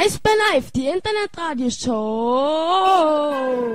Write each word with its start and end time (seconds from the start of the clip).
Eisbär 0.00 0.30
Live, 0.52 0.70
die 0.70 0.86
Internetradioshow. 0.86 3.74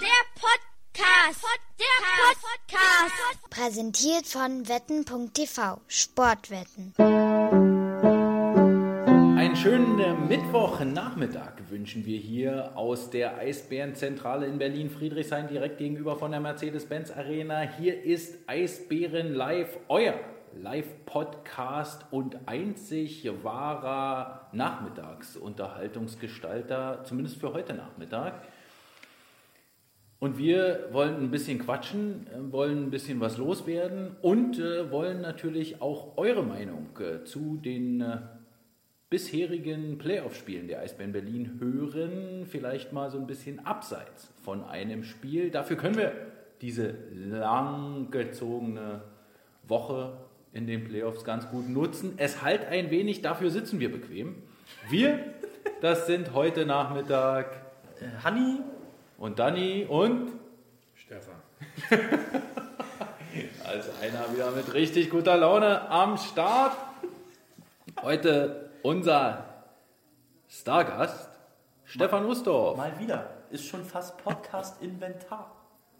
Der 0.00 0.24
Podcast. 0.40 1.44
Der 1.78 2.00
Podcast. 2.40 3.50
Präsentiert 3.50 4.26
von 4.26 4.66
wetten.tv. 4.66 5.82
Sportwetten. 5.86 6.94
Einen 9.36 9.54
schönen 9.54 10.00
äh, 10.00 10.14
Mittwochnachmittag 10.14 11.52
wünschen 11.68 12.06
wir 12.06 12.16
hier 12.16 12.74
aus 12.78 13.10
der 13.10 13.36
Eisbärenzentrale 13.36 14.46
in 14.46 14.56
Berlin 14.56 14.88
Friedrichshain 14.88 15.48
direkt 15.48 15.76
gegenüber 15.76 16.16
von 16.16 16.30
der 16.30 16.40
Mercedes-Benz 16.40 17.10
Arena. 17.10 17.60
Hier 17.60 18.02
ist 18.02 18.38
Eisbären 18.46 19.34
Live, 19.34 19.76
euer 19.88 20.14
Live-Podcast 20.60 22.06
und 22.10 22.36
einzig 22.46 23.28
wahrer 23.42 24.48
Nachmittagsunterhaltungsgestalter, 24.52 27.02
zumindest 27.04 27.40
für 27.40 27.52
heute 27.52 27.74
Nachmittag. 27.74 28.42
Und 30.18 30.38
wir 30.38 30.88
wollen 30.92 31.16
ein 31.16 31.30
bisschen 31.32 31.58
quatschen, 31.58 32.28
äh, 32.28 32.52
wollen 32.52 32.84
ein 32.84 32.90
bisschen 32.90 33.20
was 33.20 33.36
loswerden 33.38 34.16
und 34.22 34.56
äh, 34.58 34.90
wollen 34.92 35.20
natürlich 35.20 35.82
auch 35.82 36.16
eure 36.16 36.44
Meinung 36.44 36.90
äh, 37.00 37.24
zu 37.24 37.56
den 37.56 38.04
bisherigen 39.10 39.98
Playoff-Spielen 39.98 40.68
der 40.68 40.78
Eisbären 40.78 41.12
Berlin 41.12 41.58
hören. 41.58 42.46
Vielleicht 42.46 42.92
mal 42.92 43.10
so 43.10 43.18
ein 43.18 43.26
bisschen 43.26 43.66
abseits 43.66 44.30
von 44.42 44.62
einem 44.64 45.02
Spiel. 45.02 45.50
Dafür 45.50 45.76
können 45.76 45.96
wir 45.96 46.12
diese 46.62 46.94
langgezogene 47.12 49.02
Woche 49.66 50.16
in 50.52 50.66
den 50.66 50.84
Playoffs 50.84 51.24
ganz 51.24 51.48
gut 51.48 51.68
nutzen. 51.68 52.14
Es 52.16 52.42
halt 52.42 52.66
ein 52.66 52.90
wenig, 52.90 53.22
dafür 53.22 53.50
sitzen 53.50 53.80
wir 53.80 53.90
bequem. 53.90 54.36
Wir, 54.88 55.18
das 55.80 56.06
sind 56.06 56.34
heute 56.34 56.66
Nachmittag 56.66 57.60
Äh, 58.00 58.24
Hanni, 58.24 58.58
und 59.22 59.38
Danny 59.38 59.86
und 59.88 60.32
Stefan. 60.96 61.36
also 63.64 63.90
einer 64.00 64.34
wieder 64.34 64.50
mit 64.50 64.74
richtig 64.74 65.10
guter 65.10 65.36
Laune 65.36 65.88
am 65.88 66.18
Start. 66.18 66.76
Heute 68.02 68.70
unser 68.82 69.44
Stargast 70.48 71.28
Stefan 71.84 72.24
Ustorf. 72.26 72.76
mal 72.76 72.98
wieder. 72.98 73.30
Ist 73.50 73.66
schon 73.66 73.84
fast 73.84 74.18
Podcast-Inventar. 74.18 75.54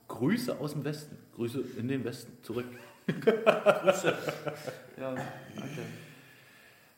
Grüße 0.09 0.59
aus 0.59 0.73
dem 0.73 0.85
Westen. 0.85 1.17
Grüße 1.37 1.63
in 1.79 1.87
den 1.87 2.03
Westen 2.05 2.43
zurück. 2.43 2.67
Ja, 4.99 5.15
danke. 5.57 5.83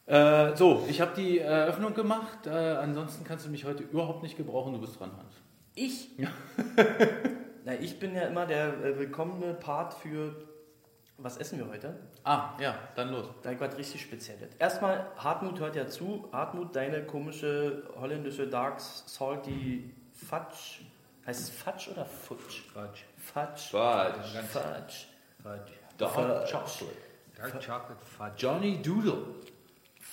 Äh, 0.07 0.57
so, 0.57 0.85
ich 0.89 1.01
habe 1.01 1.13
die 1.17 1.39
Eröffnung 1.39 1.95
gemacht. 1.95 2.47
Äh, 2.47 2.51
ansonsten 2.51 3.25
kannst 3.25 3.47
du 3.47 3.51
mich 3.51 3.65
heute 3.65 3.83
überhaupt 3.83 4.23
nicht 4.23 4.37
gebrauchen. 4.37 4.75
Du 4.75 4.81
bist 4.81 5.01
dran, 5.01 5.13
Hans. 5.17 5.35
Ich? 5.75 6.11
Na, 7.65 7.75
ich 7.75 7.99
bin 7.99 8.15
ja 8.15 8.23
immer 8.23 8.47
der 8.47 8.85
äh, 8.85 8.99
willkommene 8.99 9.55
Part 9.55 9.95
für 9.95 10.37
was 11.17 11.37
essen 11.37 11.59
wir 11.59 11.69
heute? 11.69 11.95
Ah, 12.25 12.51
ja, 12.59 12.77
dann 12.97 13.11
los. 13.13 13.27
Ich 13.49 13.61
was 13.61 13.77
richtig 13.79 14.03
Spezielles. 14.03 14.51
Erstmal, 14.59 15.07
Hartmut 15.17 15.61
hört 15.61 15.77
ja 15.77 15.87
zu. 15.87 16.29
Hartmut, 16.33 16.75
deine 16.75 17.05
komische 17.05 17.85
holländische 17.97 18.49
Dark 18.49 18.81
Salty 18.81 19.95
Fudge. 20.13 20.83
Heißt 21.25 21.41
es 21.41 21.51
Fudge 21.51 21.93
oder 21.93 22.05
Futsch? 22.05 22.63
Fudge. 22.73 23.05
Fudge. 23.17 23.71
Fudge. 23.71 24.43
Fudge. 24.43 25.07
Fudge. 25.43 25.84
Dark 25.99 26.13
Fudge. 26.13 26.45
Chocolate. 26.53 26.97
Dark 27.37 27.53
Chocolate 27.53 28.07
Fudge. 28.17 28.33
Johnny 28.39 28.83
Doodle. 28.83 29.19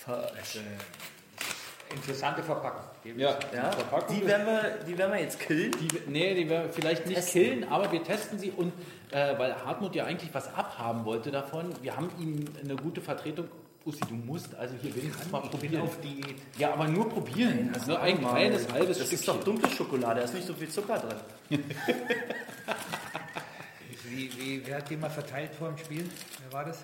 Das 0.07 0.55
ist 0.55 0.57
eine 0.57 1.95
interessante 1.95 2.41
Verpackung. 2.43 2.83
Ich 3.03 3.15
Ja. 3.15 3.37
Ja, 3.53 3.71
Verpackung 3.71 4.15
die 4.15 4.21
ist- 4.21 4.27
werden, 4.27 4.45
wir, 4.47 4.79
die 4.87 4.97
werden 4.97 5.11
wir 5.13 5.19
jetzt 5.21 5.39
killen. 5.39 5.71
Die, 5.79 6.09
nee, 6.09 6.33
die 6.33 6.49
werden 6.49 6.63
wir 6.67 6.73
vielleicht 6.73 7.05
nicht 7.05 7.15
Testen. 7.17 7.41
killen, 7.41 7.63
aber 7.71 7.91
wir 7.91 8.03
testen 8.03 8.39
sie 8.39 8.51
und 8.51 8.71
äh, 9.11 9.37
weil 9.37 9.53
Hartmut 9.65 9.93
ja 9.95 10.05
eigentlich 10.05 10.33
was 10.33 10.53
abhaben 10.53 11.03
wollte 11.05 11.29
davon, 11.31 11.71
wir 11.81 11.95
haben 11.95 12.09
ihm 12.19 12.45
eine 12.63 12.75
gute 12.75 13.01
Vertretung. 13.01 13.47
Ussi, 13.83 13.99
du 14.01 14.13
musst 14.13 14.53
also 14.55 14.75
hier 14.79 14.95
wenigstens 14.95 15.29
mal 15.31 15.41
probieren. 15.41 15.81
auf 15.81 15.99
Diät. 16.01 16.35
Ja, 16.57 16.71
aber 16.73 16.87
nur 16.87 17.09
probieren. 17.09 17.71
nur 17.87 17.99
ein 17.99 18.19
kleines 18.19 18.71
halbes 18.71 18.99
Das 18.99 19.11
ist 19.11 19.23
Stückchen. 19.23 19.39
doch 19.39 19.43
dunkle 19.43 19.69
Schokolade, 19.71 20.19
da 20.19 20.25
ist 20.25 20.33
nicht 20.35 20.45
so 20.45 20.53
viel 20.53 20.69
Zucker 20.69 20.99
drin. 20.99 21.17
Wie, 24.11 24.29
wie, 24.37 24.67
wer 24.67 24.77
hat 24.77 24.89
die 24.89 24.97
mal 24.97 25.09
verteilt 25.09 25.55
vor 25.55 25.69
dem 25.69 25.77
Spiel? 25.77 26.09
Wer 26.41 26.51
war 26.51 26.65
das? 26.65 26.83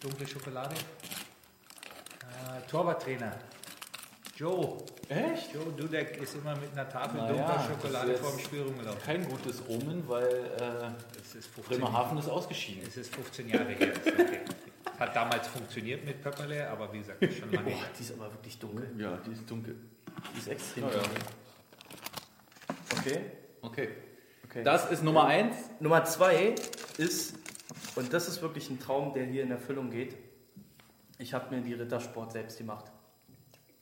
Dunkle 0.00 0.24
Schokolade? 0.26 0.76
Äh, 2.20 2.70
Torwarttrainer. 2.70 3.34
Joe. 4.36 4.76
Echt? 5.08 5.52
Joe 5.52 5.72
Dudek 5.76 6.16
ist 6.22 6.36
immer 6.36 6.56
mit 6.56 6.70
einer 6.72 6.88
Tafel 6.88 7.20
Na 7.20 7.26
dunkler 7.26 7.56
ja, 7.56 7.64
Schokolade 7.68 8.14
vor 8.14 8.30
dem 8.30 8.38
Spiel 8.38 8.62
rumgelaufen. 8.62 9.02
Kein 9.04 9.28
gutes 9.28 9.62
Omen, 9.68 10.08
weil 10.08 10.22
äh, 10.28 11.36
ist 11.36 11.48
15, 11.48 11.64
Bremerhaven 11.64 12.18
ist 12.18 12.28
ausgeschieden. 12.28 12.84
es 12.86 12.96
ist 12.96 13.14
15 13.16 13.48
Jahre 13.48 13.72
her. 13.72 13.92
Hat 14.98 15.16
damals 15.16 15.48
funktioniert 15.48 16.04
mit 16.04 16.22
Pepperle, 16.22 16.70
aber 16.70 16.92
wie 16.92 16.98
gesagt, 16.98 17.20
ist 17.22 17.38
schon 17.38 17.50
lange 17.50 17.70
Boah, 17.70 17.84
die 17.98 18.02
ist 18.02 18.12
aber 18.12 18.32
wirklich 18.32 18.58
dunkel. 18.58 18.94
Ja, 18.96 19.18
die 19.26 19.32
ist 19.32 19.50
dunkel. 19.50 19.74
Die 20.34 20.38
ist 20.38 20.48
extrem 20.48 20.84
Ja, 20.84 20.90
ja. 20.90 20.96
dunkel. 20.98 21.22
Okay. 22.96 23.20
Okay. 23.62 23.88
Okay. 24.50 24.62
Das 24.64 24.90
ist 24.90 25.02
Nummer 25.02 25.24
eins. 25.26 25.56
Nummer 25.80 26.04
zwei 26.04 26.54
ist, 26.98 27.34
und 27.96 28.12
das 28.12 28.28
ist 28.28 28.42
wirklich 28.42 28.68
ein 28.70 28.78
Traum, 28.80 29.12
der 29.14 29.24
hier 29.24 29.42
in 29.44 29.50
Erfüllung 29.50 29.90
geht. 29.90 30.16
Ich 31.18 31.32
habe 31.34 31.54
mir 31.54 31.62
die 31.62 31.74
Rittersport 31.74 32.32
selbst 32.32 32.58
gemacht. 32.58 32.86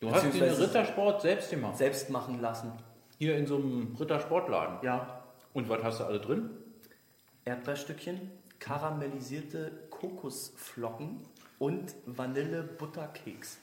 Du 0.01 0.11
hast 0.11 0.23
dir 0.25 0.29
Beziehungsweise- 0.29 0.63
Rittersport 0.63 1.23
selbst 1.23 1.51
gemacht. 1.51 1.77
Selbst 1.77 2.11
machen 2.11 2.41
lassen. 2.41 2.73
Hier 3.19 3.37
in 3.37 3.47
so 3.47 3.57
einem 3.57 3.97
Rittersportladen. 3.99 4.79
Ja. 4.83 5.25
Und 5.53 5.69
was 5.69 5.83
hast 5.83 6.01
du 6.01 6.05
alle 6.05 6.21
drin? 6.21 6.51
Erdbeerstückchen, 7.45 8.31
karamellisierte 8.61 9.73
Kokosflocken 9.91 11.25
und 11.59 11.95
Vanille-Butterkeks. 12.07 13.59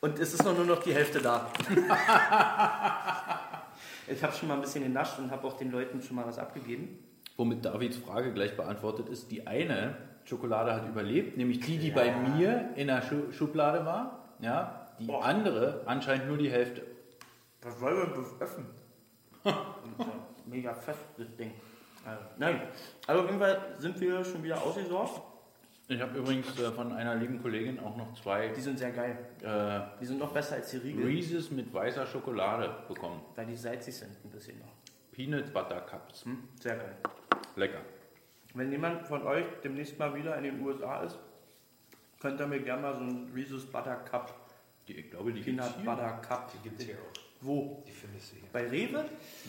Und 0.00 0.18
es 0.18 0.34
ist 0.34 0.44
noch 0.44 0.56
nur 0.56 0.66
noch 0.66 0.82
die 0.82 0.94
Hälfte 0.94 1.20
da. 1.20 1.50
ich 4.06 4.22
habe 4.22 4.32
schon 4.32 4.48
mal 4.48 4.54
ein 4.54 4.60
bisschen 4.60 4.84
genascht 4.84 5.18
und 5.18 5.30
habe 5.30 5.46
auch 5.46 5.56
den 5.56 5.70
Leuten 5.70 6.02
schon 6.02 6.16
mal 6.16 6.26
was 6.26 6.38
abgegeben. 6.38 6.98
Womit 7.36 7.64
Davids 7.64 7.96
Frage 7.96 8.32
gleich 8.32 8.56
beantwortet 8.56 9.08
ist. 9.08 9.30
Die 9.30 9.46
eine 9.46 9.96
Schokolade 10.24 10.72
hat 10.74 10.88
überlebt, 10.88 11.36
nämlich 11.36 11.60
die, 11.60 11.78
die 11.78 11.90
bei 11.90 12.14
mir 12.14 12.70
in 12.76 12.86
der 12.86 13.02
Schu 13.02 13.32
Schublade 13.32 13.84
war. 13.84 14.36
Ja, 14.40 14.88
die 14.98 15.06
Boah. 15.06 15.24
andere 15.24 15.82
anscheinend 15.86 16.28
nur 16.28 16.38
die 16.38 16.50
Hälfte. 16.50 16.82
Was 17.62 17.80
wollen 17.80 17.96
wir 17.96 18.22
das 18.22 18.40
öffnen? 18.40 18.66
Mega 20.46 20.74
fest, 20.74 21.00
das 21.16 21.34
Ding. 21.36 21.52
Also, 22.04 22.22
nein, 22.38 22.60
also 23.06 23.22
auf 23.22 23.26
jeden 23.26 23.40
Fall 23.40 23.74
sind 23.78 23.98
wir 24.00 24.24
schon 24.24 24.42
wieder 24.42 24.62
ausgesorgt. 24.62 25.20
Ich 25.86 26.00
habe 26.00 26.18
übrigens 26.18 26.58
äh, 26.58 26.72
von 26.72 26.92
einer 26.92 27.14
lieben 27.14 27.40
Kollegin 27.42 27.78
auch 27.78 27.96
noch 27.96 28.14
zwei 28.14 28.48
Die 28.48 28.60
sind 28.60 28.78
sehr 28.78 28.90
geil. 28.92 29.18
äh, 29.42 29.80
Die 30.00 30.06
sind 30.06 30.18
noch 30.18 30.32
besser 30.32 30.54
als 30.56 30.70
die 30.70 30.78
Riegel, 30.78 31.04
Reese's 31.04 31.50
mit 31.50 31.72
weißer 31.74 32.06
Schokolade 32.06 32.74
bekommen. 32.88 33.20
weil 33.34 33.46
die 33.46 33.56
salzig 33.56 33.94
sind 33.94 34.12
ein 34.24 34.30
bisschen 34.30 34.58
noch. 34.60 34.72
Peanut 35.12 35.52
Butter 35.52 35.80
Cups. 35.82 36.24
Hm? 36.24 36.38
Sehr 36.60 36.76
geil. 36.76 36.96
Lecker. 37.56 37.82
Wenn 38.54 38.70
jemand 38.70 39.06
von 39.06 39.22
euch 39.26 39.44
demnächst 39.62 39.98
mal 39.98 40.14
wieder 40.14 40.36
in 40.38 40.44
den 40.44 40.60
USA 40.60 41.02
ist, 41.02 41.18
könnt 42.20 42.40
ihr 42.40 42.46
mir 42.46 42.60
gerne 42.60 42.82
mal 42.82 42.94
so 42.94 43.00
einen 43.00 43.30
Reese's 43.34 43.66
Butter 43.66 43.96
Cup, 43.96 44.34
Die, 44.88 44.94
ich 44.94 45.10
glaube, 45.10 45.32
die 45.32 45.42
Peanut 45.42 45.74
hier. 45.76 45.84
Butter 45.84 46.12
Cup. 46.26 46.50
Die 46.52 46.68
gibt 46.68 46.80
es 46.80 46.86
hier 46.86 46.94
auch. 46.96 47.20
Wo? 47.42 47.84
Die 47.86 47.92
findest 47.92 48.32
du 48.32 48.36
hier. 48.36 48.48
Bei 48.52 48.66
Rewe? 48.66 49.04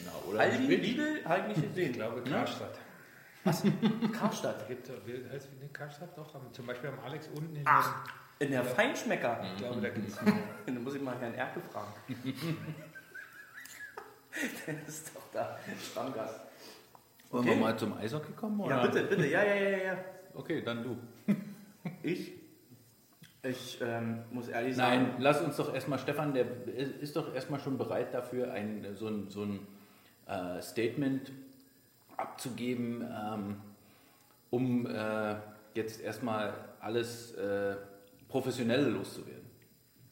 Na, 0.06 0.12
oder 0.30 0.40
Aldi. 0.42 0.76
Lidl? 0.76 1.22
Halt 1.26 1.48
nicht 1.48 1.62
gesehen. 1.62 1.92
Ich 1.92 1.94
glaube, 1.98 2.22
Karstadt. 2.24 2.78
Karstadt. 4.12 4.68
Gibt, 4.68 4.90
wie 5.06 5.30
heißt 5.30 5.50
wie 5.62 5.68
Karstadt 5.68 6.18
doch? 6.18 6.36
Zum 6.52 6.66
Beispiel 6.66 6.90
am 6.90 7.00
Alex 7.06 7.28
unten 7.36 7.56
in 7.56 7.62
Ach. 7.66 8.04
In 8.40 8.52
der 8.52 8.66
Feinschmecker. 8.66 9.40
Ich 9.54 9.58
glaube, 9.58 9.80
da 9.82 9.90
gibt 9.90 10.10
es. 10.10 10.18
Dann 10.66 10.84
muss 10.84 10.96
ich 10.96 11.02
mal 11.02 11.18
Herrn 11.20 11.34
Erke 11.36 11.62
fragen. 11.62 11.94
Der 14.68 14.86
ist 14.86 15.16
doch 15.16 15.22
da, 15.32 15.58
Stammgast. 15.92 16.42
Wollen 17.30 17.46
Okay. 17.46 17.56
wir 17.56 17.62
mal 17.62 17.78
zum 17.80 17.98
Eishockey 17.98 18.34
kommen? 18.34 18.60
Oder? 18.60 18.76
Ja, 18.76 18.86
bitte, 18.88 19.04
bitte. 19.06 19.28
Ja, 19.28 19.42
ja, 19.44 19.56
ja, 19.56 19.78
ja. 19.78 19.98
Okay, 20.34 20.62
dann 20.62 20.84
du. 20.84 20.98
Ich? 22.02 22.34
Ich 23.44 23.80
ähm, 23.82 24.24
muss 24.32 24.48
ehrlich 24.48 24.76
sagen. 24.76 25.04
Nein, 25.04 25.16
lass 25.20 25.40
uns 25.42 25.56
doch 25.56 25.72
erstmal, 25.74 26.00
Stefan, 26.00 26.34
der 26.34 26.46
ist 26.68 27.16
doch 27.16 27.34
erstmal 27.34 27.60
schon 27.60 27.78
bereit 27.78 28.12
dafür, 28.14 28.52
ein, 28.52 28.86
so 28.96 29.08
ein, 29.08 29.30
so 29.30 29.44
ein 29.44 29.60
äh, 30.26 30.62
Statement 30.64 31.32
abzugeben, 32.18 33.02
ähm, 33.02 33.58
um 34.50 34.86
äh, 34.86 35.36
jetzt 35.74 36.02
erstmal 36.02 36.54
alles 36.80 37.34
äh, 37.36 37.76
Professionelle 38.28 38.90
loszuwerden. 38.90 39.46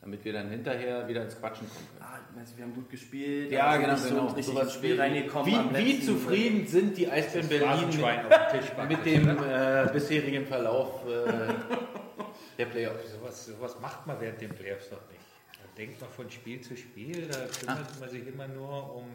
Damit 0.02 0.26
wir 0.26 0.34
dann 0.34 0.50
hinterher 0.50 1.08
wieder 1.08 1.24
ins 1.24 1.40
Quatschen 1.40 1.66
kommen 1.70 1.88
können. 1.98 2.12
Ah, 2.12 2.20
meinst 2.36 2.54
du, 2.54 2.58
wir 2.58 2.66
haben 2.66 2.76
gut 2.76 2.90
gespielt. 2.90 3.50
Ja, 3.54 3.68
aber 3.68 3.78
genau, 3.78 3.96
sind 3.96 4.04
nicht 4.04 4.16
genau. 4.18 4.30
So 4.30 4.36
richtig 4.36 4.60
ins 4.60 4.74
Spiel 4.74 5.00
reingekommen. 5.00 5.74
Wie, 5.74 5.86
wie 5.86 6.02
zufrieden 6.02 6.68
sind 6.68 6.98
die 6.98 7.10
Eisbären 7.10 7.48
Berlin 7.48 7.88
mit, 7.88 8.04
auf 8.04 8.52
dem 8.52 8.60
Tisch 8.60 8.72
mit 8.90 9.06
dem 9.06 9.30
äh, 9.30 9.90
bisherigen 9.94 10.46
Verlauf? 10.46 11.08
Äh, 11.08 11.54
Der 12.58 12.66
Playoff. 12.66 12.98
Sowas, 13.08 13.46
sowas 13.46 13.80
macht 13.82 14.06
man 14.06 14.20
während 14.20 14.42
den 14.42 14.50
Playoffs 14.50 14.90
doch 14.90 15.02
nicht. 15.10 15.24
Da 15.54 15.64
denkt 15.78 16.02
man 16.02 16.10
von 16.10 16.30
Spiel 16.30 16.60
zu 16.62 16.76
Spiel, 16.76 17.28
da 17.28 17.46
kümmert 17.46 18.00
man 18.00 18.10
sich 18.10 18.28
immer 18.28 18.48
nur 18.48 18.96
um 18.96 19.06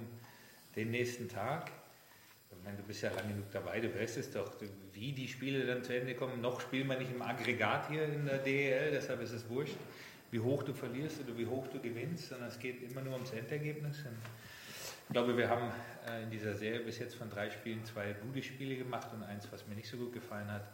den 0.74 0.90
nächsten 0.90 1.28
Tag. 1.28 1.70
Ich 2.50 2.64
meine, 2.64 2.76
du 2.76 2.82
bist 2.82 3.02
ja 3.02 3.10
lange 3.10 3.28
genug 3.28 3.50
dabei, 3.50 3.80
du 3.80 3.94
weißt 3.94 4.18
es 4.18 4.30
doch, 4.30 4.52
wie 4.92 5.12
die 5.12 5.28
Spiele 5.28 5.66
dann 5.66 5.82
zu 5.82 5.94
Ende 5.94 6.14
kommen. 6.14 6.40
Noch 6.40 6.60
spielen 6.60 6.88
wir 6.88 6.98
nicht 6.98 7.10
im 7.12 7.22
Aggregat 7.22 7.88
hier 7.90 8.04
in 8.04 8.26
der 8.26 8.38
DEL, 8.38 8.90
deshalb 8.90 9.20
ist 9.22 9.32
es 9.32 9.48
wurscht, 9.48 9.76
wie 10.30 10.40
hoch 10.40 10.62
du 10.62 10.74
verlierst 10.74 11.20
oder 11.20 11.36
wie 11.38 11.46
hoch 11.46 11.66
du 11.68 11.80
gewinnst, 11.80 12.28
sondern 12.28 12.48
es 12.48 12.58
geht 12.58 12.82
immer 12.82 13.00
nur 13.00 13.14
ums 13.14 13.32
Endergebnis. 13.32 13.98
Und 14.00 14.16
ich 15.08 15.12
glaube, 15.12 15.36
wir 15.36 15.48
haben 15.48 15.70
äh, 16.06 16.22
in 16.22 16.30
dieser 16.30 16.54
Serie 16.54 16.80
bis 16.80 16.98
jetzt 16.98 17.14
von 17.14 17.30
drei 17.30 17.50
Spielen 17.50 17.84
zwei 17.84 18.12
gute 18.12 18.42
Spiele 18.42 18.76
gemacht 18.76 19.08
und 19.14 19.22
eins, 19.22 19.48
was 19.50 19.66
mir 19.66 19.74
nicht 19.74 19.88
so 19.88 19.96
gut 19.96 20.12
gefallen 20.12 20.50
hat. 20.50 20.68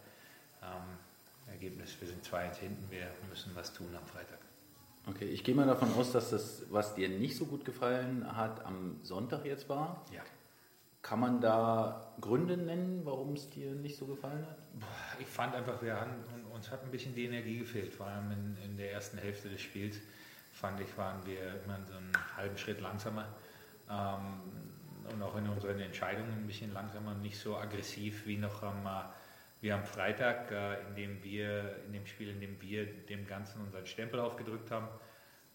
Ähm, 0.62 0.98
Ergebnis, 1.46 1.96
wir 2.00 2.08
sind 2.08 2.24
zwei 2.24 2.48
hinten, 2.48 2.90
wir 2.90 3.06
müssen 3.28 3.52
was 3.54 3.72
tun 3.72 3.88
am 3.94 4.06
Freitag. 4.06 4.38
Okay, 5.06 5.26
ich 5.26 5.44
gehe 5.44 5.54
mal 5.54 5.66
davon 5.66 5.92
aus, 5.94 6.12
dass 6.12 6.30
das, 6.30 6.62
was 6.70 6.94
dir 6.94 7.08
nicht 7.10 7.36
so 7.36 7.44
gut 7.44 7.64
gefallen 7.64 8.26
hat, 8.36 8.64
am 8.64 8.96
Sonntag 9.02 9.44
jetzt 9.44 9.68
war. 9.68 10.04
Ja. 10.12 10.22
Kann 11.04 11.20
man 11.20 11.38
da 11.38 12.14
Gründe 12.18 12.56
nennen, 12.56 13.02
warum 13.04 13.34
es 13.34 13.50
dir 13.50 13.72
nicht 13.72 13.94
so 13.94 14.06
gefallen 14.06 14.46
hat? 14.46 14.56
Ich 15.20 15.26
fand 15.26 15.54
einfach, 15.54 15.82
wir 15.82 16.00
haben, 16.00 16.12
uns 16.50 16.70
hat 16.70 16.82
ein 16.82 16.90
bisschen 16.90 17.14
die 17.14 17.26
Energie 17.26 17.58
gefehlt, 17.58 17.92
vor 17.92 18.06
allem 18.06 18.32
in, 18.32 18.56
in 18.64 18.76
der 18.78 18.92
ersten 18.92 19.18
Hälfte 19.18 19.50
des 19.50 19.60
Spiels. 19.60 20.00
Fand 20.54 20.80
ich, 20.80 20.96
waren 20.96 21.24
wir 21.26 21.62
immer 21.62 21.78
so 21.86 21.94
einen 21.94 22.10
halben 22.38 22.56
Schritt 22.56 22.80
langsamer 22.80 23.28
ähm, 23.90 24.40
und 25.12 25.22
auch 25.22 25.36
in 25.36 25.46
unseren 25.46 25.78
Entscheidungen 25.78 26.32
ein 26.32 26.46
bisschen 26.46 26.72
langsamer, 26.72 27.14
nicht 27.16 27.38
so 27.38 27.58
aggressiv 27.58 28.24
wie 28.24 28.38
noch 28.38 28.62
am, 28.62 28.86
äh, 28.86 29.04
wie 29.60 29.72
am 29.72 29.84
Freitag, 29.84 30.50
äh, 30.52 30.88
in 30.88 30.94
dem 30.94 31.22
wir, 31.22 31.84
in 31.84 31.92
dem 31.92 32.06
Spiel, 32.06 32.30
in 32.30 32.40
dem 32.40 32.58
wir 32.62 32.86
dem 32.86 33.26
Ganzen 33.26 33.60
unseren 33.60 33.84
Stempel 33.84 34.20
aufgedrückt 34.20 34.70
haben 34.70 34.88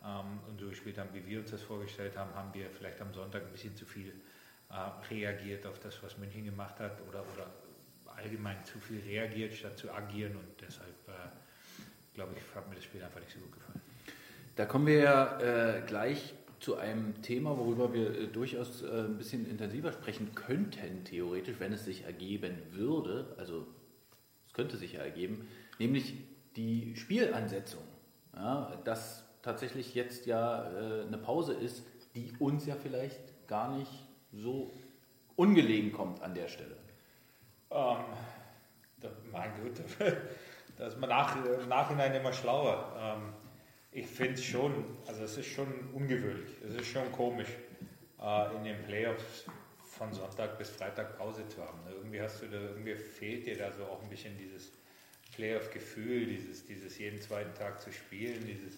ähm, 0.05 0.41
und 0.47 0.59
so 0.59 0.69
gespielt 0.69 0.99
haben, 0.99 1.09
wie 1.13 1.25
wir 1.25 1.39
uns 1.39 1.49
das 1.49 1.63
vorgestellt 1.63 2.15
haben, 2.15 2.35
haben 2.35 2.53
wir 2.53 2.69
vielleicht 2.69 3.01
am 3.01 3.11
Sonntag 3.15 3.41
ein 3.45 3.51
bisschen 3.51 3.75
zu 3.75 3.87
viel 3.87 4.13
äh, 4.69 5.13
reagiert 5.13 5.65
auf 5.65 5.79
das, 5.79 6.01
was 6.03 6.17
München 6.17 6.45
gemacht 6.45 6.79
hat 6.79 6.99
oder, 7.07 7.23
oder 7.33 7.47
allgemein 8.15 8.63
zu 8.65 8.79
viel 8.79 9.01
reagiert, 9.01 9.53
statt 9.53 9.77
zu 9.77 9.91
agieren 9.91 10.35
und 10.35 10.61
deshalb 10.61 11.07
äh, 11.07 11.11
glaube 12.13 12.33
ich, 12.35 12.55
hat 12.55 12.67
mir 12.67 12.75
das 12.75 12.83
Spiel 12.83 13.01
einfach 13.01 13.19
nicht 13.19 13.31
so 13.31 13.39
gut 13.39 13.53
gefallen. 13.53 13.81
Da 14.55 14.65
kommen 14.65 14.87
wir 14.87 14.99
ja 14.99 15.39
äh, 15.39 15.81
gleich 15.87 16.33
zu 16.59 16.75
einem 16.75 17.21
Thema, 17.21 17.57
worüber 17.57 17.93
wir 17.93 18.09
äh, 18.09 18.27
durchaus 18.27 18.81
äh, 18.81 19.05
ein 19.05 19.17
bisschen 19.17 19.49
intensiver 19.49 19.93
sprechen 19.93 20.35
könnten, 20.35 21.05
theoretisch, 21.05 21.55
wenn 21.59 21.71
es 21.71 21.85
sich 21.85 22.03
ergeben 22.03 22.57
würde. 22.71 23.33
Also 23.37 23.65
es 24.47 24.53
könnte 24.53 24.75
sich 24.75 24.93
ja 24.93 24.99
ergeben, 24.99 25.47
nämlich 25.79 26.13
die 26.57 26.95
Spielansetzung. 26.97 27.83
Ja, 28.35 28.77
dass 28.83 29.23
tatsächlich 29.41 29.95
jetzt 29.95 30.25
ja 30.25 30.63
eine 31.07 31.17
Pause 31.17 31.53
ist, 31.53 31.83
die 32.15 32.31
uns 32.39 32.65
ja 32.65 32.75
vielleicht 32.75 33.47
gar 33.47 33.75
nicht 33.75 34.08
so 34.31 34.71
ungelegen 35.35 35.91
kommt 35.91 36.21
an 36.21 36.33
der 36.33 36.47
Stelle. 36.47 36.77
Ähm, 37.71 38.03
da, 38.99 39.09
mein 39.31 39.51
Gott, 39.61 39.81
da 40.77 40.87
ist 40.87 40.99
man 40.99 41.09
nach, 41.09 41.43
im 41.45 41.67
Nachhinein 41.67 42.13
immer 42.13 42.33
schlauer. 42.33 42.95
Ähm, 42.97 43.33
ich 43.91 44.05
finde 44.05 44.33
es 44.33 44.43
schon, 44.43 44.85
also 45.07 45.23
es 45.23 45.37
ist 45.37 45.47
schon 45.47 45.67
ungewöhnlich, 45.93 46.51
es 46.67 46.75
ist 46.75 46.87
schon 46.87 47.11
komisch, 47.11 47.49
äh, 48.21 48.55
in 48.55 48.63
den 48.63 48.83
Playoffs 48.83 49.45
von 49.83 50.13
Sonntag 50.13 50.57
bis 50.57 50.69
Freitag 50.69 51.17
Pause 51.17 51.47
zu 51.47 51.61
haben. 51.61 51.79
Irgendwie 51.89 52.21
hast 52.21 52.41
du 52.41 52.47
da, 52.47 52.59
irgendwie 52.59 52.95
fehlt 52.95 53.47
dir 53.47 53.57
da 53.57 53.71
so 53.71 53.83
auch 53.85 54.01
ein 54.03 54.09
bisschen 54.09 54.37
dieses 54.37 54.71
Playoff-Gefühl, 55.35 56.25
dieses, 56.25 56.65
dieses 56.65 56.97
jeden 56.97 57.21
zweiten 57.21 57.53
Tag 57.53 57.81
zu 57.81 57.91
spielen, 57.91 58.45
dieses 58.45 58.75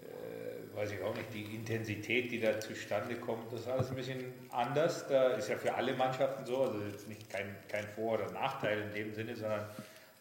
äh, 0.00 0.51
weiß 0.74 0.92
ich 0.92 1.02
auch 1.02 1.14
nicht, 1.14 1.32
die 1.34 1.54
Intensität, 1.54 2.30
die 2.30 2.40
da 2.40 2.58
zustande 2.58 3.16
kommt, 3.16 3.52
das 3.52 3.60
ist 3.60 3.68
alles 3.68 3.90
ein 3.90 3.96
bisschen 3.96 4.32
anders. 4.50 5.06
Da 5.08 5.30
ist 5.30 5.48
ja 5.48 5.56
für 5.56 5.74
alle 5.74 5.94
Mannschaften 5.94 6.44
so, 6.46 6.62
also 6.62 6.82
jetzt 6.82 7.08
nicht 7.08 7.28
kein, 7.30 7.56
kein 7.68 7.86
Vor- 7.88 8.14
oder 8.14 8.30
Nachteil 8.30 8.82
in 8.82 8.92
dem 8.92 9.14
Sinne, 9.14 9.36
sondern 9.36 9.66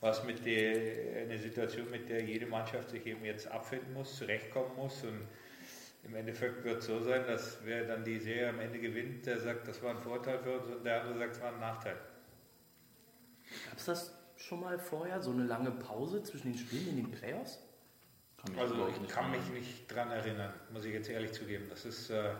was 0.02 0.24
mit 0.24 0.46
der, 0.46 1.22
eine 1.24 1.38
Situation, 1.38 1.90
mit 1.90 2.10
der 2.10 2.24
jede 2.24 2.48
Mannschaft 2.48 2.90
sich 2.90 3.06
eben 3.06 3.24
jetzt 3.24 3.48
abfinden 3.48 3.94
muss, 3.94 4.18
zurechtkommen 4.18 4.76
muss 4.76 5.04
und 5.04 5.28
im 6.04 6.16
Endeffekt 6.16 6.64
wird 6.64 6.80
es 6.80 6.88
so 6.88 7.00
sein, 7.04 7.24
dass 7.28 7.60
wer 7.64 7.86
dann 7.86 8.04
die 8.04 8.20
Serie 8.20 8.50
am 8.50 8.60
Ende 8.60 8.80
gewinnt, 8.80 9.26
der 9.26 9.40
sagt, 9.40 9.68
das 9.68 9.82
war 9.84 9.92
ein 9.92 10.00
Vorteil 10.00 10.40
für 10.40 10.60
uns 10.60 10.68
und 10.68 10.84
der 10.84 11.02
andere 11.02 11.20
sagt, 11.20 11.36
es 11.36 11.42
war 11.42 11.54
ein 11.54 11.60
Nachteil. 11.60 11.98
Gab 13.70 13.78
es 13.78 13.86
das 13.86 14.18
schon 14.36 14.62
mal 14.62 14.80
vorher, 14.80 15.22
so 15.22 15.32
eine 15.32 15.44
lange 15.44 15.70
Pause 15.70 16.24
zwischen 16.24 16.54
den 16.54 16.58
Spielen 16.58 16.90
in 16.90 16.96
den 16.96 17.12
Playoffs? 17.12 17.60
Kann 18.46 18.60
Also 18.60 18.76
ich 18.88 19.08
kann 19.08 19.30
mich 19.32 19.40
erinnern. 19.42 19.54
nicht 19.60 19.96
dran 19.96 20.12
erinnern, 20.12 20.54
muss 20.72 20.86
ich 20.86 20.94
jetzt 20.94 21.10
ehrlich 21.10 21.32
zugeben. 21.32 21.66
Das 21.70 21.86
ist, 21.86 22.10
äh, 22.10 22.32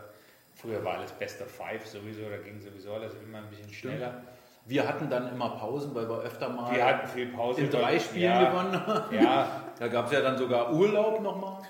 früher 0.54 0.84
war 0.84 0.98
alles 0.98 1.12
Best 1.12 1.40
of 1.42 1.48
Five 1.50 1.86
sowieso, 1.86 2.28
da 2.28 2.38
ging 2.38 2.60
sowieso 2.60 2.94
alles 2.94 3.14
immer 3.22 3.38
ein 3.38 3.48
bisschen 3.48 3.72
schneller. 3.72 4.22
Wir 4.64 4.86
hatten 4.86 5.10
dann 5.10 5.32
immer 5.32 5.50
Pausen, 5.50 5.94
weil 5.94 6.08
wir 6.08 6.20
öfter 6.20 6.48
mal 6.48 6.74
Wir 6.74 6.84
hatten 6.84 7.08
viel 7.08 7.28
Pause. 7.28 7.62
in 7.62 7.70
drei 7.70 7.98
Spielen 7.98 8.22
ja, 8.22 8.50
gewonnen 8.50 8.86
haben. 8.86 9.14
Ja, 9.14 9.62
Da 9.78 9.88
gab 9.88 10.06
es 10.06 10.12
ja 10.12 10.20
dann 10.20 10.38
sogar 10.38 10.72
Urlaub 10.72 11.20
nochmal. 11.20 11.62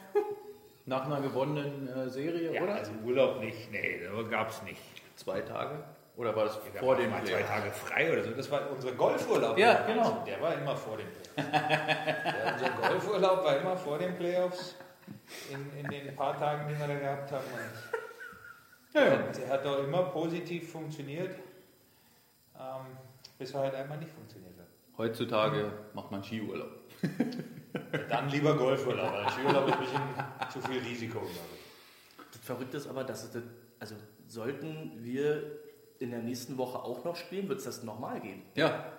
Nach 0.85 1.06
einer 1.06 1.20
gewonnenen 1.20 1.88
äh, 1.88 2.11
Serie, 2.11 2.52
ja, 2.52 2.62
oder? 2.62 2.75
also 2.75 2.93
Urlaub 3.05 3.40
nicht, 3.40 3.70
nee, 3.70 4.00
da 4.05 4.23
gab 4.23 4.50
es 4.50 4.62
nicht. 4.64 4.81
Zwei 5.17 5.40
Tage? 5.40 5.82
Oder 6.17 6.37
war 6.37 6.44
das 6.44 6.59
Wir 6.64 6.81
vor 6.81 6.97
dem 6.97 7.11
mal 7.11 7.25
zwei? 7.25 7.43
Tage 7.43 7.70
frei 7.70 8.12
oder 8.12 8.23
so. 8.23 8.31
Das 8.32 8.50
war 8.50 8.70
unser 8.70 8.93
Golfurlaub. 8.93 9.56
Ja, 9.56 9.87
genau. 9.87 10.23
Der 10.26 10.41
war 10.41 10.55
immer 10.55 10.76
vor 10.76 10.99
den 10.99 11.06
Playoffs. 11.09 11.37
ja, 11.37 12.53
unser 12.53 12.70
Golfurlaub 12.88 13.44
war 13.44 13.56
immer 13.56 13.76
vor 13.76 13.99
den 13.99 14.14
Playoffs. 14.14 14.76
In, 15.50 15.79
in 15.79 15.91
den 15.91 16.14
paar 16.14 16.38
Tagen, 16.38 16.69
die 16.69 16.79
wir 16.79 16.87
da 16.87 16.94
gehabt 16.94 17.32
haben. 17.32 17.44
Und 17.44 19.00
Ja, 19.00 19.06
ja. 19.06 19.17
Der 19.17 19.49
hat 19.49 19.64
doch 19.64 19.82
immer 19.82 20.03
positiv 20.05 20.70
funktioniert, 20.70 21.35
ähm, 22.59 22.97
bis 23.38 23.55
er 23.55 23.61
halt 23.61 23.75
einmal 23.75 23.99
nicht 23.99 24.11
funktioniert 24.12 24.55
hat. 24.59 24.67
Heutzutage 24.99 25.73
macht 25.94 26.11
man 26.11 26.23
Skiurlaub. 26.23 26.73
Dann 28.11 28.29
lieber 28.29 28.55
Golfurlaub, 28.55 29.12
weil 29.12 29.31
Skiurlaub 29.31 29.69
ist 29.69 29.75
ein 29.75 29.81
bisschen 29.81 30.03
zu 30.53 30.61
viel 30.61 30.82
Risiko. 30.82 31.20
glaube 31.20 31.31
ich. 31.55 32.25
Das 32.32 32.41
Verrückte 32.44 32.76
ist 32.76 32.87
aber, 32.87 33.03
dass 33.05 33.25
es 33.25 33.32
das, 33.32 33.43
also 33.81 33.94
sollten 34.26 34.93
wir 35.03 35.59
in 36.02 36.10
der 36.10 36.20
nächsten 36.20 36.58
Woche 36.58 36.78
auch 36.82 37.04
noch 37.04 37.16
spielen, 37.16 37.49
wird 37.49 37.60
es 37.60 37.64
das 37.64 37.82
nochmal 37.82 38.21
geben. 38.21 38.42
Ja, 38.54 38.92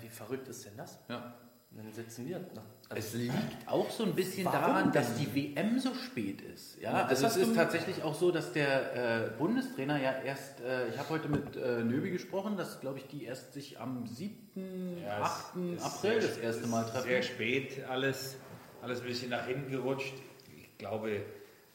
Wie 0.00 0.08
verrückt 0.08 0.48
ist 0.48 0.64
denn 0.66 0.76
das? 0.76 0.98
ja. 1.08 1.34
Und 1.74 1.78
dann 1.86 1.92
setzen 1.94 2.28
wir 2.28 2.38
noch. 2.38 2.64
Es 2.90 3.06
Also, 3.14 3.16
liegt 3.16 3.34
auch 3.66 3.90
so 3.90 4.04
ein 4.04 4.14
bisschen 4.14 4.44
daran, 4.44 4.84
denn? 4.84 4.92
dass 4.92 5.14
die 5.16 5.34
WM 5.34 5.78
so 5.78 5.94
spät 5.94 6.42
ist. 6.42 6.78
Ja, 6.78 6.92
Ja, 6.92 7.08
das 7.08 7.24
also 7.24 7.40
es 7.40 7.48
ist 7.48 7.56
tatsächlich 7.56 8.02
auch 8.02 8.14
so, 8.14 8.30
dass 8.30 8.52
der 8.52 9.28
äh, 9.28 9.30
Bundestrainer 9.38 9.98
ja 9.98 10.12
erst, 10.22 10.60
äh, 10.60 10.88
ich 10.88 10.98
habe 10.98 11.08
heute 11.08 11.28
mit 11.30 11.56
äh, 11.56 11.82
Nöbi 11.82 12.10
gesprochen, 12.10 12.58
dass, 12.58 12.78
glaube 12.80 12.98
ich, 12.98 13.06
die 13.06 13.24
erst 13.24 13.54
sich 13.54 13.80
am 13.80 14.06
7., 14.06 14.98
Ja, 15.02 15.16
es 15.20 15.24
8. 15.24 15.56
ist 15.76 15.82
April 15.82 16.20
sehr- 16.20 16.28
das 16.28 16.36
erste 16.36 16.66
Mal 16.66 16.82
treffen. 16.84 17.08
Sehr 17.08 17.22
spät 17.22 17.84
alles, 17.88 18.36
alles 18.82 19.00
ein 19.00 19.06
bisschen 19.06 19.30
nach 19.30 19.46
hinten 19.46 19.70
gerutscht. 19.70 20.12
Ich 20.54 20.76
glaube 20.76 21.22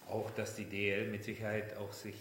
auch, 0.07 0.29
dass 0.29 0.55
die 0.55 0.65
DL 0.65 1.09
mit 1.09 1.24
Sicherheit 1.24 1.75
auch 1.77 1.91
sich 1.91 2.15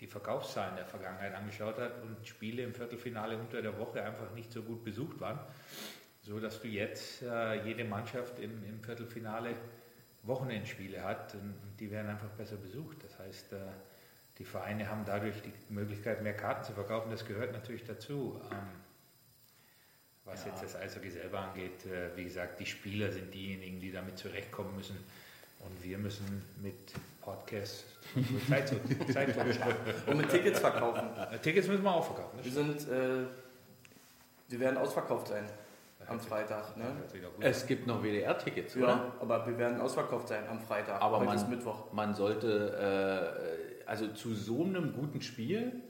die 0.00 0.06
Verkaufszahlen 0.06 0.76
der 0.76 0.86
Vergangenheit 0.86 1.34
angeschaut 1.34 1.78
hat 1.78 2.02
und 2.02 2.26
Spiele 2.26 2.62
im 2.62 2.74
Viertelfinale 2.74 3.38
unter 3.38 3.62
der 3.62 3.78
Woche 3.78 4.02
einfach 4.02 4.30
nicht 4.34 4.52
so 4.52 4.62
gut 4.62 4.84
besucht 4.84 5.20
waren, 5.20 5.38
so 6.22 6.38
dass 6.38 6.60
du 6.60 6.68
jetzt 6.68 7.22
äh, 7.22 7.64
jede 7.64 7.84
Mannschaft 7.84 8.38
im, 8.38 8.64
im 8.64 8.82
Viertelfinale 8.82 9.54
Wochenendspiele 10.24 11.02
hat 11.02 11.34
und, 11.34 11.54
und 11.62 11.80
die 11.80 11.90
werden 11.90 12.08
einfach 12.10 12.28
besser 12.30 12.56
besucht. 12.56 12.98
Das 13.04 13.18
heißt, 13.18 13.52
äh, 13.52 13.58
die 14.38 14.44
Vereine 14.44 14.88
haben 14.90 15.04
dadurch 15.06 15.36
die 15.42 15.52
Möglichkeit, 15.72 16.22
mehr 16.22 16.36
Karten 16.36 16.64
zu 16.64 16.72
verkaufen. 16.72 17.10
Das 17.10 17.24
gehört 17.24 17.52
natürlich 17.52 17.84
dazu. 17.84 18.40
Ähm, 18.50 18.58
was 20.24 20.44
Ja. 20.44 20.50
jetzt 20.50 20.64
das 20.64 20.76
Eishockey 20.76 21.10
selber 21.10 21.38
angeht, 21.38 21.86
äh, 21.86 22.14
wie 22.16 22.24
gesagt, 22.24 22.58
die 22.60 22.66
Spieler 22.66 23.12
sind 23.12 23.32
diejenigen, 23.32 23.80
die 23.80 23.92
damit 23.92 24.18
zurechtkommen 24.18 24.74
müssen. 24.76 24.96
Und 25.60 25.82
wir 25.82 25.98
müssen 25.98 26.42
mit 26.60 26.74
Podcasts 27.26 27.84
unsere 28.14 28.38
Zeit, 28.46 28.68
zu- 28.68 28.76
Zeit 29.12 29.36
und 30.06 30.16
mit 30.16 30.28
Tickets 30.30 30.60
verkaufen. 30.60 31.08
Äh, 31.32 31.38
Tickets 31.40 31.66
müssen 31.66 31.82
wir 31.82 31.92
auch 31.92 32.04
verkaufen. 32.04 32.38
Wir 32.40 32.52
sind, 32.52 32.88
äh, 32.88 33.26
wir 34.48 34.60
werden 34.60 34.76
ausverkauft 34.78 35.26
sein 35.28 35.44
am 36.06 36.20
Freitag. 36.20 36.76
Ne? 36.76 36.84
Es 37.40 37.66
gibt 37.66 37.84
noch 37.88 38.00
WDR-Tickets, 38.00 38.76
oder? 38.76 38.86
Ja, 38.86 39.12
aber 39.20 39.44
wir 39.44 39.58
werden 39.58 39.80
ausverkauft 39.80 40.28
sein 40.28 40.44
am 40.48 40.60
Freitag. 40.60 41.02
Aber 41.02 41.18
Heute 41.18 41.34
ist 41.34 41.42
man, 41.42 41.50
Mittwoch. 41.50 41.92
man 41.92 42.14
sollte, 42.14 43.74
äh, 43.82 43.84
also 43.86 44.06
zu 44.08 44.32
so 44.32 44.62
einem 44.62 44.92
guten 44.92 45.20
Spiel 45.20 45.82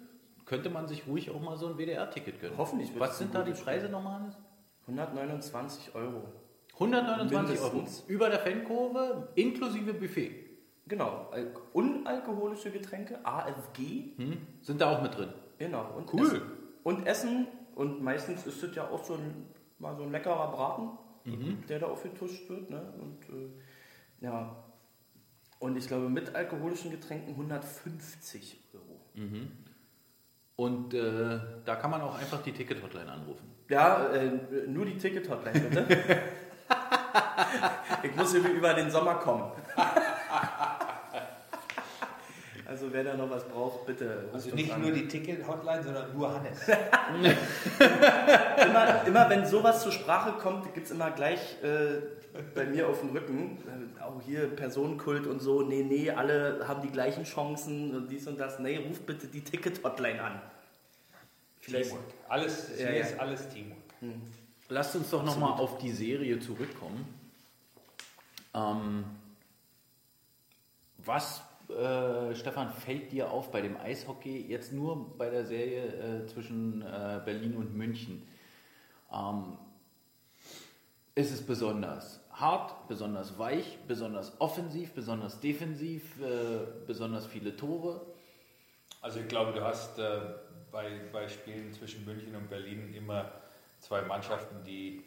könnte 0.46 0.70
man 0.70 0.88
sich 0.88 1.06
ruhig 1.06 1.30
auch 1.30 1.40
mal 1.40 1.58
so 1.58 1.66
ein 1.66 1.76
WDR-Ticket 1.76 2.40
gönnen. 2.40 2.56
Hoffentlich 2.56 2.90
Was 2.98 3.18
sind 3.18 3.34
da 3.34 3.42
die 3.42 3.52
Preise 3.52 3.90
nochmal? 3.90 4.20
Hannes? 4.20 4.38
129 4.86 5.94
Euro. 5.94 6.22
129 6.74 7.60
Euro 7.60 7.72
Mindestens. 7.74 8.08
über 8.08 8.30
der 8.30 8.38
Fankurve 8.38 9.28
inklusive 9.34 9.92
Buffet. 9.92 10.45
Genau. 10.88 11.28
Al 11.32 11.52
unalkoholische 11.72 12.70
Getränke, 12.70 13.18
AFG. 13.24 14.16
Hm? 14.16 14.36
Sind 14.62 14.80
da 14.80 14.90
auch 14.96 15.02
mit 15.02 15.16
drin? 15.16 15.32
Genau. 15.58 15.90
Und 15.96 16.12
Cool. 16.12 16.26
Essen. 16.26 16.42
Und 16.84 17.06
Essen. 17.06 17.46
Und 17.74 18.02
meistens 18.02 18.46
ist 18.46 18.62
es 18.62 18.74
ja 18.74 18.88
auch 18.88 19.04
so 19.04 19.14
ein, 19.14 19.46
mal 19.78 19.96
so 19.96 20.04
ein 20.04 20.12
leckerer 20.12 20.50
Braten. 20.52 20.90
der 21.68 21.80
da 21.80 21.86
aufgetuscht 21.86 22.48
wird. 22.48 22.70
Ne? 22.70 22.80
Und 23.00 23.24
äh, 23.28 23.48
ja, 24.20 24.54
und 25.58 25.76
ich 25.76 25.88
glaube 25.88 26.08
mit 26.08 26.34
alkoholischen 26.34 26.90
Getränken 26.92 27.30
150 27.30 28.60
Euro. 28.74 29.00
Und 30.56 30.94
äh, 30.94 31.38
da 31.64 31.76
kann 31.76 31.90
man 31.90 32.00
auch 32.00 32.16
einfach 32.16 32.42
die 32.42 32.52
Ticket-Hotline 32.52 33.10
anrufen. 33.10 33.44
Ja, 33.68 34.06
äh, 34.12 34.30
nur 34.68 34.86
die 34.86 34.96
Ticket-Hotline 34.96 35.60
bitte. 35.60 35.86
ich 38.04 38.14
muss 38.16 38.32
über 38.34 38.72
den 38.74 38.90
Sommer 38.90 39.16
kommen. 39.16 39.50
Also 42.68 42.92
wer 42.92 43.04
da 43.04 43.16
noch 43.16 43.30
was 43.30 43.44
braucht, 43.44 43.86
bitte. 43.86 44.28
Also 44.32 44.52
nicht 44.54 44.72
an. 44.72 44.82
nur 44.82 44.90
die 44.90 45.06
Ticket-Hotline, 45.06 45.82
sondern 45.84 46.12
nur 46.12 46.34
Hannes. 46.34 46.68
immer, 48.68 49.06
immer 49.06 49.30
wenn 49.30 49.46
sowas 49.46 49.82
zur 49.82 49.92
Sprache 49.92 50.32
kommt, 50.32 50.74
gibt 50.74 50.86
es 50.86 50.92
immer 50.92 51.12
gleich 51.12 51.62
äh, 51.62 52.00
bei 52.54 52.64
mir 52.64 52.88
auf 52.88 53.00
dem 53.00 53.10
Rücken, 53.10 53.58
äh, 53.98 54.02
auch 54.02 54.20
hier 54.20 54.48
Personenkult 54.48 55.26
und 55.28 55.40
so, 55.40 55.62
nee, 55.62 55.84
nee, 55.84 56.10
alle 56.10 56.66
haben 56.66 56.82
die 56.82 56.90
gleichen 56.90 57.22
Chancen 57.24 57.94
und 57.94 58.08
dies 58.10 58.26
und 58.26 58.38
das. 58.40 58.58
Nee, 58.58 58.78
ruft 58.78 59.06
bitte 59.06 59.28
die 59.28 59.42
Ticket-Hotline 59.42 60.20
an. 60.20 60.40
Vielleicht, 61.60 61.90
Teamwork. 61.90 62.04
Alles, 62.28 62.70
Ja, 62.70 62.88
hier 62.88 62.96
ja. 62.96 63.04
ist 63.04 63.20
alles 63.20 63.48
Teamwork. 63.48 63.78
Lasst 64.68 64.96
uns 64.96 65.10
doch 65.10 65.22
nochmal 65.22 65.52
auf 65.52 65.78
die 65.78 65.92
Serie 65.92 66.40
zurückkommen. 66.40 67.06
Ähm, 68.54 69.04
was, 70.98 71.42
äh, 71.68 72.34
Stefan, 72.34 72.70
fällt 72.70 73.12
dir 73.12 73.30
auf 73.30 73.50
bei 73.50 73.60
dem 73.60 73.76
Eishockey, 73.76 74.46
jetzt 74.48 74.72
nur 74.72 75.16
bei 75.16 75.30
der 75.30 75.44
Serie 75.44 75.84
äh, 76.22 76.26
zwischen 76.26 76.82
äh, 76.82 77.20
Berlin 77.24 77.56
und 77.56 77.74
München? 77.74 78.26
Ähm, 79.12 79.58
ist 81.14 81.32
es 81.32 81.44
besonders 81.44 82.20
hart, 82.30 82.86
besonders 82.88 83.38
weich, 83.38 83.78
besonders 83.88 84.40
offensiv, 84.40 84.92
besonders 84.92 85.40
defensiv, 85.40 86.20
äh, 86.20 86.58
besonders 86.86 87.26
viele 87.26 87.56
Tore? 87.56 88.00
Also 89.00 89.20
ich 89.20 89.28
glaube, 89.28 89.52
du 89.52 89.64
hast 89.64 89.98
äh, 89.98 90.20
bei, 90.70 91.00
bei 91.12 91.28
Spielen 91.28 91.72
zwischen 91.72 92.04
München 92.04 92.34
und 92.36 92.48
Berlin 92.48 92.92
immer 92.94 93.32
zwei 93.80 94.02
Mannschaften, 94.02 94.62
die, 94.64 95.04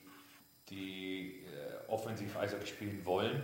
die 0.69 1.43
offensiv 1.87 2.37
Eishockey 2.37 2.67
spielen 2.67 3.05
wollen, 3.05 3.43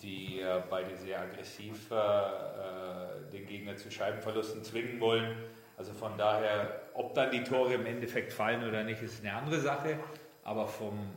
die 0.00 0.40
äh, 0.40 0.62
beide 0.68 0.96
sehr 0.96 1.20
aggressiv 1.20 1.90
äh, 1.90 1.94
äh, 1.94 3.30
den 3.32 3.46
Gegner 3.46 3.76
zu 3.76 3.90
Scheibenverlusten 3.90 4.62
zwingen 4.62 5.00
wollen. 5.00 5.36
Also 5.76 5.92
von 5.92 6.16
daher, 6.16 6.82
ob 6.94 7.14
dann 7.14 7.30
die 7.30 7.42
Tore 7.42 7.74
im 7.74 7.86
Endeffekt 7.86 8.32
fallen 8.32 8.62
oder 8.68 8.84
nicht, 8.84 9.02
ist 9.02 9.24
eine 9.24 9.34
andere 9.34 9.60
Sache. 9.60 9.98
Aber 10.44 10.68
vom 10.68 11.10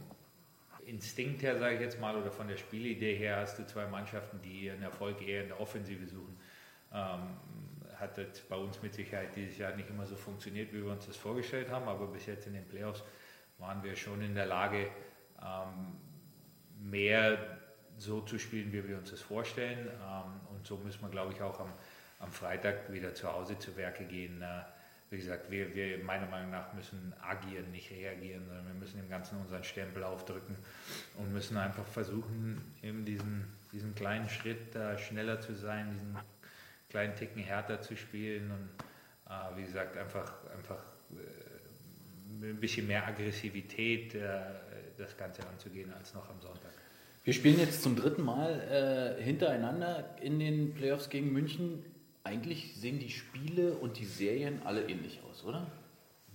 Instinkt 0.86 1.44
her, 1.44 1.58
sage 1.58 1.76
ich 1.76 1.82
jetzt 1.82 2.00
mal, 2.00 2.16
oder 2.16 2.32
von 2.32 2.48
der 2.48 2.58
Spielidee 2.58 3.16
her, 3.16 3.38
hast 3.38 3.60
du 3.60 3.68
zwei 3.68 3.86
Mannschaften, 3.86 4.40
die 4.42 4.66
ihren 4.66 4.82
Erfolg 4.82 5.22
eher 5.22 5.44
in 5.44 5.50
der 5.50 5.60
Offensive 5.60 6.08
suchen. 6.08 6.40
Ähm, 6.94 7.38
hat 8.00 8.18
jetzt 8.18 8.48
bei 8.48 8.56
uns 8.56 8.82
mit 8.82 8.94
Sicherheit 8.94 9.36
dieses 9.36 9.58
Jahr 9.58 9.76
nicht 9.76 9.90
immer 9.90 10.06
so 10.06 10.16
funktioniert, 10.16 10.72
wie 10.72 10.84
wir 10.84 10.92
uns 10.92 11.06
das 11.06 11.18
vorgestellt 11.18 11.70
haben, 11.70 11.88
aber 11.88 12.08
bis 12.08 12.26
jetzt 12.26 12.48
in 12.48 12.54
den 12.54 12.68
Playoffs 12.68 13.04
waren 13.58 13.84
wir 13.84 13.96
schon 13.96 14.22
in 14.22 14.34
der 14.34 14.46
Lage, 14.46 14.90
ähm, 15.42 15.98
mehr 16.80 17.58
so 17.98 18.22
zu 18.22 18.38
spielen, 18.38 18.72
wie 18.72 18.88
wir 18.88 18.98
uns 18.98 19.12
das 19.12 19.22
vorstellen. 19.22 19.88
Ähm, 19.88 20.56
und 20.56 20.66
so 20.66 20.78
müssen 20.78 21.02
wir, 21.02 21.10
glaube 21.10 21.34
ich, 21.34 21.42
auch 21.42 21.60
am, 21.60 21.72
am 22.20 22.32
Freitag 22.32 22.92
wieder 22.92 23.14
zu 23.14 23.32
Hause 23.32 23.58
zu 23.60 23.76
Werke 23.76 24.06
gehen. 24.06 24.42
Äh, 24.42 24.64
wie 25.10 25.18
gesagt, 25.18 25.50
wir, 25.50 25.74
wir 25.74 26.04
meiner 26.04 26.28
Meinung 26.28 26.52
nach 26.52 26.74
müssen 26.74 27.14
agieren, 27.22 27.72
nicht 27.72 27.90
reagieren, 27.92 28.46
sondern 28.46 28.68
wir 28.68 28.74
müssen 28.74 28.98
dem 28.98 29.10
Ganzen 29.10 29.40
unseren 29.40 29.64
Stempel 29.64 30.04
aufdrücken 30.04 30.56
und 31.18 31.32
müssen 31.32 31.58
einfach 31.58 31.86
versuchen, 31.86 32.76
eben 32.84 33.06
diesen, 33.06 33.46
diesen 33.72 33.96
kleinen 33.96 34.28
Schritt 34.28 34.76
äh, 34.76 34.98
schneller 34.98 35.40
zu 35.40 35.56
sein, 35.56 35.92
diesen 35.94 36.18
kleinen 36.90 37.16
Ticken 37.16 37.42
härter 37.42 37.82
zu 37.82 37.96
spielen 37.96 38.52
und 38.52 38.70
äh, 39.32 39.58
wie 39.58 39.64
gesagt, 39.64 39.96
einfach, 39.98 40.34
einfach 40.54 40.84
ein 42.42 42.60
bisschen 42.60 42.86
mehr 42.86 43.08
Aggressivität 43.08 44.14
das 44.98 45.16
Ganze 45.16 45.48
anzugehen 45.48 45.94
als 45.94 46.14
noch 46.14 46.30
am 46.30 46.42
Sonntag. 46.42 46.74
Wir 47.28 47.34
spielen 47.34 47.60
jetzt 47.60 47.84
zum 47.84 47.98
dritten 47.98 48.24
Mal 48.24 49.18
äh, 49.20 49.22
hintereinander 49.22 50.16
in 50.22 50.40
den 50.40 50.74
Playoffs 50.74 51.10
gegen 51.10 51.34
München. 51.34 51.84
Eigentlich 52.24 52.74
sehen 52.78 53.00
die 53.00 53.10
Spiele 53.10 53.74
und 53.74 54.00
die 54.00 54.06
Serien 54.06 54.62
alle 54.64 54.90
ähnlich 54.90 55.20
aus, 55.30 55.44
oder? 55.44 55.68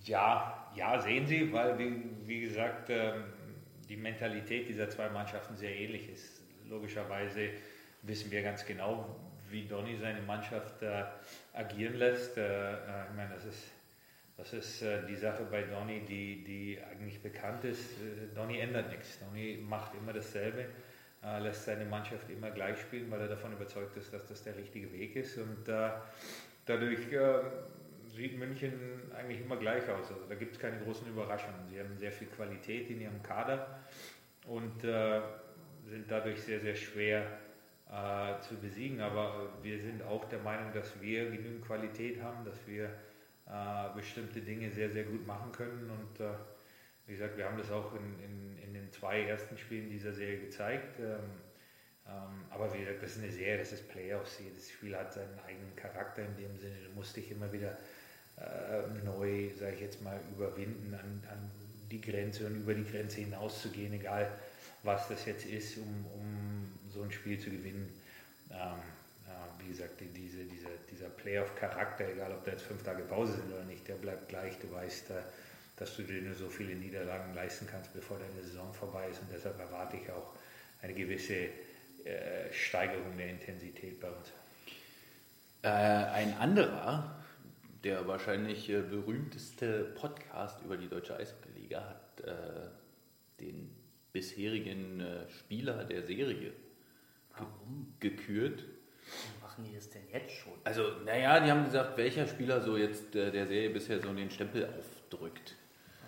Ja, 0.03 0.71
ja, 0.75 1.01
sehen 1.01 1.25
Sie, 1.25 1.51
weil 1.51 1.79
wie, 1.79 2.03
wie 2.27 2.41
gesagt 2.41 2.91
ähm, 2.91 3.23
die 3.89 3.97
Mentalität 3.97 4.69
dieser 4.69 4.87
zwei 4.87 5.09
Mannschaften 5.09 5.57
sehr 5.57 5.75
ähnlich 5.75 6.09
ist. 6.09 6.43
Logischerweise 6.69 7.49
wissen 8.03 8.29
wir 8.29 8.43
ganz 8.43 8.63
genau, 8.63 9.15
wie 9.49 9.65
Donny 9.65 9.97
seine 9.97 10.21
Mannschaft 10.21 10.83
äh, 10.83 11.05
agieren 11.53 11.95
lässt. 11.95 12.37
Äh, 12.37 12.73
äh, 12.73 12.75
ich 13.09 13.15
meine, 13.15 13.33
das 13.33 13.45
ist, 13.45 13.63
das 14.37 14.51
ist 14.53 14.81
äh, 14.81 15.05
die 15.05 15.15
Sache 15.15 15.45
bei 15.49 15.61
Donny, 15.61 16.01
die, 16.01 16.43
die 16.43 16.79
eigentlich 16.89 17.21
bekannt 17.21 17.63
ist. 17.65 17.91
Äh, 18.01 18.33
Donny 18.35 18.59
ändert 18.59 18.89
nichts. 18.89 19.19
Donny 19.19 19.59
macht 19.61 19.93
immer 19.93 20.11
dasselbe, 20.11 20.65
äh, 21.23 21.39
lässt 21.39 21.65
seine 21.65 21.85
Mannschaft 21.85 22.29
immer 22.29 22.49
gleich 22.49 22.79
spielen, 22.79 23.11
weil 23.11 23.21
er 23.21 23.27
davon 23.27 23.53
überzeugt 23.53 23.95
ist, 23.95 24.11
dass 24.11 24.25
das 24.27 24.43
der 24.43 24.57
richtige 24.57 24.91
Weg 24.91 25.15
ist. 25.15 25.37
Und 25.37 25.67
äh, 25.67 25.91
dadurch 26.65 27.11
äh, 27.11 27.41
sieht 28.07 28.37
München 28.39 28.73
eigentlich 29.15 29.41
immer 29.41 29.57
gleich 29.57 29.87
aus. 29.87 30.11
Also 30.11 30.25
da 30.27 30.35
gibt 30.35 30.55
es 30.55 30.59
keine 30.59 30.79
großen 30.79 31.07
Überraschungen. 31.07 31.67
Sie 31.69 31.79
haben 31.79 31.95
sehr 31.97 32.11
viel 32.11 32.27
Qualität 32.27 32.89
in 32.89 33.01
ihrem 33.01 33.21
Kader 33.21 33.81
und 34.47 34.83
äh, 34.83 35.21
sind 35.85 36.09
dadurch 36.09 36.41
sehr, 36.41 36.59
sehr 36.59 36.75
schwer 36.75 37.25
zu 38.39 38.55
besiegen. 38.55 39.01
Aber 39.01 39.49
wir 39.61 39.79
sind 39.79 40.01
auch 40.01 40.25
der 40.25 40.39
Meinung, 40.39 40.73
dass 40.73 40.99
wir 40.99 41.29
genügend 41.29 41.63
Qualität 41.63 42.23
haben, 42.23 42.43
dass 42.43 42.65
wir 42.65 42.89
äh, 43.47 43.95
bestimmte 43.95 44.41
Dinge 44.41 44.71
sehr, 44.71 44.89
sehr 44.89 45.03
gut 45.03 45.25
machen 45.27 45.51
können. 45.51 45.89
Und 45.89 46.19
äh, 46.25 46.33
wie 47.07 47.13
gesagt, 47.13 47.37
wir 47.37 47.45
haben 47.45 47.57
das 47.57 47.71
auch 47.71 47.93
in, 47.95 48.19
in, 48.23 48.57
in 48.63 48.73
den 48.73 48.91
zwei 48.91 49.21
ersten 49.23 49.57
Spielen 49.57 49.89
dieser 49.89 50.13
Serie 50.13 50.39
gezeigt. 50.39 50.99
Ähm, 50.99 51.19
ähm, 52.07 52.45
aber 52.49 52.73
wie 52.73 52.79
gesagt, 52.79 53.01
das 53.03 53.11
ist 53.15 53.23
eine 53.23 53.31
Serie, 53.31 53.57
das 53.59 53.71
ist 53.71 53.89
Playoffs. 53.89 54.39
Jedes 54.39 54.69
Spiel 54.71 54.95
hat 54.95 55.13
seinen 55.13 55.39
eigenen 55.47 55.75
Charakter 55.75 56.23
in 56.25 56.35
dem 56.37 56.57
Sinne. 56.57 56.75
Du 56.85 56.91
musst 56.95 57.15
dich 57.15 57.31
immer 57.31 57.51
wieder 57.51 57.77
äh, 58.37 58.81
neu, 59.05 59.49
sage 59.57 59.75
ich 59.75 59.81
jetzt 59.81 60.01
mal, 60.01 60.19
überwinden, 60.35 60.93
an, 60.93 61.23
an 61.29 61.51
die 61.91 62.01
Grenze 62.01 62.47
und 62.47 62.55
über 62.57 62.73
die 62.73 62.85
Grenze 62.85 63.21
hinaus 63.21 63.61
zu 63.61 63.69
gehen, 63.69 63.93
egal 63.93 64.31
was 64.83 65.07
das 65.07 65.25
jetzt 65.25 65.45
ist, 65.45 65.77
um, 65.77 66.05
um 66.13 66.67
so 66.89 67.03
ein 67.03 67.11
Spiel 67.11 67.39
zu 67.39 67.49
gewinnen. 67.49 67.89
Ähm, 68.51 68.77
ja, 69.27 69.47
wie 69.59 69.69
gesagt, 69.69 69.99
die- 70.01 70.07
diese, 70.07 70.43
diese, 70.45 70.62
dieser 71.03 71.13
Playoff-Charakter, 71.15 72.09
egal 72.09 72.31
ob 72.31 72.43
da 72.45 72.51
jetzt 72.51 72.63
fünf 72.63 72.83
Tage 72.83 73.03
Pause 73.03 73.33
sind 73.33 73.51
oder 73.51 73.63
nicht, 73.63 73.87
der 73.87 73.95
bleibt 73.95 74.29
gleich. 74.29 74.57
Du 74.59 74.71
weißt, 74.71 75.11
äh, 75.11 75.21
dass 75.75 75.95
du 75.95 76.03
dir 76.03 76.21
nur 76.21 76.33
so 76.33 76.47
viele 76.49 76.75
Niederlagen 76.75 77.33
leisten 77.33 77.67
kannst, 77.69 77.93
bevor 77.93 78.17
deine 78.19 78.43
Saison 78.43 78.71
vorbei 78.73 79.09
ist. 79.09 79.21
Und 79.21 79.29
deshalb 79.33 79.59
erwarte 79.59 79.97
ich 79.97 80.09
auch 80.11 80.33
eine 80.81 80.93
gewisse 80.93 81.33
äh, 81.33 82.51
Steigerung 82.51 83.17
der 83.17 83.29
Intensität 83.29 83.99
bei 83.99 84.09
uns. 84.09 84.31
Äh, 85.61 85.67
ein 85.69 86.37
anderer, 86.37 87.21
der 87.83 88.07
wahrscheinlich 88.07 88.67
berühmteste 88.67 89.93
Podcast 89.95 90.61
über 90.63 90.77
die 90.77 90.87
Deutsche 90.87 91.17
Eishockey-Liga 91.17 91.81
hat 91.81 92.25
äh, 92.25 93.41
den 93.41 93.75
bisherigen 94.13 95.03
Spieler 95.27 95.83
der 95.85 96.03
Serie 96.03 96.53
Warum 97.35 97.95
gekürt. 97.99 98.63
Machen 99.53 99.65
die 99.69 99.75
das 99.75 99.89
denn 99.89 100.01
jetzt 100.11 100.31
schon? 100.31 100.53
Also, 100.63 100.83
naja, 101.05 101.39
die 101.39 101.51
haben 101.51 101.65
gesagt, 101.65 101.97
welcher 101.97 102.27
Spieler 102.27 102.61
so 102.61 102.75
jetzt 102.77 103.15
äh, 103.15 103.31
der 103.31 103.45
Serie 103.47 103.69
bisher 103.69 104.01
so 104.01 104.11
den 104.13 104.31
Stempel 104.31 104.67
aufdrückt. 104.67 105.55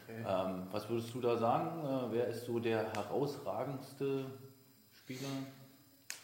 Ähm, 0.10 0.68
was 0.72 0.88
würdest 0.90 1.14
du 1.14 1.22
da 1.22 1.38
sagen? 1.38 1.84
Äh, 1.84 2.16
wer 2.16 2.28
ist 2.28 2.46
so 2.46 2.60
der 2.60 2.92
herausragendste 2.94 4.26
Spieler? 4.94 5.30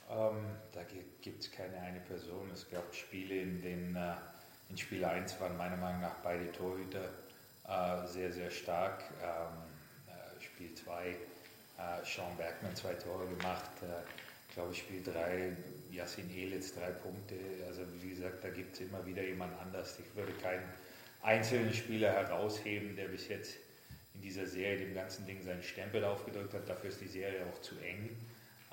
Ähm, 0.10 0.46
da 0.72 0.82
gibt 1.22 1.42
es 1.44 1.52
keine 1.52 1.78
eine 1.80 2.00
Person. 2.00 2.50
Es 2.54 2.70
gab 2.70 2.94
Spiele, 2.94 3.36
in 3.36 3.62
denen 3.62 3.96
äh, 3.96 4.14
in 4.70 4.78
Spiel 4.78 5.04
1 5.04 5.40
waren 5.40 5.58
meiner 5.58 5.78
Meinung 5.78 6.02
nach 6.02 6.16
beide 6.24 6.52
Torhüter 6.52 7.10
äh, 7.68 8.08
sehr, 8.08 8.32
sehr 8.32 8.50
stark. 8.50 9.04
Ähm, 9.22 9.58
äh, 10.08 10.42
Spiel 10.42 10.74
2, 10.74 11.10
äh, 11.10 11.16
Sean 12.04 12.36
Bergman 12.38 12.76
zwei 12.76 12.94
Tore 12.94 13.28
gemacht. 13.28 13.72
Äh, 13.82 14.10
ich 14.48 14.56
glaube, 14.56 14.74
Spiel 14.74 15.04
3, 15.04 15.56
Yassin 15.92 16.30
Elitz 16.30 16.74
drei 16.74 16.92
Punkte. 16.92 17.36
Also 17.68 17.82
wie 18.02 18.10
gesagt, 18.10 18.44
da 18.44 18.50
gibt 18.50 18.76
es 18.76 18.82
immer 18.82 19.06
wieder 19.06 19.24
jemand 19.24 19.60
anders. 19.60 20.00
Ich 20.00 20.16
würde 20.16 20.32
keinen 20.34 20.64
einzelnen 21.22 21.74
Spieler 21.74 22.12
herausheben, 22.12 22.96
der 22.96 23.06
bis 23.06 23.28
jetzt 23.28 23.58
in 24.14 24.22
dieser 24.22 24.46
Serie 24.46 24.86
dem 24.86 24.94
ganzen 24.94 25.26
Ding 25.26 25.42
seinen 25.42 25.64
Stempel 25.64 26.04
aufgedrückt 26.04 26.54
hat. 26.54 26.68
Dafür 26.68 26.90
ist 26.90 27.02
die 27.02 27.08
Serie 27.08 27.46
auch 27.46 27.62
zu 27.62 27.76
eng. 27.80 28.10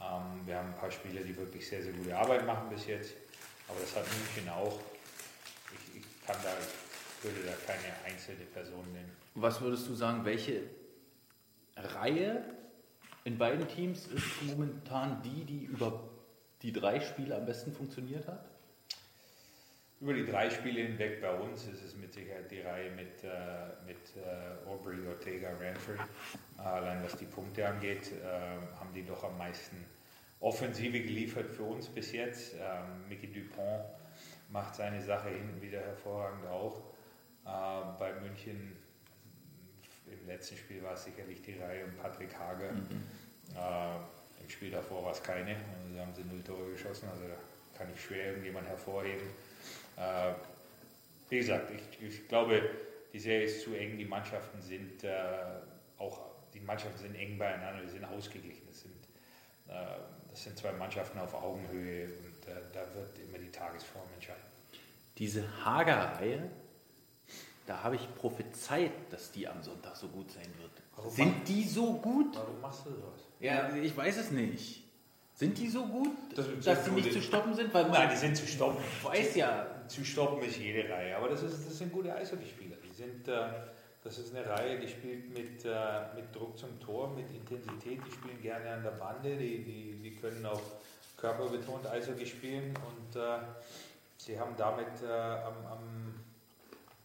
Ähm, 0.01 0.47
wir 0.47 0.57
haben 0.57 0.69
ein 0.69 0.79
paar 0.79 0.91
Spieler, 0.91 1.23
die 1.23 1.37
wirklich 1.37 1.67
sehr, 1.67 1.83
sehr 1.83 1.93
gute 1.93 2.17
Arbeit 2.17 2.47
machen 2.47 2.69
bis 2.71 2.87
jetzt. 2.87 3.15
Aber 3.69 3.81
das 3.81 3.95
hat 3.95 4.05
München 4.05 4.49
auch. 4.51 4.81
Ich, 5.73 6.01
ich 6.01 6.27
kann 6.27 6.37
da, 6.43 6.51
ich 6.59 7.25
würde 7.25 7.41
da 7.47 7.53
keine 7.67 7.95
einzelne 8.05 8.45
Person 8.47 8.85
nennen. 8.93 9.11
Was 9.35 9.61
würdest 9.61 9.89
du 9.89 9.95
sagen, 9.95 10.25
welche 10.25 10.63
Reihe 11.77 12.43
in 13.25 13.37
beiden 13.39 13.69
Teams 13.69 14.07
ist 14.07 14.43
momentan 14.47 15.23
die, 15.23 15.45
die 15.45 15.65
über 15.65 16.09
die 16.63 16.73
drei 16.73 17.01
Spiele 17.01 17.37
am 17.37 17.47
besten 17.47 17.73
funktioniert 17.73 18.27
hat? 18.27 18.45
Über 20.01 20.15
die 20.15 20.25
drei 20.25 20.49
Spiele 20.49 20.83
hinweg 20.83 21.21
bei 21.21 21.35
uns 21.35 21.67
ist 21.67 21.83
es 21.83 21.97
mit 21.97 22.13
Sicherheit 22.13 22.49
die 22.51 22.61
Reihe 22.61 22.91
mit, 22.93 23.25
äh, 23.25 23.85
mit 23.85 23.97
äh, 24.17 24.69
Aubrey, 24.69 25.05
Ortega, 25.09 25.51
Ranford. 25.51 25.99
Äh, 26.57 26.63
allein 26.63 27.03
was 27.03 27.17
die 27.17 27.25
Punkte 27.25 27.67
angeht, 27.67 28.13
äh, 28.13 28.79
haben 28.79 28.93
die 28.95 29.05
doch 29.05 29.25
am 29.25 29.37
meisten 29.37 29.85
Offensive 30.41 31.01
geliefert 31.01 31.51
für 31.51 31.65
uns 31.65 31.89
bis 31.89 32.13
jetzt. 32.13 32.55
Ähm, 32.55 33.09
Mickey 33.09 33.27
Dupont 33.27 33.85
macht 34.51 34.77
seine 34.77 35.03
Sache 35.03 35.31
hinten 35.31 35.61
wieder 35.61 35.81
hervorragend 35.81 36.47
auch. 36.47 36.81
Äh, 37.45 37.99
bei 37.99 38.13
München 38.21 38.77
im 40.07 40.27
letzten 40.29 40.57
Spiel 40.57 40.81
war 40.83 40.95
es 40.95 41.05
sicherlich 41.05 41.43
die 41.43 41.59
Reihe 41.59 41.85
um 41.85 41.95
Patrick 41.97 42.39
Hager. 42.39 42.73
Mhm. 42.73 43.03
Im 44.49 44.53
Spiel 44.53 44.71
davor 44.71 45.05
war 45.05 45.13
es 45.13 45.23
keine. 45.23 45.51
Also 45.51 45.93
sie 45.93 46.01
haben 46.01 46.15
sie 46.15 46.25
null 46.25 46.43
Tore 46.43 46.71
geschossen, 46.71 47.07
also 47.11 47.25
da 47.29 47.35
kann 47.77 47.87
ich 47.95 48.01
schwer 48.01 48.29
irgendjemand 48.29 48.67
hervorheben. 48.67 49.29
Äh, 49.99 50.33
wie 51.29 51.37
gesagt, 51.37 51.71
ich, 51.71 52.03
ich, 52.03 52.29
glaube, 52.29 52.63
die 53.13 53.19
Serie 53.19 53.45
ist 53.45 53.61
zu 53.61 53.75
eng, 53.75 53.99
die 53.99 54.07
Mannschaften 54.07 54.63
sind 54.63 55.05
äh, 55.05 55.11
auch, 55.99 56.31
die 56.55 56.61
Mannschaften 56.61 56.97
sind 56.97 57.15
eng 57.17 57.37
beieinander, 57.37 57.83
die 57.83 57.91
sind 57.91 58.07
ausgeglichen. 58.07 58.67
Das 58.67 58.81
sind, 58.81 59.05
äh, 59.69 59.99
das 60.31 60.45
sind 60.45 60.57
zwei 60.57 60.73
Mannschaften 60.73 61.19
auf 61.19 61.35
Augenhöhe 61.35 62.07
und 62.07 62.49
äh, 62.49 62.55
da 62.73 62.81
wird 62.95 63.19
immer 63.19 63.37
die 63.37 63.53
Tagesform 63.53 64.09
entscheiden. 64.15 64.41
Diese 65.19 65.45
Hager-Reihe, 65.63 66.49
da 67.67 67.83
habe 67.83 67.97
ich 67.97 68.15
prophezeit, 68.15 68.93
dass 69.11 69.31
die 69.31 69.47
am 69.47 69.63
Sonntag 69.63 69.95
so 69.95 70.09
gut 70.09 70.31
sein 70.31 70.51
wird. 70.59 70.88
Warum 70.99 71.11
sind 71.11 71.49
die 71.49 71.65
so 71.65 71.95
gut? 71.95 72.37
Warum 72.37 72.61
machst 72.61 72.87
du 72.87 72.91
sowas? 72.91 73.21
Ja, 73.41 73.75
ich 73.75 73.97
weiß 73.97 74.19
es 74.19 74.31
nicht. 74.31 74.85
Sind 75.35 75.57
die 75.57 75.69
so 75.69 75.87
gut, 75.87 76.11
das 76.35 76.47
dass 76.65 76.85
sie 76.85 76.91
nicht 76.91 77.13
zu 77.13 77.23
stoppen 77.23 77.55
sind? 77.55 77.73
Weil 77.73 77.89
Nein, 77.89 78.11
die 78.11 78.17
sind 78.17 78.37
zu 78.37 78.47
stoppen. 78.47 78.83
Weiß 79.05 79.37
ja. 79.37 79.67
Zu 79.87 80.05
stoppen 80.05 80.43
ist 80.43 80.59
jede 80.59 80.89
Reihe, 80.91 81.17
aber 81.17 81.29
das, 81.29 81.43
ist, 81.43 81.67
das 81.67 81.79
sind 81.79 81.93
gute 81.93 82.15
Eishockeyspieler. 82.15 82.77
Die 82.85 82.93
sind, 82.93 83.27
äh, 83.29 83.49
das 84.03 84.19
ist 84.19 84.35
eine 84.35 84.47
Reihe, 84.47 84.79
die 84.81 84.89
spielt 84.89 85.33
mit, 85.33 85.65
äh, 85.65 86.15
mit 86.15 86.35
Druck 86.35 86.59
zum 86.59 86.79
Tor, 86.81 87.15
mit 87.15 87.31
Intensität, 87.31 88.01
die 88.05 88.11
spielen 88.11 88.43
gerne 88.43 88.71
an 88.71 88.83
der 88.83 88.91
Bande, 88.91 89.37
die, 89.37 89.63
die, 89.63 89.99
die 90.03 90.17
können 90.17 90.45
auch 90.45 90.61
körperbetont 91.17 91.87
Eishockey 91.87 92.27
spielen 92.27 92.75
und 92.77 93.21
äh, 93.21 93.39
sie 94.19 94.39
haben 94.39 94.55
damit 94.57 95.03
äh, 95.03 95.11
am, 95.11 95.67
am, 95.71 96.15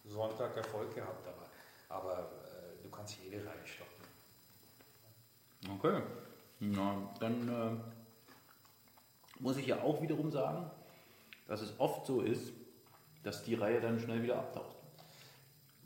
Sonntag 0.06 0.54
Erfolg 0.56 0.94
gehabt. 0.94 1.26
Aber, 1.26 1.98
aber 2.00 2.18
äh, 2.20 2.82
du 2.82 2.90
kannst 2.90 3.16
jede 3.24 3.38
Reihe 3.38 3.64
stoppen. 3.64 3.83
Okay. 5.70 6.02
Na, 6.60 7.10
dann 7.20 7.48
äh, 7.48 9.40
muss 9.40 9.56
ich 9.56 9.66
ja 9.66 9.80
auch 9.82 10.00
wiederum 10.02 10.30
sagen, 10.30 10.70
dass 11.46 11.60
es 11.60 11.78
oft 11.78 12.06
so 12.06 12.22
ist, 12.22 12.52
dass 13.22 13.42
die 13.42 13.54
Reihe 13.54 13.80
dann 13.80 13.98
schnell 13.98 14.22
wieder 14.22 14.36
abtaucht. 14.38 14.76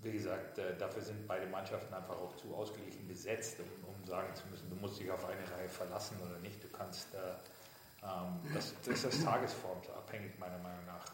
Wie 0.02 0.12
gesagt, 0.12 0.58
äh, 0.58 0.76
dafür 0.76 1.02
sind 1.02 1.26
beide 1.26 1.46
Mannschaften 1.46 1.92
einfach 1.92 2.16
auch 2.16 2.36
zu 2.36 2.54
ausgeglichen 2.54 3.08
besetzt, 3.08 3.58
um, 3.60 3.94
um, 3.94 4.06
sagen 4.06 4.32
zu 4.34 4.46
müssen, 4.48 4.70
du 4.70 4.76
musst 4.76 5.00
dich 5.00 5.10
auf 5.10 5.24
eine 5.24 5.42
Reihe 5.56 5.68
verlassen 5.68 6.16
oder 6.24 6.38
nicht. 6.38 6.62
Du 6.62 6.68
kannst, 6.68 7.14
äh, 7.14 7.18
ähm, 8.04 8.38
das, 8.54 8.74
das, 8.84 9.04
ist 9.04 9.24
tagesformabhängig 9.24 10.38
meiner 10.38 10.58
Meinung 10.58 10.86
nach. 10.86 11.04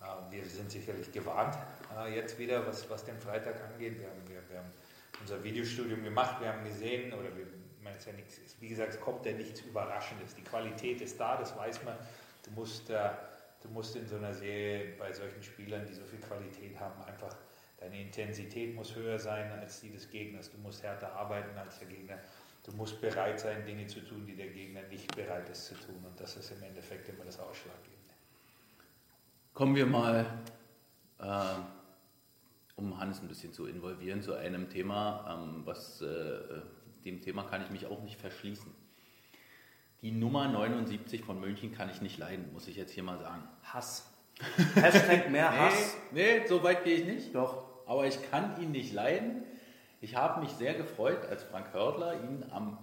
Äh, 0.00 0.32
wir 0.32 0.44
sind 0.44 0.70
sicherlich 0.70 1.12
gewarnt 1.12 1.56
äh, 1.96 2.14
jetzt 2.16 2.38
wieder, 2.38 2.66
was, 2.66 2.88
was 2.90 3.04
den 3.04 3.18
Freitag 3.18 3.62
angeht. 3.62 3.98
Wir 3.98 4.08
haben, 4.08 4.28
wir, 4.28 4.48
wir 4.48 4.58
haben 4.58 4.72
unser 5.20 5.42
Videostudium 5.44 6.02
gemacht, 6.02 6.40
wir 6.40 6.52
haben 6.52 6.64
gesehen, 6.64 7.12
oder 7.12 7.36
wir 7.36 7.46
meine, 7.82 7.96
es 7.96 8.04
ja 8.04 8.12
nichts, 8.12 8.38
wie 8.60 8.68
gesagt, 8.68 8.94
es 8.94 9.00
kommt 9.00 9.24
ja 9.26 9.32
nichts 9.32 9.60
Überraschendes. 9.62 10.34
Die 10.34 10.42
Qualität 10.42 11.00
ist 11.00 11.18
da, 11.18 11.36
das 11.36 11.56
weiß 11.56 11.84
man. 11.84 11.96
Du 12.44 12.50
musst, 12.52 12.88
du 12.88 13.68
musst 13.68 13.96
in 13.96 14.06
so 14.06 14.16
einer 14.16 14.32
Serie 14.34 14.94
bei 14.98 15.12
solchen 15.12 15.42
Spielern, 15.42 15.86
die 15.86 15.94
so 15.94 16.04
viel 16.04 16.20
Qualität 16.20 16.78
haben, 16.80 17.02
einfach 17.04 17.36
deine 17.80 18.00
Intensität 18.00 18.74
muss 18.74 18.94
höher 18.94 19.18
sein 19.18 19.50
als 19.52 19.80
die 19.80 19.90
des 19.90 20.10
Gegners. 20.10 20.50
Du 20.50 20.58
musst 20.58 20.82
härter 20.82 21.12
arbeiten 21.12 21.56
als 21.58 21.78
der 21.78 21.88
Gegner. 21.88 22.18
Du 22.64 22.72
musst 22.72 23.00
bereit 23.00 23.40
sein, 23.40 23.64
Dinge 23.64 23.86
zu 23.86 24.00
tun, 24.00 24.26
die 24.26 24.36
der 24.36 24.48
Gegner 24.48 24.82
nicht 24.82 25.14
bereit 25.16 25.48
ist 25.48 25.66
zu 25.66 25.74
tun. 25.74 26.04
Und 26.04 26.20
das 26.20 26.36
ist 26.36 26.50
im 26.52 26.62
Endeffekt 26.62 27.08
immer 27.08 27.24
das 27.24 27.38
Ausschlaggebende. 27.38 27.96
Kommen 29.54 29.74
wir 29.74 29.86
mal, 29.86 30.26
äh, 31.18 31.54
um 32.76 32.98
Hannes 32.98 33.20
ein 33.22 33.28
bisschen 33.28 33.52
zu 33.52 33.66
involvieren, 33.66 34.22
zu 34.22 34.34
einem 34.34 34.68
Thema, 34.68 35.38
ähm, 35.42 35.62
was 35.64 36.02
äh, 36.02 36.06
dem 37.04 37.20
Thema 37.20 37.44
kann 37.44 37.62
ich 37.62 37.70
mich 37.70 37.86
auch 37.86 38.02
nicht 38.02 38.20
verschließen. 38.20 38.72
Die 40.02 40.12
Nummer 40.12 40.48
79 40.48 41.22
von 41.24 41.40
München 41.40 41.72
kann 41.72 41.90
ich 41.90 42.00
nicht 42.00 42.18
leiden, 42.18 42.52
muss 42.52 42.68
ich 42.68 42.76
jetzt 42.76 42.92
hier 42.92 43.02
mal 43.02 43.18
sagen. 43.18 43.42
Hass. 43.62 44.10
Hashtag 44.74 45.30
mehr 45.30 45.54
Hass. 45.54 45.96
Nee, 46.12 46.40
nee, 46.40 46.46
so 46.46 46.62
weit 46.62 46.84
gehe 46.84 46.96
ich 46.96 47.04
nicht. 47.04 47.34
Doch. 47.34 47.64
Aber 47.86 48.06
ich 48.06 48.30
kann 48.30 48.60
ihn 48.62 48.70
nicht 48.70 48.92
leiden. 48.92 49.42
Ich 50.00 50.16
habe 50.16 50.40
mich 50.40 50.50
sehr 50.52 50.74
gefreut, 50.74 51.26
als 51.28 51.42
Frank 51.42 51.74
Hördler 51.74 52.14
ihn 52.22 52.44
am 52.50 52.78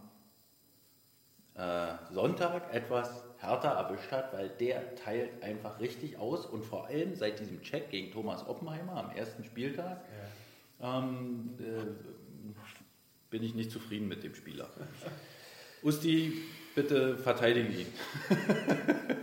äh, 1.55 1.95
Sonntag 2.11 2.71
etwas 2.71 3.23
härter 3.39 3.69
erwischt 3.69 4.11
hat, 4.11 4.31
weil 4.33 4.49
der 4.49 4.95
teilt 4.95 5.41
einfach 5.41 5.79
richtig 5.79 6.19
aus 6.19 6.45
und 6.45 6.63
vor 6.63 6.85
allem 6.85 7.15
seit 7.15 7.39
diesem 7.39 7.61
Check 7.63 7.89
gegen 7.89 8.11
Thomas 8.11 8.47
Oppenheimer 8.47 8.95
am 8.95 9.09
ersten 9.15 9.43
Spieltag 9.43 10.01
ja. 10.79 10.99
ähm, 10.99 11.57
äh, 11.59 12.26
bin 13.29 13.43
ich 13.43 13.53
nicht 13.55 13.71
zufrieden 13.71 14.07
mit 14.07 14.23
dem 14.23 14.35
Spieler. 14.35 14.69
Usti, 15.83 16.33
bitte 16.75 17.17
verteidigen 17.17 17.71
ihn. 17.71 17.87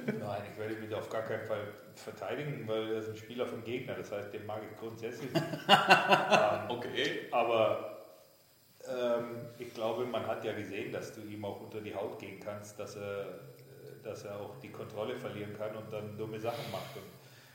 Nein, 0.07 0.43
ich 0.53 0.59
werde 0.59 0.75
ihn 0.75 0.95
auf 0.95 1.09
gar 1.09 1.23
keinen 1.23 1.47
Fall 1.47 1.67
verteidigen, 1.95 2.67
weil 2.67 2.93
er 2.93 2.99
ist 2.99 3.09
ein 3.09 3.17
Spieler 3.17 3.47
vom 3.47 3.65
Gegner. 3.65 3.95
Das 3.95 4.13
heißt, 4.13 4.33
den 4.33 4.47
mag 4.47 4.61
ich 4.71 4.79
grundsätzlich. 4.79 5.31
ähm, 5.35 6.71
okay. 6.71 7.29
Aber 7.31 7.95
ähm, 8.89 9.47
ich 9.59 9.73
glaube, 9.75 10.05
man 10.05 10.27
hat 10.27 10.45
ja 10.45 10.53
gesehen, 10.53 10.93
dass 10.93 11.15
du 11.15 11.23
ihm 11.23 11.45
auch 11.45 11.61
unter 11.61 11.81
die 11.81 11.95
Haut 11.95 12.19
gehen 12.19 12.41
kannst, 12.41 12.79
dass 12.79 12.97
er, 12.97 13.41
dass 14.03 14.25
er 14.25 14.41
auch 14.41 14.57
die 14.59 14.71
Kontrolle 14.71 15.17
verlieren 15.17 15.57
kann 15.57 15.75
und 15.77 15.93
dann 15.93 16.17
dumme 16.17 16.41
Sachen 16.41 16.71
macht. 16.71 16.97
Und 16.97 17.05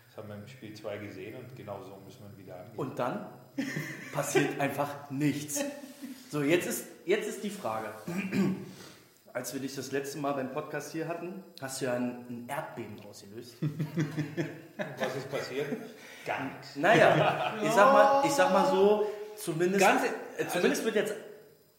das 0.07 0.17
haben 0.17 0.29
wir 0.29 0.35
im 0.35 0.47
Spiel 0.47 0.73
2 0.73 0.97
gesehen 0.97 1.35
und 1.35 1.55
genau 1.55 1.81
so 1.83 1.97
müssen 2.03 2.23
wir 2.23 2.31
ihn 2.31 2.45
wieder 2.45 2.55
angehen. 2.55 2.77
Und 2.77 2.97
dann 2.97 3.27
passiert 4.13 4.59
einfach 4.59 5.09
nichts. 5.11 5.63
So, 6.29 6.43
jetzt 6.43 6.67
ist, 6.67 6.85
jetzt 7.05 7.27
ist 7.27 7.43
die 7.43 7.49
Frage. 7.49 7.87
Als 9.33 9.51
wir 9.53 9.59
dich 9.59 9.75
das 9.75 9.91
letzte 9.91 10.19
Mal 10.19 10.33
beim 10.33 10.51
Podcast 10.51 10.91
hier 10.91 11.07
hatten, 11.07 11.43
hast 11.59 11.81
du 11.81 11.85
ja 11.85 11.93
ein, 11.93 12.25
ein 12.29 12.45
Erdbeben 12.47 12.99
ausgelöst. 13.07 13.55
Was 14.77 15.15
ist 15.15 15.31
passiert? 15.31 15.65
Gar 16.25 16.43
nichts. 16.45 16.75
Naja, 16.75 17.55
ich 17.63 17.71
sag 17.71 17.93
mal, 17.93 18.23
ich 18.25 18.31
sag 18.31 18.53
mal 18.53 18.69
so, 18.69 19.09
zumindest, 19.37 19.83
Ganz, 19.83 20.03
äh, 20.37 20.47
zumindest 20.47 20.83
wird 20.85 20.95
jetzt 20.95 21.15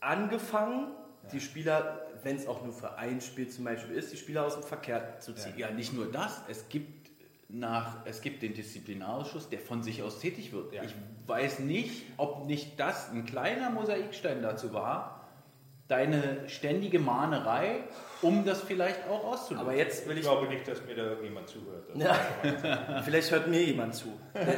angefangen, 0.00 0.88
die 1.32 1.40
Spieler, 1.40 2.08
wenn 2.24 2.36
es 2.36 2.48
auch 2.48 2.64
nur 2.64 2.72
für 2.72 2.96
ein 2.96 3.20
Spiel 3.20 3.48
zum 3.48 3.64
Beispiel 3.64 3.94
ist, 3.94 4.12
die 4.12 4.16
Spieler 4.16 4.44
aus 4.44 4.54
dem 4.54 4.64
Verkehr 4.64 5.20
zu 5.20 5.32
ziehen. 5.32 5.54
Ja, 5.56 5.70
nicht 5.70 5.92
nur 5.92 6.10
das, 6.10 6.40
es 6.48 6.68
gibt 6.68 6.99
nach, 7.52 8.04
es 8.04 8.20
gibt 8.20 8.42
den 8.42 8.54
Disziplinarausschuss, 8.54 9.48
der 9.48 9.58
von 9.58 9.82
sich 9.82 10.02
aus 10.02 10.20
tätig 10.20 10.52
wird. 10.52 10.72
Ja. 10.72 10.82
Ich 10.82 10.94
weiß 11.26 11.60
nicht, 11.60 12.04
ob 12.16 12.46
nicht 12.46 12.78
das 12.78 13.10
ein 13.10 13.24
kleiner 13.24 13.70
Mosaikstein 13.70 14.42
dazu 14.42 14.72
war, 14.72 15.28
deine 15.88 16.48
ständige 16.48 17.00
Mahnerei, 17.00 17.82
um 18.22 18.44
das 18.44 18.62
vielleicht 18.62 19.08
auch 19.08 19.24
auszulösen. 19.24 19.66
Aber 19.66 19.76
jetzt 19.76 20.06
will 20.06 20.12
ich, 20.12 20.20
ich 20.20 20.26
glaube 20.26 20.46
nicht, 20.46 20.66
dass 20.68 20.84
mir 20.84 20.94
da 20.94 21.02
irgendjemand 21.02 21.48
zuhört. 21.48 21.88
Ja. 21.96 22.14
vielleicht 23.04 23.30
hört 23.32 23.48
mir 23.48 23.62
jemand 23.62 23.94
zu. 23.94 24.08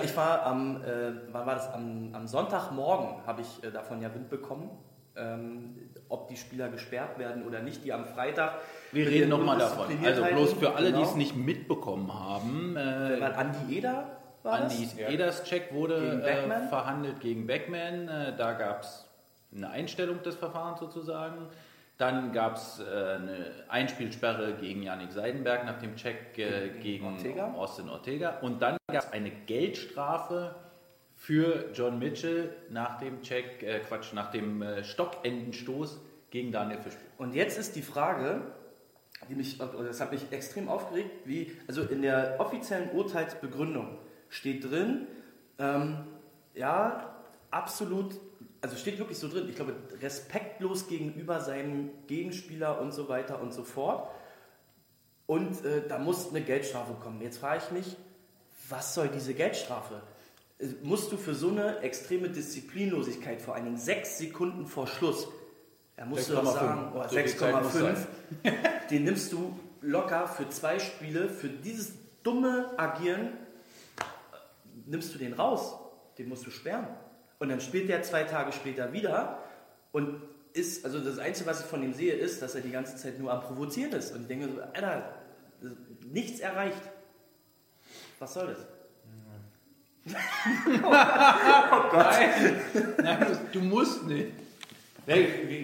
Ich 0.05 0.15
war 0.15 0.45
am, 0.45 0.83
äh, 0.83 1.13
wann 1.31 1.47
war 1.47 1.55
das? 1.55 1.73
Am, 1.73 2.11
am 2.13 2.27
Sonntagmorgen 2.27 3.27
habe 3.27 3.41
ich 3.41 3.65
äh, 3.65 3.71
davon 3.71 4.03
ja 4.03 4.15
Wind 4.15 4.29
bekommen 4.29 4.71
ähm, 5.16 5.90
ob 6.09 6.29
die 6.29 6.37
Spieler 6.37 6.68
gesperrt 6.68 7.18
werden 7.18 7.44
oder 7.46 7.61
nicht, 7.61 7.85
die 7.85 7.92
am 7.92 8.05
Freitag. 8.05 8.59
Wir 8.92 9.07
reden 9.07 9.31
nochmal 9.31 9.59
davon. 9.59 9.87
Also 10.05 10.25
bloß 10.25 10.53
für 10.55 10.75
alle, 10.75 10.88
genau. 10.88 11.03
die 11.03 11.09
es 11.09 11.14
nicht 11.14 11.37
mitbekommen 11.37 12.12
haben. 12.12 12.77
Äh, 12.77 13.22
Andi 13.22 13.79
Eder 13.79 14.16
war 14.42 14.55
Andi 14.55 14.85
das? 14.85 14.98
Eders 14.98 15.44
Check 15.44 15.72
wurde 15.72 16.22
äh, 16.22 16.68
verhandelt 16.68 17.20
gegen 17.20 17.46
Beckman. 17.46 18.09
Äh, 18.09 18.37
da 18.37 18.53
gab 18.53 18.83
es 18.83 19.09
eine 19.55 19.70
Einstellung 19.70 20.22
des 20.22 20.37
Verfahrens 20.37 20.81
sozusagen. 20.81 21.48
Dann 21.98 22.33
gab 22.33 22.57
es 22.57 22.81
äh, 22.81 22.83
eine 22.83 23.53
Einspielsperre 23.68 24.55
gegen 24.55 24.83
Yannick 24.83 25.12
Seidenberg 25.12 25.64
nach 25.64 25.79
dem 25.79 25.94
Check 25.94 26.37
äh, 26.38 26.70
gegen 26.81 27.07
Ortega. 27.07 27.53
Austin 27.53 27.88
Ortega. 27.88 28.38
Und 28.40 28.61
dann 28.61 28.77
gab 28.90 29.05
es 29.05 29.12
eine 29.12 29.31
Geldstrafe 29.31 30.55
für 31.23 31.71
John 31.73 32.01
Mitchell 32.01 32.53
nach 32.69 32.99
dem 32.99 33.23
Check, 33.23 33.63
äh, 33.63 33.79
Quatsch, 33.79 34.13
nach 34.13 34.33
dem 34.33 34.61
äh, 34.61 34.83
Stockendenstoß 34.83 36.01
gegen 36.31 36.51
Daniel 36.51 36.81
Fischbuch. 36.81 37.07
Und 37.17 37.33
jetzt 37.33 37.59
ist 37.59 37.77
die 37.77 37.83
Frage, 37.83 38.43
die 39.31 39.37
mich, 39.37 39.57
das 39.59 40.01
hat 40.01 40.11
mich 40.11 40.33
extrem 40.33 40.69
aufgeregt, 40.69 41.11
wie, 41.25 41.53
also 41.69 41.83
in 41.83 42.03
der 42.03 42.41
offiziellen 42.41 42.91
Urteilsbegründung 42.91 43.99
steht 44.31 44.69
drin, 44.69 45.07
ähm, 45.61 45.99
ja, 46.57 47.15
absolut 47.53 48.19
also 48.61 48.77
steht 48.77 48.99
wirklich 48.99 49.19
so 49.19 49.29
drin, 49.29 49.49
ich 49.49 49.55
glaube, 49.55 49.77
respektlos 50.01 50.89
gegenüber 50.89 51.41
seinem 51.41 51.91
Gegenspieler 52.09 52.81
und 52.81 52.91
so 52.91 53.09
weiter 53.09 53.41
und 53.41 53.53
so 53.53 53.63
fort. 53.63 54.11
Und 55.27 55.65
äh, 55.65 55.87
da 55.87 55.99
muss 55.99 56.31
eine 56.31 56.43
Geldstrafe 56.43 56.95
kommen. 56.95 57.21
Jetzt 57.21 57.39
frage 57.39 57.63
ich 57.65 57.71
mich, 57.71 57.97
was 58.69 58.95
soll 58.95 59.09
diese 59.09 59.35
Geldstrafe? 59.35 60.03
Musst 60.83 61.11
du 61.11 61.16
für 61.16 61.35
so 61.35 61.48
eine 61.48 61.79
extreme 61.81 62.29
Disziplinlosigkeit, 62.29 63.42
vor 63.42 63.55
allen 63.55 63.64
Dingen 63.64 63.79
sechs 63.79 64.18
Sekunden 64.18 64.66
vor 64.66 64.87
Schluss, 64.87 65.29
da 65.96 66.05
musst 66.05 66.31
du 66.31 66.35
doch 66.35 66.44
6,5. 66.44 66.53
sagen, 66.53 66.92
oh, 66.94 67.03
So 67.03 67.16
viel 67.16 67.37
Zeit 67.37 67.62
muss 67.62 67.75
6,5, 67.75 67.81
sein. 67.81 68.07
den 68.90 69.05
nimmst 69.05 69.33
du 69.33 69.59
locker 69.81 70.29
für 70.29 70.48
zwei 70.48 70.79
Spiele, 70.79 71.29
für 71.29 71.48
dieses 71.48 71.92
dumme 72.22 72.70
Agieren, 72.79 73.33
nimmst 74.87 75.14
du 75.14 75.18
den 75.18 75.33
raus. 75.33 75.75
Den 76.18 76.29
musst 76.29 76.46
du 76.46 76.51
sperren. 76.51 76.87
Und 77.38 77.48
dann 77.48 77.61
spielt 77.61 77.88
der 77.88 78.03
zwei 78.03 78.25
Tage 78.25 78.53
später 78.53 78.92
wieder 78.92 79.38
und 79.90 80.22
ist, 80.53 80.85
also 80.85 81.01
das 81.01 81.18
Einzige, 81.18 81.48
was 81.48 81.61
ich 81.61 81.66
von 81.66 81.83
ihm 81.83 81.92
sehe, 81.94 82.14
ist, 82.14 82.42
dass 82.42 82.55
er 82.55 82.61
die 82.61 82.70
ganze 82.70 82.96
Zeit 82.96 83.18
nur 83.18 83.33
am 83.33 83.40
Provozieren 83.40 83.92
ist. 83.92 84.14
Und 84.14 84.22
ich 84.22 84.29
denke 84.29 84.48
so, 84.48 84.61
Alter, 84.61 85.14
nichts 86.12 86.40
erreicht. 86.40 86.83
Was 88.18 88.35
soll 88.35 88.48
das? 88.48 88.66
Nein, 91.93 92.61
nein 93.03 93.38
du, 93.53 93.61
musst 93.61 94.05
nicht. 94.07 94.33
Nee, 95.07 95.29
wie, 95.47 95.57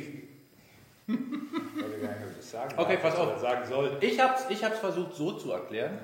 ich 1.07 1.83
wollte 1.83 1.98
gar 2.01 2.09
nicht, 2.18 2.38
das 2.38 2.51
sagen 2.51 2.74
Okay, 2.77 2.94
darf, 2.94 3.03
pass 3.03 3.16
auf. 3.16 3.40
sagen 3.40 3.66
soll. 3.66 3.96
Ich 4.01 4.20
habe 4.20 4.35
es 4.38 4.44
ich 4.51 4.64
hab's 4.64 4.79
versucht 4.79 5.14
so 5.14 5.33
zu 5.33 5.53
erklären, 5.53 5.98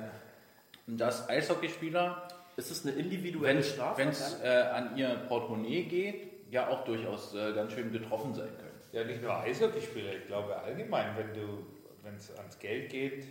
dass 0.86 1.28
Eishockeyspieler, 1.28 2.28
Ist 2.56 2.70
es 2.70 2.84
eine 2.86 2.94
individuelle 2.96 3.58
wenn 3.58 3.64
Strafe? 3.64 4.02
es 4.02 4.40
äh, 4.42 4.48
an 4.48 4.96
ihr 4.96 5.08
Portemonnaie 5.28 5.84
geht, 5.84 6.32
ja 6.50 6.68
auch 6.68 6.84
durchaus 6.84 7.34
äh, 7.34 7.52
ganz 7.52 7.72
schön 7.72 7.90
betroffen 7.92 8.34
sein 8.34 8.48
können. 8.56 8.70
Ja, 8.92 9.04
nicht 9.04 9.22
nur 9.22 9.36
Eishockeyspieler, 9.36 10.12
ich 10.14 10.26
glaube 10.26 10.56
allgemein, 10.56 11.16
wenn 11.16 11.32
du, 11.34 11.66
wenn 12.02 12.14
es 12.16 12.30
ans 12.36 12.58
Geld 12.58 12.90
geht, 12.90 13.26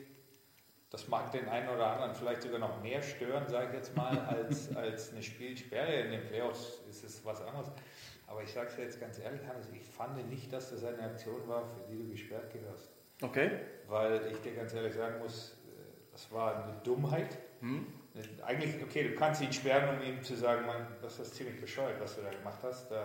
das 0.94 1.08
mag 1.08 1.32
den 1.32 1.50
einen 1.50 1.68
oder 1.70 1.88
anderen 1.88 2.14
vielleicht 2.14 2.44
sogar 2.44 2.60
noch 2.60 2.80
mehr 2.84 3.02
stören, 3.02 3.48
sage 3.48 3.70
ich 3.70 3.74
jetzt 3.74 3.98
mal, 3.98 4.16
als, 4.30 4.74
als 4.76 5.12
eine 5.12 5.24
Spielsperre. 5.24 5.92
In 5.92 6.12
den 6.12 6.24
Playoffs 6.28 6.82
ist 6.88 7.04
es 7.04 7.26
was 7.26 7.42
anderes. 7.42 7.72
Aber 8.28 8.44
ich 8.44 8.54
sage 8.54 8.68
es 8.68 8.78
jetzt 8.78 9.00
ganz 9.02 9.18
ehrlich, 9.18 9.42
Hannes, 9.48 9.68
ich 9.74 9.84
fand 9.84 10.30
nicht, 10.30 10.54
dass 10.54 10.70
das 10.70 10.84
eine 10.84 11.02
Aktion 11.02 11.48
war, 11.48 11.66
für 11.66 11.92
die 11.92 11.98
du 11.98 12.12
gesperrt 12.12 12.54
gehörst. 12.54 12.92
Okay. 13.24 13.52
Weil 13.88 14.22
ich 14.32 14.38
dir 14.42 14.54
ganz 14.54 14.72
ehrlich 14.76 14.94
sagen 14.94 15.18
muss, 15.18 15.54
äh, 15.66 16.12
das 16.12 16.32
war 16.32 16.64
eine 16.64 16.76
Dummheit. 16.84 17.40
Eigentlich, 18.46 18.84
okay, 18.84 19.10
du 19.10 19.16
kannst 19.16 19.42
ihn 19.42 19.52
sperren, 19.52 19.98
um 19.98 20.04
ihm 20.04 20.22
zu 20.22 20.36
sagen, 20.36 20.68
Mann, 20.68 20.86
das 21.02 21.18
ist 21.18 21.34
ziemlich 21.34 21.60
bescheuert, 21.60 22.00
was 22.00 22.16
du 22.16 22.22
da 22.22 22.30
gemacht 22.30 22.60
hast. 22.62 22.92
Äh, 22.92 23.02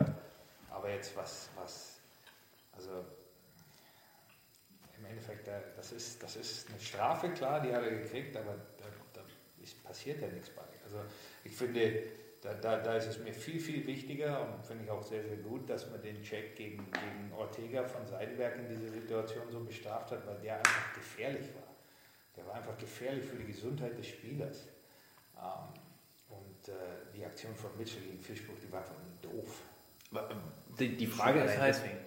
Aber 0.70 0.90
jetzt 0.90 1.16
was, 1.16 1.48
was, 1.56 2.00
also 2.76 2.90
im 4.98 5.06
Endeffekt, 5.06 5.48
äh, 5.48 5.60
das 5.76 5.92
ist, 5.92 6.22
das 6.22 6.36
ist 6.36 6.68
eine 6.68 6.80
Strafe, 6.80 7.30
klar, 7.30 7.60
die 7.60 7.74
hat 7.74 7.82
er 7.82 7.90
gekriegt, 7.90 8.36
aber 8.36 8.54
da, 8.76 8.84
da 9.12 9.20
ist, 9.62 9.82
passiert 9.84 10.20
ja 10.20 10.28
nichts 10.28 10.50
bei. 10.50 10.62
Also 10.84 10.98
ich 11.44 11.54
finde, 11.54 12.02
da, 12.40 12.54
da, 12.54 12.78
da 12.78 12.96
ist 12.96 13.06
es 13.06 13.18
mir 13.18 13.32
viel, 13.32 13.60
viel 13.60 13.86
wichtiger 13.86 14.42
und 14.42 14.64
finde 14.64 14.84
ich 14.84 14.90
auch 14.90 15.02
sehr, 15.02 15.22
sehr 15.22 15.36
gut, 15.38 15.68
dass 15.68 15.90
man 15.90 16.00
den 16.02 16.22
Check 16.22 16.56
gegen, 16.56 16.78
gegen 16.92 17.32
Ortega 17.36 17.84
von 17.84 18.06
Seidenberg 18.06 18.56
in 18.56 18.68
dieser 18.68 18.92
Situation 18.92 19.50
so 19.50 19.60
bestraft 19.60 20.10
hat, 20.12 20.26
weil 20.26 20.38
der 20.38 20.58
einfach 20.58 20.94
gefährlich 20.94 21.46
war. 21.54 21.74
Der 22.36 22.46
war 22.46 22.54
einfach 22.54 22.78
gefährlich 22.78 23.24
für 23.24 23.36
die 23.36 23.46
Gesundheit 23.46 23.98
des 23.98 24.06
Spielers. 24.06 24.68
Ähm, 25.36 25.74
und 26.28 26.68
äh, 26.68 26.72
die 27.16 27.24
Aktion 27.24 27.54
von 27.56 27.76
Mitchell 27.76 28.02
gegen 28.02 28.20
Fischbuch, 28.20 28.54
die 28.62 28.70
war 28.70 28.80
einfach 28.80 28.94
doof. 29.22 29.62
Die, 30.78 30.96
die 30.96 31.06
Frage 31.06 31.40
ist 31.40 31.58
halt, 31.58 31.74
deswegen. 31.74 31.98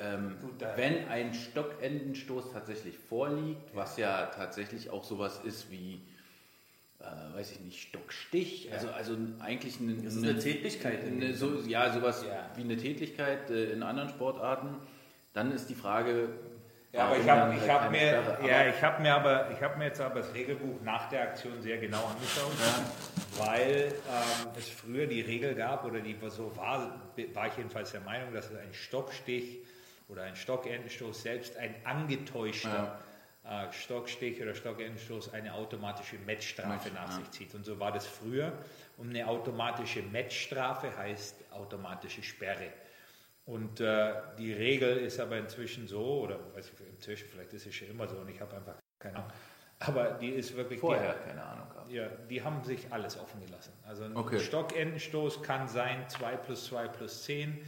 Ähm, 0.00 0.36
wenn 0.76 1.08
ein 1.08 1.34
Stockendenstoß 1.34 2.52
tatsächlich 2.52 2.96
vorliegt, 2.98 3.74
was 3.74 3.96
ja 3.96 4.26
tatsächlich 4.26 4.90
auch 4.90 5.04
sowas 5.04 5.40
ist 5.44 5.70
wie, 5.70 6.00
äh, 7.00 7.04
weiß 7.36 7.52
ich 7.52 7.60
nicht, 7.60 7.80
Stockstich, 7.88 8.66
Ja. 8.66 8.72
also, 8.74 8.90
also 8.90 9.16
eigentlich 9.40 9.80
eine, 9.80 9.94
Das 9.94 10.14
ist 10.14 10.24
eine 10.24 10.38
Tätlichkeit 10.38 11.04
in 11.04 11.22
Eine, 11.22 11.34
so, 11.34 11.60
ja, 11.66 11.92
sowas 11.92 12.24
Ja. 12.28 12.50
wie 12.56 12.62
eine 12.62 12.76
Tätlichkeit 12.76 13.50
äh, 13.50 13.72
in 13.72 13.82
anderen 13.82 14.08
Sportarten, 14.08 14.76
dann 15.32 15.52
ist 15.52 15.68
die 15.68 15.74
Frage, 15.74 16.28
Ja, 16.92 17.04
aber 17.06 17.18
ich 17.18 17.28
habe 17.28 17.54
ich 17.54 17.68
hab 17.68 17.90
mir, 17.90 17.98
Sperre? 17.98 18.38
ja, 18.48 18.66
ich 18.68 18.82
hab 18.82 19.00
mir, 19.00 19.14
aber, 19.14 19.50
ich 19.52 19.60
hab 19.62 19.76
mir 19.78 19.84
jetzt 19.86 20.00
aber 20.00 20.20
das 20.20 20.32
Regelbuch 20.32 20.80
nach 20.82 21.08
der 21.10 21.22
Aktion 21.22 21.60
sehr 21.60 21.78
genau 21.78 22.04
angeschaut, 22.04 22.52
weil 23.38 23.92
ähm, 24.08 24.48
es 24.56 24.68
früher 24.68 25.06
die 25.06 25.20
Regel 25.20 25.54
gab, 25.54 25.84
oder 25.84 26.00
die 26.00 26.16
so 26.28 26.50
war, 26.56 27.00
war 27.34 27.46
ich 27.46 27.56
jedenfalls 27.56 27.92
der 27.92 28.00
Meinung, 28.00 28.32
dass 28.32 28.46
es 28.50 28.56
ein 28.56 28.72
Stockstich 28.72 29.58
oder 30.08 30.22
ein 30.22 30.36
Stockendenstoß, 30.36 31.22
selbst 31.22 31.56
ein 31.56 31.74
angetäuschter 31.84 32.98
äh, 33.44 33.72
Stockstich 33.72 34.40
oder 34.42 34.54
Stockendenstoß 34.54 35.32
eine 35.32 35.54
automatische 35.54 36.16
Matchstrafe 36.26 36.90
Match, 36.90 36.94
nach 36.94 37.10
ja. 37.10 37.16
sich 37.16 37.30
zieht. 37.30 37.54
Und 37.54 37.64
so 37.64 37.78
war 37.78 37.92
das 37.92 38.06
früher. 38.06 38.52
Und 38.96 39.10
eine 39.10 39.26
automatische 39.26 40.02
Matchstrafe 40.02 40.96
heißt 40.96 41.52
automatische 41.52 42.22
Sperre. 42.22 42.72
Und 43.46 43.80
äh, 43.80 44.12
die 44.38 44.52
Regel 44.52 44.98
ist 44.98 45.18
aber 45.20 45.38
inzwischen 45.38 45.88
so, 45.88 46.20
oder 46.22 46.38
weiß 46.54 46.70
ich, 46.70 46.86
inzwischen, 46.86 47.28
vielleicht 47.30 47.52
ist 47.54 47.66
es 47.66 47.74
schon 47.74 47.88
immer 47.88 48.06
so 48.06 48.16
und 48.16 48.28
ich 48.28 48.40
habe 48.40 48.54
einfach 48.54 48.74
keine 48.98 49.16
Ahnung. 49.16 49.32
Aber 49.80 50.10
die 50.10 50.30
ist 50.30 50.56
wirklich 50.56 50.80
vorher 50.80 51.14
keine 51.14 51.42
Ahnung 51.42 51.68
gehabt. 51.70 51.88
Die, 51.88 51.94
ja, 51.94 52.08
die 52.28 52.42
haben 52.42 52.62
sich 52.64 52.92
alles 52.92 53.18
offen 53.18 53.40
gelassen. 53.40 53.72
Also 53.86 54.04
ein 54.04 54.16
Okay. 54.16 54.40
Stockendenstoß 54.40 55.42
kann 55.42 55.68
sein 55.68 56.08
2 56.08 56.36
plus 56.36 56.66
2 56.66 56.88
plus 56.88 57.22
10, 57.22 57.58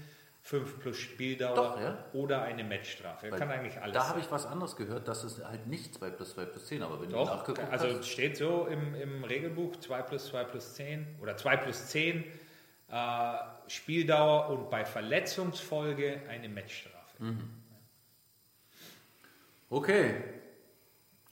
5 0.50 0.80
plus 0.80 0.96
Spieldauer 0.96 1.54
Doch, 1.54 1.80
ja. 1.80 2.04
oder 2.12 2.42
eine 2.42 2.64
Matchstrafe. 2.64 3.30
Weil 3.30 3.38
kann 3.38 3.52
eigentlich 3.52 3.80
alles 3.80 3.94
Da 3.94 4.08
habe 4.08 4.18
ich 4.18 4.28
was 4.32 4.46
anderes 4.46 4.74
gehört, 4.74 5.06
dass 5.06 5.22
es 5.22 5.44
halt 5.44 5.68
nicht 5.68 5.94
2 5.94 6.10
plus 6.10 6.32
2 6.34 6.44
plus 6.46 6.66
10, 6.66 6.82
aber 6.82 7.00
wenn 7.00 7.08
du 7.10 7.14
Doch, 7.14 7.36
nachgeguckt 7.36 7.70
also 7.70 7.86
hast, 7.86 8.08
steht 8.08 8.36
so 8.36 8.66
im, 8.66 8.96
im 8.96 9.22
Regelbuch 9.22 9.76
2 9.76 10.02
plus 10.02 10.26
2 10.26 10.42
plus 10.44 10.74
10 10.74 11.06
oder 11.22 11.36
2 11.36 11.56
plus 11.58 11.86
10 11.86 12.24
äh, 12.88 13.32
Spieldauer 13.68 14.48
und 14.50 14.70
bei 14.70 14.84
Verletzungsfolge 14.84 16.22
eine 16.28 16.48
Matchstrafe. 16.48 16.96
okay. 19.70 20.24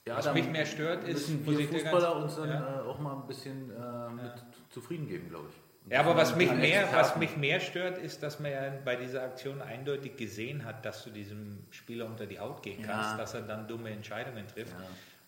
Ja, 0.07 0.19
Was 0.19 0.33
mich 0.33 0.49
mehr 0.49 0.65
stört, 0.65 1.09
ist, 1.09 1.29
müssen 1.29 1.59
wir 1.59 1.69
Fußballer 1.69 2.17
uns 2.23 2.37
dann 2.37 2.49
Ja. 2.51 2.83
äh, 2.83 2.89
auch 2.89 3.01
mal 3.01 3.17
ein 3.17 3.27
bisschen 3.27 3.69
äh, 3.73 4.11
mit 4.11 4.33
zufrieden 4.71 5.09
geben, 5.09 5.29
glaube 5.29 5.49
ich. 5.49 5.68
Ja, 5.90 6.01
aber 6.01 6.16
was 6.16 6.37
mich, 6.37 6.53
mehr, 6.53 6.88
was 6.92 7.16
mich 7.16 7.37
mehr 7.37 7.61
stört, 7.61 7.96
ist, 7.98 8.22
dass 8.22 8.40
man 8.40 8.53
ja 8.53 8.72
bei 8.85 8.96
dieser 8.96 9.22
Aktion 9.22 9.62
eindeutig 9.62 10.16
gesehen 10.16 10.64
hat, 10.64 10.85
dass 10.85 11.05
du 11.05 11.11
diesem 11.11 11.64
Spieler 11.70 12.05
unter 12.07 12.27
die 12.27 12.38
Haut 12.38 12.62
gehen 12.62 12.83
kannst, 12.83 13.12
Ja. 13.12 13.16
dass 13.16 13.35
er 13.35 13.42
dann 13.42 13.66
dumme 13.68 13.90
Entscheidungen 13.90 14.46
trifft. 14.46 14.74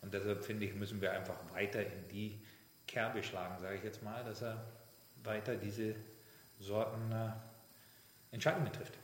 Und 0.03 0.13
deshalb 0.13 0.45
finde 0.45 0.67
ich, 0.67 0.75
müssen 0.75 1.01
wir 1.01 1.13
einfach 1.13 1.37
weiter 1.55 1.81
in 1.81 2.09
die 2.11 2.39
Kerbe 2.87 3.23
schlagen, 3.23 3.55
sage 3.61 3.77
ich 3.77 3.85
jetzt 3.85 4.03
mal, 4.03 4.23
dass 4.25 4.43
er 4.43 4.63
weiter 5.25 5.55
diese 5.57 5.95
Sorten 6.59 7.11
äh, 7.13 8.35
Entscheidungen 8.35 8.73
trifft. 8.73 8.95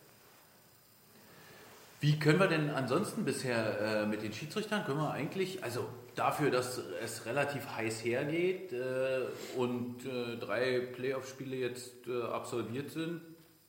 Wie 2.00 2.18
können 2.18 2.38
wir 2.38 2.48
denn 2.48 2.70
ansonsten 2.70 3.24
bisher 3.24 3.80
äh, 4.02 4.06
mit 4.06 4.22
den 4.22 4.32
Schiedsrichtern? 4.32 4.84
Können 4.84 4.98
wir 4.98 5.10
eigentlich, 5.12 5.64
also 5.64 5.88
dafür, 6.16 6.50
dass 6.50 6.80
es 7.02 7.26
relativ 7.26 7.68
heiß 7.76 8.04
hergeht 8.04 8.72
äh, 8.72 9.26
und 9.56 10.04
äh, 10.04 10.36
drei 10.38 10.80
Playoff-Spiele 10.80 11.56
jetzt 11.56 12.08
äh, 12.08 12.22
absolviert 12.22 12.90
sind, 12.90 13.20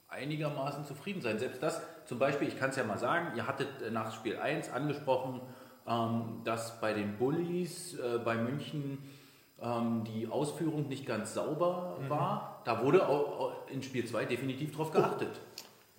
einigermaßen 0.07 0.85
zufrieden 0.85 1.21
sein. 1.21 1.37
Selbst 1.37 1.61
das, 1.61 1.81
zum 2.05 2.17
Beispiel, 2.17 2.47
ich 2.47 2.57
kann 2.57 2.71
es 2.71 2.77
ja 2.77 2.83
mal 2.83 2.97
sagen, 2.97 3.35
ihr 3.35 3.47
hattet 3.47 3.81
äh, 3.81 3.91
nach 3.91 4.13
Spiel 4.15 4.37
1 4.37 4.71
angesprochen, 4.71 5.41
ähm, 5.85 6.41
dass 6.45 6.79
bei 6.79 6.93
den 6.93 7.17
Bullies 7.17 7.99
äh, 7.99 8.19
bei 8.19 8.35
München 8.35 8.97
ähm, 9.61 10.03
die 10.05 10.27
Ausführung 10.27 10.87
nicht 10.87 11.05
ganz 11.05 11.33
sauber 11.33 11.97
war. 12.07 12.61
Da 12.63 12.83
wurde 12.83 13.07
auch, 13.07 13.67
in 13.69 13.83
Spiel 13.83 14.05
2 14.05 14.25
definitiv 14.25 14.75
drauf 14.75 14.91
geachtet. 14.91 15.39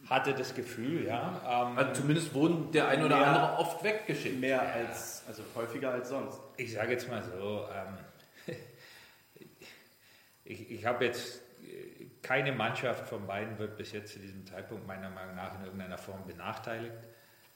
Hatte 0.09 0.33
das 0.35 0.55
Gefühl, 0.55 1.05
ja. 1.07 1.69
Ähm, 1.71 1.77
Also 1.79 2.01
zumindest 2.01 2.33
wurden 2.35 2.73
der 2.73 2.89
ein 2.89 3.05
oder 3.05 3.19
Mehr- 3.19 3.27
andere 3.27 3.59
oft 3.59 3.85
weggeschickt. 3.85 4.41
Mehr 4.41 4.61
als, 4.63 5.23
also 5.29 5.43
häufiger 5.55 5.91
als 5.93 6.09
sonst. 6.09 6.41
Ich 6.57 6.73
sage 6.73 6.93
jetzt 6.93 7.09
mal 7.09 7.23
so, 7.23 7.67
ähm, 7.75 8.55
ich, 10.45 10.71
ich 10.71 10.87
habe 10.87 11.05
jetzt 11.05 11.43
äh, 11.63 12.07
keine 12.23 12.53
Mannschaft 12.53 13.07
von 13.09 13.27
beiden 13.27 13.59
wird 13.59 13.77
bis 13.77 13.93
jetzt 13.93 14.13
zu 14.13 14.19
diesem 14.19 14.47
Zeitpunkt 14.47 14.87
meiner 14.87 15.11
Meinung 15.11 15.37
nach 15.37 15.59
in 15.59 15.65
irgendeiner 15.65 15.99
Form 15.99 16.27
benachteiligt. 16.27 16.95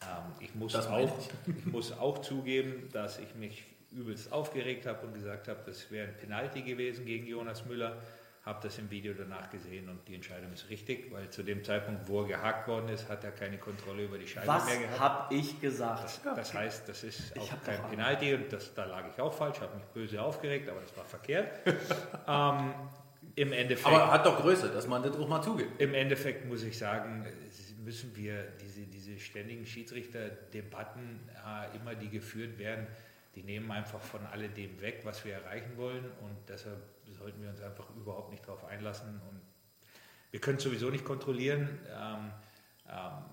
Ähm, 0.03 0.33
ich, 0.41 0.55
muss 0.55 0.73
Das 0.73 0.87
auch, 0.89 1.19
ich 1.47 1.67
muss 1.67 1.93
auch 1.99 2.19
zugeben, 2.19 2.89
dass 2.93 3.19
ich 3.19 3.35
mich 3.35 3.65
übelst 3.93 4.33
aufgeregt 4.33 4.87
habe 4.87 5.07
und 5.07 5.15
gesagt 5.15 5.49
habe, 5.49 5.61
das 5.67 5.91
wäre 5.91 6.09
ein 6.09 6.17
Penalty 6.17 6.63
gewesen 6.63 7.05
gegen 7.07 7.27
Jonas 7.27 7.65
Müller. 7.67 7.97
Habe 8.45 8.59
das 8.61 8.77
im 8.79 8.91
Video 8.91 9.15
danach 9.15 9.51
gesehen 9.51 9.89
und 9.89 10.09
die 10.09 10.17
Entscheidung 10.17 10.53
ist 10.53 10.69
richtig, 10.69 11.13
weil 11.13 11.31
zu 11.31 11.45
dem 11.45 11.63
Zeitpunkt, 11.63 12.09
wo 12.09 12.23
er 12.23 12.27
gehakt 12.27 12.67
worden 12.67 12.89
ist, 12.89 13.09
hat 13.09 13.23
er 13.23 13.31
keine 13.31 13.57
Kontrolle 13.57 14.05
über 14.05 14.19
die 14.19 14.27
Scheibe 14.27 14.49
Was 14.49 14.67
mehr 14.67 14.79
gehabt. 14.79 14.99
habe 14.99 15.35
ich 15.35 15.61
gesagt? 15.61 16.03
Das, 16.03 16.21
das 16.25 16.53
heißt, 16.53 16.89
das 16.89 17.05
ist 17.05 17.39
auch 17.39 17.63
kein 17.63 17.81
Penalty 17.83 18.35
und 18.35 18.53
das, 18.53 18.75
da 18.75 18.85
lag 18.87 19.05
ich 19.13 19.21
auch 19.21 19.33
falsch, 19.33 19.61
habe 19.61 19.77
mich 19.77 19.85
böse 19.87 20.21
aufgeregt, 20.21 20.69
aber 20.69 20.81
das 20.81 20.97
war 20.97 21.05
verkehrt. 21.05 21.61
ähm, 22.27 22.75
Im 23.37 23.53
Endeffekt, 23.53 23.87
Aber 23.87 24.11
hat 24.11 24.27
doch 24.27 24.41
Größe, 24.41 24.71
dass 24.71 24.89
man 24.89 25.05
das 25.05 25.17
auch 25.17 25.29
mal 25.29 25.41
zugibt. 25.41 25.81
im 25.81 25.95
Endeffekt 25.95 26.45
muss 26.45 26.65
ich 26.65 26.77
sagen, 26.77 27.25
müssen 27.85 28.15
wir 28.17 28.45
diese, 28.61 28.81
diese 28.83 29.21
ständigen 29.21 29.67
Schiedsrichterdebatten, 29.67 31.21
äh, 31.47 31.77
immer 31.77 31.95
die 31.95 32.09
geführt 32.09 32.59
werden, 32.59 32.87
die 33.35 33.43
nehmen 33.43 33.71
einfach 33.71 34.01
von 34.01 34.25
alledem 34.27 34.81
weg, 34.81 35.01
was 35.05 35.25
wir 35.25 35.35
erreichen 35.35 35.77
wollen. 35.77 36.05
Und 36.21 36.37
deshalb 36.49 36.83
sollten 37.23 37.43
wir 37.43 37.51
uns 37.51 37.63
einfach 37.63 37.89
überhaupt 37.97 38.31
nicht 38.31 38.47
darauf 38.47 38.65
einlassen. 38.65 39.21
Und 39.29 39.41
wir 40.31 40.41
können 40.41 40.59
es 40.59 40.65
sowieso 40.65 40.91
nicht 40.91 41.05
kontrollieren. 41.05 41.79
Ähm, 41.89 42.33
ähm, 42.89 43.25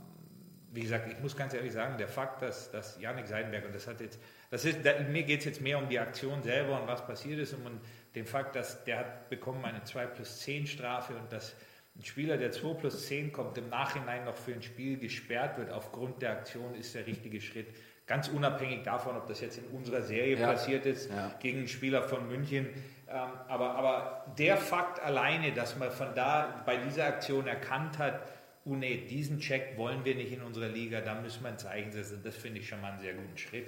wie 0.71 0.81
gesagt, 0.81 1.11
ich 1.11 1.19
muss 1.19 1.35
ganz 1.35 1.53
ehrlich 1.53 1.73
sagen, 1.73 1.97
der 1.97 2.07
Fakt, 2.07 2.43
dass, 2.43 2.69
dass 2.71 2.99
Janik 3.01 3.27
Seidenberg, 3.27 3.65
und 3.65 3.73
das 3.73 3.87
hat 3.87 4.01
jetzt, 4.01 4.19
das 4.51 4.65
ist, 4.65 4.85
da, 4.85 4.99
mir 4.99 5.23
geht 5.23 5.39
es 5.39 5.45
jetzt 5.45 5.61
mehr 5.61 5.79
um 5.79 5.89
die 5.89 5.99
Aktion 5.99 6.43
selber 6.43 6.79
und 6.79 6.87
was 6.87 7.05
passiert 7.05 7.39
ist 7.39 7.53
und 7.53 7.65
um 7.65 7.79
den 8.13 8.25
Fakt, 8.25 8.55
dass 8.55 8.83
der 8.83 8.99
hat 8.99 9.29
bekommen 9.29 9.65
eine 9.65 9.83
2 9.83 10.05
plus 10.07 10.39
10 10.41 10.67
Strafe 10.67 11.15
und 11.15 11.31
dass 11.31 11.55
ein 11.95 12.03
Spieler, 12.03 12.37
der 12.37 12.51
2 12.51 12.75
plus 12.75 13.07
10 13.07 13.33
kommt, 13.33 13.57
im 13.57 13.69
Nachhinein 13.69 14.25
noch 14.25 14.35
für 14.35 14.53
ein 14.53 14.61
Spiel 14.61 14.99
gesperrt 14.99 15.57
wird 15.57 15.71
aufgrund 15.71 16.21
der 16.21 16.31
Aktion, 16.31 16.75
ist 16.75 16.93
der 16.93 17.07
richtige 17.07 17.41
Schritt. 17.41 17.67
Ganz 18.09 18.27
unabhängig 18.27 18.81
davon, 18.81 19.15
ob 19.17 19.27
das 19.27 19.39
jetzt 19.39 19.59
in 19.59 19.65
unserer 19.65 20.01
Serie 20.01 20.35
Ja. 20.35 20.47
passiert 20.47 20.87
ist, 20.87 21.11
Ja. 21.11 21.31
gegen 21.39 21.59
einen 21.59 21.67
Spieler 21.67 22.01
von 22.01 22.27
München. 22.27 22.65
Ähm, 23.07 23.29
aber, 23.47 23.75
aber 23.75 24.25
der 24.35 24.57
Fakt 24.57 24.99
alleine, 24.99 25.51
dass 25.53 25.77
man 25.77 25.91
von 25.91 26.15
da 26.15 26.63
bei 26.65 26.77
dieser 26.77 27.05
Aktion 27.05 27.45
erkannt 27.45 27.99
hat, 27.99 28.19
oh 28.65 28.73
nee, 28.73 29.05
diesen 29.07 29.39
Check 29.39 29.77
wollen 29.77 30.03
wir 30.05 30.15
nicht 30.15 30.31
in 30.31 30.41
unserer 30.41 30.69
Liga, 30.69 31.01
da 31.01 31.21
müssen 31.21 31.43
wir 31.43 31.49
ein 31.49 31.59
Zeichen 31.59 31.91
setzen, 31.91 32.21
das 32.23 32.35
finde 32.35 32.61
ich 32.61 32.67
schon 32.67 32.81
mal 32.81 32.93
einen 32.93 32.99
sehr 32.99 33.13
guten 33.13 33.37
Schritt. 33.37 33.67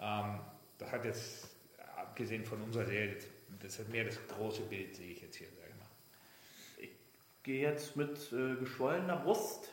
Ähm, 0.00 0.40
das 0.78 0.90
hat 0.90 1.04
jetzt, 1.04 1.48
abgesehen 1.96 2.44
von 2.44 2.60
unserer 2.60 2.84
Serie, 2.84 3.14
das, 3.62 3.78
hat 3.78 3.88
mehr 3.90 4.02
das 4.02 4.18
große 4.26 4.62
Bild, 4.62 4.96
sehe 4.96 5.12
ich 5.12 5.22
jetzt 5.22 5.36
hier, 5.36 5.46
sag 5.56 5.68
ich 6.82 6.90
gehe 7.44 7.62
jetzt 7.62 7.94
mit 7.96 8.10
äh, 8.32 8.56
geschwollener 8.56 9.18
Brust 9.18 9.72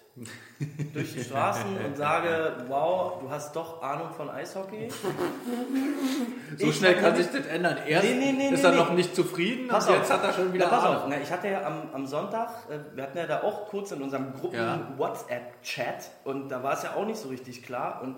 durch 0.93 1.13
die 1.13 1.21
Straßen 1.23 1.77
und 1.85 1.97
sage, 1.97 2.55
wow, 2.69 3.19
du 3.21 3.29
hast 3.29 3.53
doch 3.55 3.81
Ahnung 3.81 4.11
von 4.15 4.29
Eishockey. 4.29 4.87
So 6.57 6.67
Ich 6.67 6.77
schnell 6.77 6.95
kann 6.95 7.15
sich 7.15 7.27
das 7.27 7.45
ändern. 7.47 7.77
Erst 7.87 8.05
Nee, 8.07 8.15
nee, 8.15 8.31
nee, 8.31 8.49
ist 8.53 8.63
er 8.63 8.71
noch 8.71 8.93
nicht 8.93 9.13
zufrieden 9.15 9.67
Pass 9.67 9.87
und 9.87 9.93
auf. 9.93 9.99
jetzt 9.99 10.13
hat 10.13 10.23
er 10.23 10.31
schon 10.33 10.53
wieder 10.53 10.67
pass 10.67 10.83
auf. 10.85 10.95
Ahnung. 10.97 11.07
Na, 11.09 11.21
ich 11.21 11.29
hatte 11.31 11.49
ja 11.49 11.65
am, 11.65 11.89
am 11.91 12.05
Sonntag, 12.05 12.49
äh, 12.69 12.95
wir 12.95 13.03
hatten 13.03 13.17
ja 13.17 13.25
da 13.27 13.41
auch 13.43 13.67
kurz 13.67 13.91
in 13.91 14.01
unserem 14.01 14.27
Ja. 14.27 14.39
Gruppen-WhatsApp-Chat 14.39 16.11
und 16.23 16.49
da 16.49 16.63
war 16.63 16.73
es 16.73 16.83
ja 16.83 16.93
auch 16.95 17.05
nicht 17.05 17.17
so 17.17 17.29
richtig 17.29 17.63
klar. 17.63 18.01
Und 18.03 18.17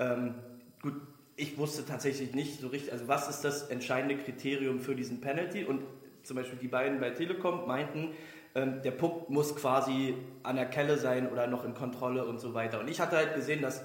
ähm, 0.00 0.34
gut, 0.82 0.94
ich 1.36 1.56
wusste 1.56 1.86
tatsächlich 1.86 2.34
nicht 2.34 2.60
so 2.60 2.68
richtig, 2.68 2.92
also 2.92 3.08
was 3.08 3.28
ist 3.30 3.42
das 3.42 3.62
entscheidende 3.68 4.16
Kriterium 4.16 4.80
für 4.80 4.94
diesen 4.94 5.20
Penalty? 5.20 5.64
Und 5.64 5.82
zum 6.24 6.36
Beispiel 6.36 6.58
die 6.58 6.68
beiden 6.68 7.00
bei 7.00 7.10
Telekom 7.10 7.66
meinten, 7.66 8.10
ähm, 8.54 8.82
der 8.82 8.92
Puck 8.92 9.30
muss 9.30 9.56
quasi 9.56 10.14
an 10.42 10.56
der 10.56 10.66
Kelle 10.66 10.98
sein 10.98 11.30
oder 11.30 11.46
noch 11.46 11.64
in 11.64 11.74
Kontrolle 11.74 12.24
und 12.24 12.38
so 12.38 12.54
weiter. 12.54 12.80
Und 12.80 12.88
ich 12.88 13.00
hatte 13.00 13.16
halt 13.16 13.34
gesehen, 13.34 13.62
dass 13.62 13.82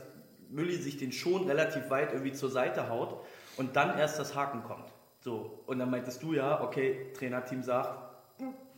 Mülli 0.50 0.76
sich 0.76 0.98
den 0.98 1.12
schon 1.12 1.48
relativ 1.48 1.90
weit 1.90 2.12
irgendwie 2.12 2.34
zur 2.34 2.50
Seite 2.50 2.90
haut 2.90 3.24
und 3.58 3.76
dann 3.76 3.98
erst 3.98 4.20
das 4.20 4.36
Haken 4.36 4.64
kommt. 4.64 4.92
So, 5.20 5.64
und 5.68 5.80
dann 5.80 5.90
meintest 5.90 6.22
du 6.22 6.34
ja, 6.34 6.62
okay, 6.62 7.08
Trainerteam 7.18 7.64
sagt, 7.64 7.98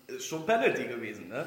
ist 0.07 0.27
schon 0.27 0.45
Penalty 0.45 0.85
gewesen, 0.85 1.29
ne? 1.29 1.45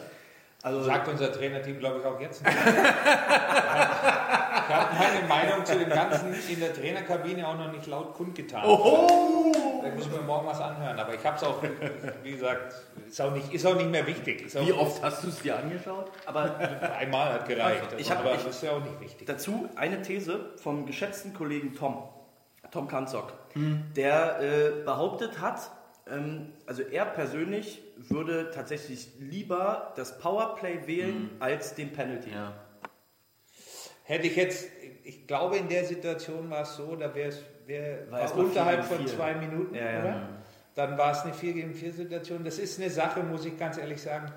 Also, 0.62 0.82
Sagt 0.82 1.06
unser 1.06 1.32
Trainerteam, 1.32 1.78
glaube 1.78 2.00
ich, 2.00 2.04
auch 2.04 2.20
jetzt 2.20 2.42
ich 4.68 4.74
habe 4.74 4.96
meine 4.98 5.26
Meinung 5.28 5.64
zu 5.64 5.78
dem 5.78 5.88
Ganzen 5.88 6.34
in 6.48 6.60
der 6.60 6.74
Trainerkabine 6.74 7.46
auch 7.46 7.56
noch 7.56 7.72
nicht 7.72 7.86
laut 7.86 8.14
kundgetan. 8.14 8.62
Da 8.62 9.94
muss 9.94 10.08
mir 10.10 10.20
morgen 10.26 10.46
was 10.46 10.60
anhören. 10.60 10.98
Aber 10.98 11.14
ich 11.14 11.24
habe 11.24 11.36
es 11.36 11.42
auch, 11.44 11.62
wie 12.22 12.32
gesagt, 12.32 12.74
ist 13.08 13.20
auch, 13.20 13.32
nicht, 13.32 13.52
ist 13.54 13.64
auch 13.66 13.76
nicht 13.76 13.90
mehr 13.90 14.06
wichtig. 14.06 14.46
Wie 14.54 14.72
oft 14.72 15.02
hast 15.02 15.24
du 15.24 15.28
es 15.28 15.40
dir 15.40 15.56
angeschaut? 15.58 16.10
aber 16.26 16.56
Einmal 16.98 17.32
hat 17.34 17.48
gereicht. 17.48 17.82
Ich 17.96 18.10
hab- 18.10 18.20
aber 18.20 18.34
ich- 18.34 18.44
das 18.44 18.56
ist 18.56 18.62
ja 18.62 18.72
auch 18.72 18.82
nicht 18.82 19.00
wichtig. 19.00 19.26
dazu 19.26 19.68
eine 19.76 20.02
These 20.02 20.50
vom 20.56 20.84
geschätzten 20.86 21.32
Kollegen 21.32 21.74
Tom, 21.74 22.02
Tom 22.70 22.88
Kanzok, 22.88 23.32
der 23.96 24.40
äh, 24.40 24.70
behauptet 24.84 25.40
hat, 25.40 25.70
ähm, 26.10 26.52
also 26.66 26.82
er 26.82 27.04
persönlich 27.06 27.82
würde 27.96 28.50
tatsächlich 28.54 29.08
lieber 29.18 29.92
das 29.96 30.18
Powerplay 30.18 30.86
wählen 30.86 31.30
als 31.40 31.74
den 31.74 31.92
Penalty. 31.92 32.30
Ja. 32.30 32.52
Hätte 34.08 34.26
ich 34.26 34.36
jetzt, 34.36 34.68
ich 35.04 35.26
glaube, 35.26 35.58
in 35.58 35.68
der 35.68 35.84
Situation 35.84 36.48
war 36.48 36.62
es 36.62 36.76
so, 36.76 36.96
da 36.96 37.14
wäre 37.14 37.28
es 37.28 37.42
wär, 37.66 38.10
War 38.10 38.22
war 38.22 38.36
unterhalb 38.38 38.84
von 38.84 38.98
vier. 38.98 39.06
zwei 39.06 39.34
Minuten, 39.34 39.74
Ja, 39.74 39.90
ja. 39.92 40.00
oder? 40.00 40.28
Dann 40.74 40.96
war 40.96 41.12
es 41.12 41.22
eine 41.22 41.34
4 41.34 41.52
gegen 41.52 41.74
4 41.74 41.92
Situation. 41.92 42.42
Das 42.44 42.58
ist 42.58 42.80
eine 42.80 42.88
Sache, 42.88 43.20
muss 43.22 43.44
ich 43.44 43.58
ganz 43.58 43.76
ehrlich 43.76 44.00
sagen, 44.00 44.32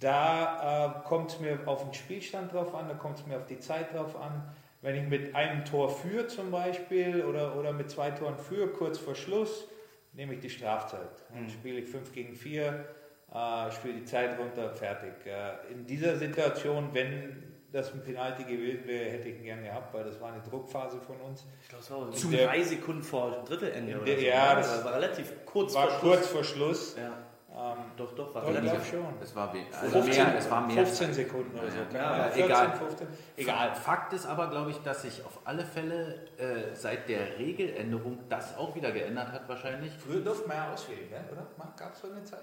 da 0.00 1.02
äh, 1.04 1.08
kommt 1.08 1.30
es 1.30 1.38
mir 1.40 1.58
auf 1.66 1.84
den 1.84 1.94
Spielstand 1.94 2.52
drauf 2.52 2.74
an, 2.74 2.88
da 2.88 2.94
kommt 2.94 3.18
es 3.20 3.26
mir 3.26 3.36
auf 3.36 3.46
die 3.46 3.58
Zeit 3.60 3.94
drauf 3.94 4.16
an. 4.20 4.42
Wenn 4.82 4.96
ich 4.96 5.06
mit 5.08 5.34
einem 5.36 5.64
Tor 5.64 5.88
führe 5.90 6.26
zum 6.26 6.50
Beispiel 6.50 7.24
oder, 7.24 7.56
oder 7.56 7.72
mit 7.72 7.90
zwei 7.90 8.10
Toren 8.10 8.38
führe, 8.38 8.68
kurz 8.68 8.98
vor 8.98 9.14
Schluss, 9.14 9.68
nehme 10.14 10.34
ich 10.34 10.40
die 10.40 10.50
Strafzeit. 10.50 11.08
Dann 11.32 11.44
Mhm. 11.44 11.50
spiele 11.50 11.78
ich 11.78 11.88
5 11.88 12.12
gegen 12.12 12.34
4, 12.34 12.84
äh, 13.32 13.70
spiele 13.70 13.94
die 13.94 14.04
Zeit 14.04 14.38
runter, 14.38 14.70
fertig. 14.70 15.12
Äh, 15.26 15.72
in 15.72 15.86
dieser 15.86 16.16
Situation, 16.16 16.88
wenn 16.92 17.45
das 17.76 17.92
ein 17.92 18.02
Penalty 18.02 18.44
gewesen 18.44 18.86
wäre, 18.86 19.10
hätte 19.10 19.28
ich 19.28 19.36
ihn 19.38 19.44
gern 19.44 19.62
gehabt, 19.62 19.92
weil 19.94 20.04
das 20.04 20.20
war 20.20 20.32
eine 20.32 20.42
Druckphase 20.42 21.00
von 21.00 21.20
uns. 21.20 21.44
Ich 21.62 21.68
glaube, 21.68 21.84
es 21.84 21.90
war 21.90 22.10
Zu- 22.12 22.30
so 22.30 22.36
drei 22.36 22.62
Sekunden 22.62 23.02
vor 23.02 23.44
Drittelende 23.46 23.96
oder 23.96 24.04
der- 24.04 24.18
so. 24.18 24.24
ja, 24.26 24.54
ne? 24.54 24.60
das 24.60 24.84
war 24.84 24.94
relativ 24.94 25.32
kurz 25.44 25.74
war 25.74 25.88
vor 25.88 26.00
kurz 26.00 26.18
Schluss. 26.18 26.30
vor 26.30 26.44
Schluss. 26.44 26.96
Ja, 26.96 27.12
Ähm, 27.58 27.78
doch, 27.96 28.12
doch, 28.14 28.34
war 28.34 28.42
Doch, 28.42 28.48
relativ 28.50 28.84
schon. 28.86 29.06
Es 29.22 29.34
war, 29.34 29.50
also 29.80 30.02
15, 30.02 30.26
mehr, 30.26 30.36
es 30.36 30.50
war 30.50 30.66
mehr. 30.66 30.76
15 30.76 31.14
Sekunden 31.14 31.58
oder 31.58 31.70
so. 31.70 31.78
Ja, 31.94 31.98
ja, 31.98 32.24
Ahnung, 32.24 32.44
egal. 32.44 32.70
15. 32.76 33.06
Egal. 33.36 33.74
Fakt 33.74 34.12
ist 34.12 34.26
aber, 34.26 34.50
glaube 34.50 34.72
ich, 34.72 34.78
dass 34.82 35.00
sich 35.02 35.24
auf 35.24 35.38
alle 35.44 35.64
Fälle 35.64 36.26
äh, 36.36 36.74
seit 36.74 37.08
der 37.08 37.38
Regeländerung 37.38 38.18
das 38.28 38.58
auch 38.58 38.74
wieder 38.74 38.92
geändert 38.92 39.32
hat 39.32 39.48
wahrscheinlich. 39.48 39.90
Früher 39.96 40.20
durfte 40.20 40.46
man 40.48 40.58
ja 40.58 40.72
auswählen, 40.72 41.08
ne? 41.10 41.24
oder? 41.32 41.46
Gab 41.78 41.94
es 41.94 42.00
so 42.02 42.10
eine 42.10 42.22
Zeit? 42.24 42.42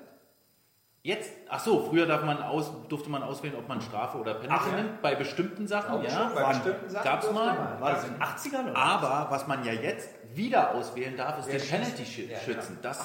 Jetzt, 1.05 1.31
ach 1.49 1.59
so, 1.59 1.81
früher 1.89 2.05
darf 2.05 2.23
man 2.23 2.41
aus, 2.41 2.71
durfte 2.87 3.09
man 3.09 3.23
auswählen, 3.23 3.55
ob 3.57 3.67
man 3.67 3.81
Strafe 3.81 4.17
oder 4.17 4.35
Penalty 4.35 4.55
Ach, 4.69 4.71
ja. 4.71 4.81
nimmt. 4.83 5.01
Bei 5.01 5.15
bestimmten 5.15 5.67
Sachen, 5.67 6.01
ja. 6.01 6.09
schon, 6.09 6.33
bei 6.33 6.47
bestimmten 6.47 6.89
Sachen 6.89 7.03
Gab's 7.03 7.29
mal. 7.31 7.53
man. 7.57 7.81
War 7.81 7.91
das 7.91 8.05
in 8.05 8.13
den 8.13 8.21
80ern 8.23 8.69
oder? 8.71 8.77
Aber 8.77 9.27
was 9.29 9.45
man 9.45 9.65
ja 9.65 9.73
jetzt 9.73 10.09
wieder 10.33 10.73
auswählen 10.73 11.17
darf, 11.17 11.39
ist 11.39 11.47
Wer 11.47 11.55
den 11.55 11.59
schießt? 11.59 11.71
Penalty 11.71 12.03
schü- 12.03 12.31
Ja, 12.31 12.39
schützen. 12.39 12.79
Das 12.81 12.99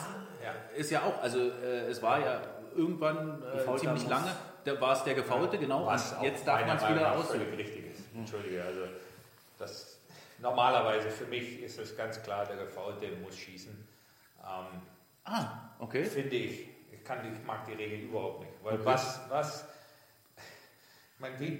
Ja. 0.44 0.52
ist 0.76 0.90
ja 0.92 1.02
auch, 1.02 1.20
also 1.20 1.40
äh, 1.40 1.88
es 1.90 2.00
war 2.00 2.20
ja 2.20 2.40
irgendwann 2.76 3.42
äh, 3.42 3.76
ziemlich 3.78 4.02
muss- 4.04 4.08
lange, 4.08 4.30
da 4.62 4.80
war 4.80 4.92
es 4.92 5.02
der 5.02 5.14
Gefaulte, 5.14 5.58
genau. 5.58 5.84
Was 5.86 6.12
und 6.12 6.22
jetzt 6.22 6.46
darf 6.46 6.64
man 6.64 6.76
es 6.76 6.88
wieder 6.88 7.12
auswählen. 7.16 7.52
richtig 7.56 7.84
ist. 7.90 8.02
Entschuldige, 8.14 8.62
also 8.62 8.82
das 9.58 9.98
normalerweise 10.38 11.10
für 11.10 11.24
mich 11.26 11.60
ist 11.64 11.80
es 11.80 11.96
ganz 11.96 12.22
klar, 12.22 12.46
der 12.46 12.58
Gefaulte 12.58 13.08
muss 13.24 13.36
schießen. 13.36 13.72
Ähm, 14.40 14.82
Ah, 15.24 15.72
okay. 15.80 16.04
Finde 16.04 16.36
ich. 16.36 16.68
Ich, 17.08 17.14
kann, 17.14 17.22
die- 17.24 17.46
mag 17.46 17.64
die 17.64 17.72
Regel 17.72 18.00
überhaupt 18.00 18.40
nicht. 18.40 18.52
Weil 18.62 18.84
was, 18.84 19.18
was, 19.30 19.64
mein 21.18 21.32
wie, 21.40 21.58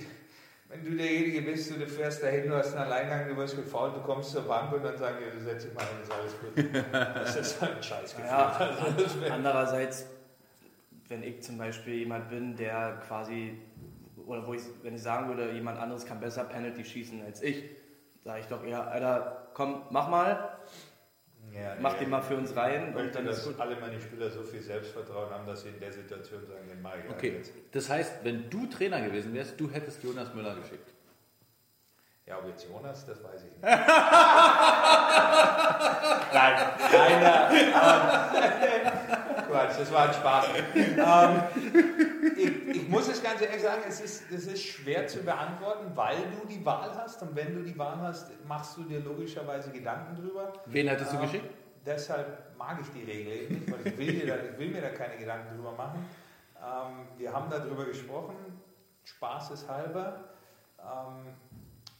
wenn 0.69 0.85
du 0.85 0.91
derjenige 0.95 1.41
bist, 1.41 1.71
du, 1.71 1.87
fährst 1.87 2.23
dahin, 2.23 2.51
du 2.51 2.55
hast 2.57 2.75
einen 2.75 2.85
Alleingang, 2.93 3.29
du 3.29 3.37
wirst 3.39 3.57
gefault, 3.57 3.97
du 3.97 4.01
kommst 4.03 4.33
zur 4.33 4.43
Bank 4.43 4.71
und 4.73 4.85
dann 4.85 4.99
sagen 4.99 5.17
die, 5.25 5.39
du 5.39 5.43
setz 5.43 5.65
dich 5.65 5.73
mal 5.73 5.85
hin, 5.87 6.03
ist 6.03 6.13
alles 6.13 6.33
gut. 6.39 6.93
Das 6.93 7.37
ist 7.37 7.63
ein 7.63 7.83
Scheißgefühl. 7.83 8.27
Ja, 8.27 8.49
Also, 8.49 9.33
andererseits, 9.33 10.05
wenn 11.09 11.23
ich 11.23 11.41
zum 11.43 11.57
Beispiel 11.57 11.95
jemand 11.95 12.29
bin, 12.29 12.55
der 12.55 13.01
quasi, 13.09 13.59
oder 14.27 14.47
wo 14.47 14.53
ich, 14.53 14.61
wenn 14.83 14.97
ich 14.97 15.03
sagen 15.03 15.29
würde, 15.29 15.53
jemand 15.53 15.79
anderes 15.79 16.05
kann 16.05 16.21
besser 16.21 16.45
Penalty 16.45 16.85
schießen 16.85 17.23
als 17.25 17.41
ich, 17.43 17.65
sage 18.23 18.41
ich 18.41 18.47
doch 18.49 18.63
eher, 18.63 18.87
Alter, 18.87 19.49
komm, 19.55 19.85
mach 19.89 20.09
mal, 20.09 20.59
Ja, 21.61 21.75
mach 21.81 21.95
nee, 21.95 21.99
den 22.01 22.11
mal 22.11 22.21
für 22.23 22.37
uns 22.37 22.55
rein 22.55 22.95
und 22.95 23.15
dann 23.15 23.27
ist 23.27 23.39
dass 23.39 23.47
gut. 23.47 23.59
alle 23.61 23.77
meine 23.77 24.01
Spieler 24.01 24.31
so 24.31 24.43
viel 24.43 24.61
Selbstvertrauen 24.63 25.31
haben, 25.31 25.47
dass 25.47 25.63
sie 25.63 25.69
in 25.71 25.81
der 25.81 25.91
Situation 25.93 26.47
sagen, 26.47 26.69
den 26.69 26.81
mache 26.81 26.99
ich 27.05 27.11
Okay, 27.11 27.33
jetzt. 27.39 27.53
das 27.73 27.89
heißt, 27.89 28.13
wenn 28.23 28.49
du 28.49 28.67
Trainer 28.67 29.01
gewesen 29.01 29.35
wärst, 29.35 29.59
du 29.59 29.69
hättest 29.71 30.03
Jonas 30.05 30.33
Müller 30.35 30.55
geschickt. 30.55 30.89
Ja, 32.27 32.39
ob 32.39 32.47
jetzt 32.47 32.67
Jonas, 32.69 33.07
das 33.07 33.25
weiß 33.25 33.41
ich 33.43 33.51
nicht. 33.51 33.63
nein, 33.63 33.79
nein, 36.93 37.53
ähm, 37.53 37.73
Quatsch, 39.49 39.79
das 39.79 39.93
war 39.93 40.09
ein 40.09 40.15
Spaß. 40.15 40.47
Ähm, 40.77 42.08
ich, 42.89 42.95
muss 42.95 43.09
es 43.09 43.23
ganz 43.23 43.41
ehrlich 43.41 43.63
sagen, 43.63 43.83
es 43.87 44.01
ist, 44.01 44.31
es 44.31 44.47
ist 44.47 44.63
schwer 44.65 45.07
zu 45.07 45.23
beantworten, 45.23 45.93
weil 45.95 46.17
du 46.41 46.49
die 46.49 46.65
Wahl 46.65 46.95
hast 46.97 47.23
und 47.23 47.37
wenn 47.37 47.55
du 47.55 47.63
die 47.63 47.79
Wahl 47.79 47.99
hast, 47.99 48.31
machst 48.47 48.77
du 48.77 48.85
dir 48.85 49.01
logischerweise 49.01 49.71
Gedanken 49.71 50.17
drüber. 50.17 50.53
Wen 50.67 50.89
hättest 50.89 51.13
du 51.13 51.17
Ähm, 51.17 51.23
geschickt? 51.23 51.51
Deshalb 51.85 52.57
mag 52.57 52.79
ich 52.81 52.89
die 52.91 53.05
Regel 53.11 53.33
eben 53.43 53.55
nicht, 53.61 53.71
weil 53.71 53.87
ich 53.87 53.99
will, 53.99 54.13
mir 54.15 54.27
da, 54.27 54.37
ich 54.43 54.59
will 54.59 54.71
mir 54.71 54.81
da 54.83 54.91
keine 54.91 55.17
Gedanken 55.17 55.55
drüber 55.57 55.73
machen. 55.73 56.05
Ähm, 56.57 57.07
wir 57.19 57.33
haben 57.33 57.49
darüber 57.51 57.85
gesprochen, 57.85 58.37
spaßeshalber. 59.05 60.25
Ähm, 60.81 61.35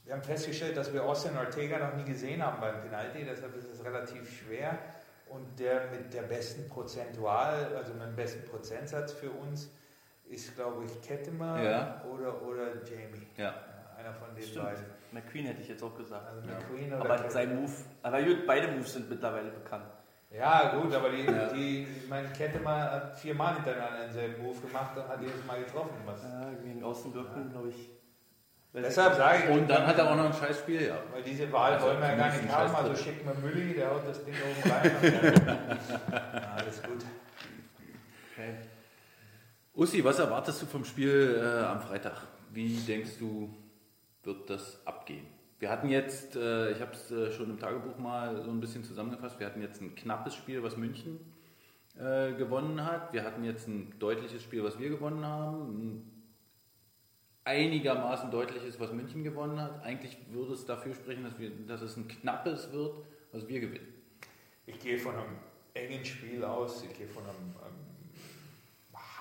wir 0.05 0.15
haben 0.15 0.23
festgestellt, 0.23 0.77
dass 0.77 0.93
wir 0.93 1.05
Austin 1.05 1.37
Ortega 1.37 1.79
noch 1.79 1.95
nie 1.95 2.05
gesehen 2.05 2.43
haben 2.43 2.61
beim 2.61 2.81
Penalty, 2.81 3.25
deshalb 3.25 3.55
ist 3.57 3.71
es 3.71 3.85
relativ 3.85 4.31
schwer. 4.39 4.79
Und 5.29 5.59
der 5.61 5.91
mit 5.91 6.15
der 6.15 6.23
besten 6.23 6.67
Prozentual, 6.69 7.77
also 7.77 7.93
mit 7.93 8.03
dem 8.03 8.17
besten 8.17 8.49
Prozentsatz 8.49 9.13
für 9.13 9.31
uns, 9.31 9.71
ist, 10.31 10.55
glaube 10.55 10.85
ich, 10.85 11.01
Kettemer 11.07 11.63
Ja. 11.63 12.03
oder, 12.11 12.43
oder 12.43 12.67
Jamie. 12.85 13.27
Ja. 13.37 13.55
Einer 13.99 14.13
von 14.15 14.35
den 14.35 14.43
Stimmt. 14.45 14.65
beiden. 14.67 14.85
McQueen 15.11 15.47
hätte 15.47 15.63
ich 15.63 15.69
jetzt 15.69 15.83
auch 15.83 15.97
gesagt. 15.97 16.27
Also 16.29 16.43
McQueen 16.47 16.93
oder 16.93 17.05
Aber 17.11 17.31
sein 17.31 17.57
Move, 17.61 17.73
aber 18.03 18.23
gut, 18.23 18.47
beide 18.47 18.69
Moves 18.69 18.93
sind 18.93 19.09
mittlerweile 19.09 19.51
bekannt. 19.51 19.87
Ja, 20.31 20.77
gut, 20.77 20.93
aber 20.95 21.09
die, 21.09 21.25
die 21.55 21.87
ich 22.03 22.09
meine, 22.09 22.29
Kettemer 22.29 22.91
hat 22.91 23.19
viermal 23.19 23.55
hintereinander 23.55 24.01
denselben 24.05 24.43
Move 24.43 24.61
gemacht 24.61 24.95
und 24.97 25.09
hat 25.09 25.21
jedes 25.23 25.43
Mal 25.47 25.59
getroffen. 25.65 25.97
Was. 26.05 26.23
Ja, 26.23 26.51
gegen 26.63 26.85
Außenwirkung, 26.85 27.51
glaube 27.51 27.71
ich. 27.71 27.91
Deshalb 28.75 29.15
sage 29.15 29.45
ich, 29.45 29.51
Und 29.51 29.67
dann 29.69 29.87
hat 29.87 29.97
er 29.99 30.11
auch 30.11 30.15
noch 30.17 30.27
ein 30.27 30.33
scheiß 30.35 30.59
Spiel 30.59 30.87
gehabt. 30.87 31.11
weil 31.13 31.23
diese 31.23 31.51
Wahl 31.51 31.73
Also 31.73 31.87
wollen 31.87 32.01
wir 32.03 32.09
ja 32.11 32.15
gar 32.17 32.31
nicht 32.31 32.49
haben, 32.55 32.75
also 32.75 32.95
schickt 32.95 33.25
man 33.25 33.41
Mülli, 33.41 33.73
der 33.73 33.91
haut 33.91 34.07
das 34.07 34.23
Ding 34.23 34.35
oben 34.35 34.71
rein. 34.71 34.91
und 34.95 35.47
dann- 35.47 35.79
Ja, 36.35 36.55
alles 36.59 36.83
gut. 36.83 37.05
Okay. 38.33 38.55
Ussi, 39.79 40.03
was 40.03 40.19
erwartest 40.19 40.61
du 40.61 40.67
vom 40.67 40.85
Spiel 40.85 41.41
äh, 41.41 41.65
am 41.65 41.81
Freitag? 41.81 42.27
Wie 42.53 42.79
denkst 42.79 43.13
du, 43.21 43.55
wird 44.25 44.51
das 44.51 44.85
abgehen? 44.85 45.25
Wir 45.61 45.71
hatten 45.71 45.89
jetzt, 45.89 46.35
äh, 46.35 46.73
ich 46.73 46.81
habe 46.81 46.95
es 46.95 47.13
äh, 47.13 47.31
schon 47.31 47.49
im 47.49 47.61
Tagebuch 47.61 47.97
mal 47.97 48.43
so 48.43 48.51
ein 48.51 48.59
bisschen 48.59 48.83
zusammengefasst, 48.83 49.39
wir 49.39 49.47
hatten 49.47 49.63
jetzt 49.63 49.81
ein 49.81 49.95
knappes 49.95 50.35
Spiel, 50.35 50.65
was 50.65 50.77
München 50.77 51.21
äh, 51.97 52.33
gewonnen 52.33 52.85
hat. 52.85 53.13
Wir 53.13 53.23
hatten 53.23 53.45
jetzt 53.45 53.69
ein 53.69 53.95
deutliches 54.01 54.43
Spiel, 54.43 54.65
was 54.65 54.81
wir 54.81 54.89
gewonnen 54.89 55.25
haben. 55.25 55.69
Ein 55.69 56.13
einigermaßen 57.45 58.33
deutliches, 58.33 58.81
was 58.81 58.93
München 58.93 59.23
gewonnen 59.23 59.61
hat. 59.61 59.85
Eigentlich 59.85 60.19
würde 60.33 60.55
es 60.55 60.67
dafür 60.67 60.93
sprechen, 60.93 61.23
dass, 61.23 61.39
wir, 61.39 61.51
dass 61.69 61.83
es 61.83 61.97
ein 61.97 62.09
knappes 62.09 62.73
wird, 62.73 62.99
was 63.31 63.47
wir 63.47 63.61
gewinnen. 63.61 63.95
Ich 64.67 64.81
gehe 64.81 64.99
von 64.99 65.15
einem 65.15 65.37
engen 65.75 66.05
Spiel 66.05 66.43
aus, 66.43 66.83
ich 66.83 66.99
gehe 66.99 67.07
von 67.07 67.23
einem, 67.23 67.55
ähm, 67.65 67.78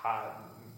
harten, 0.02 0.72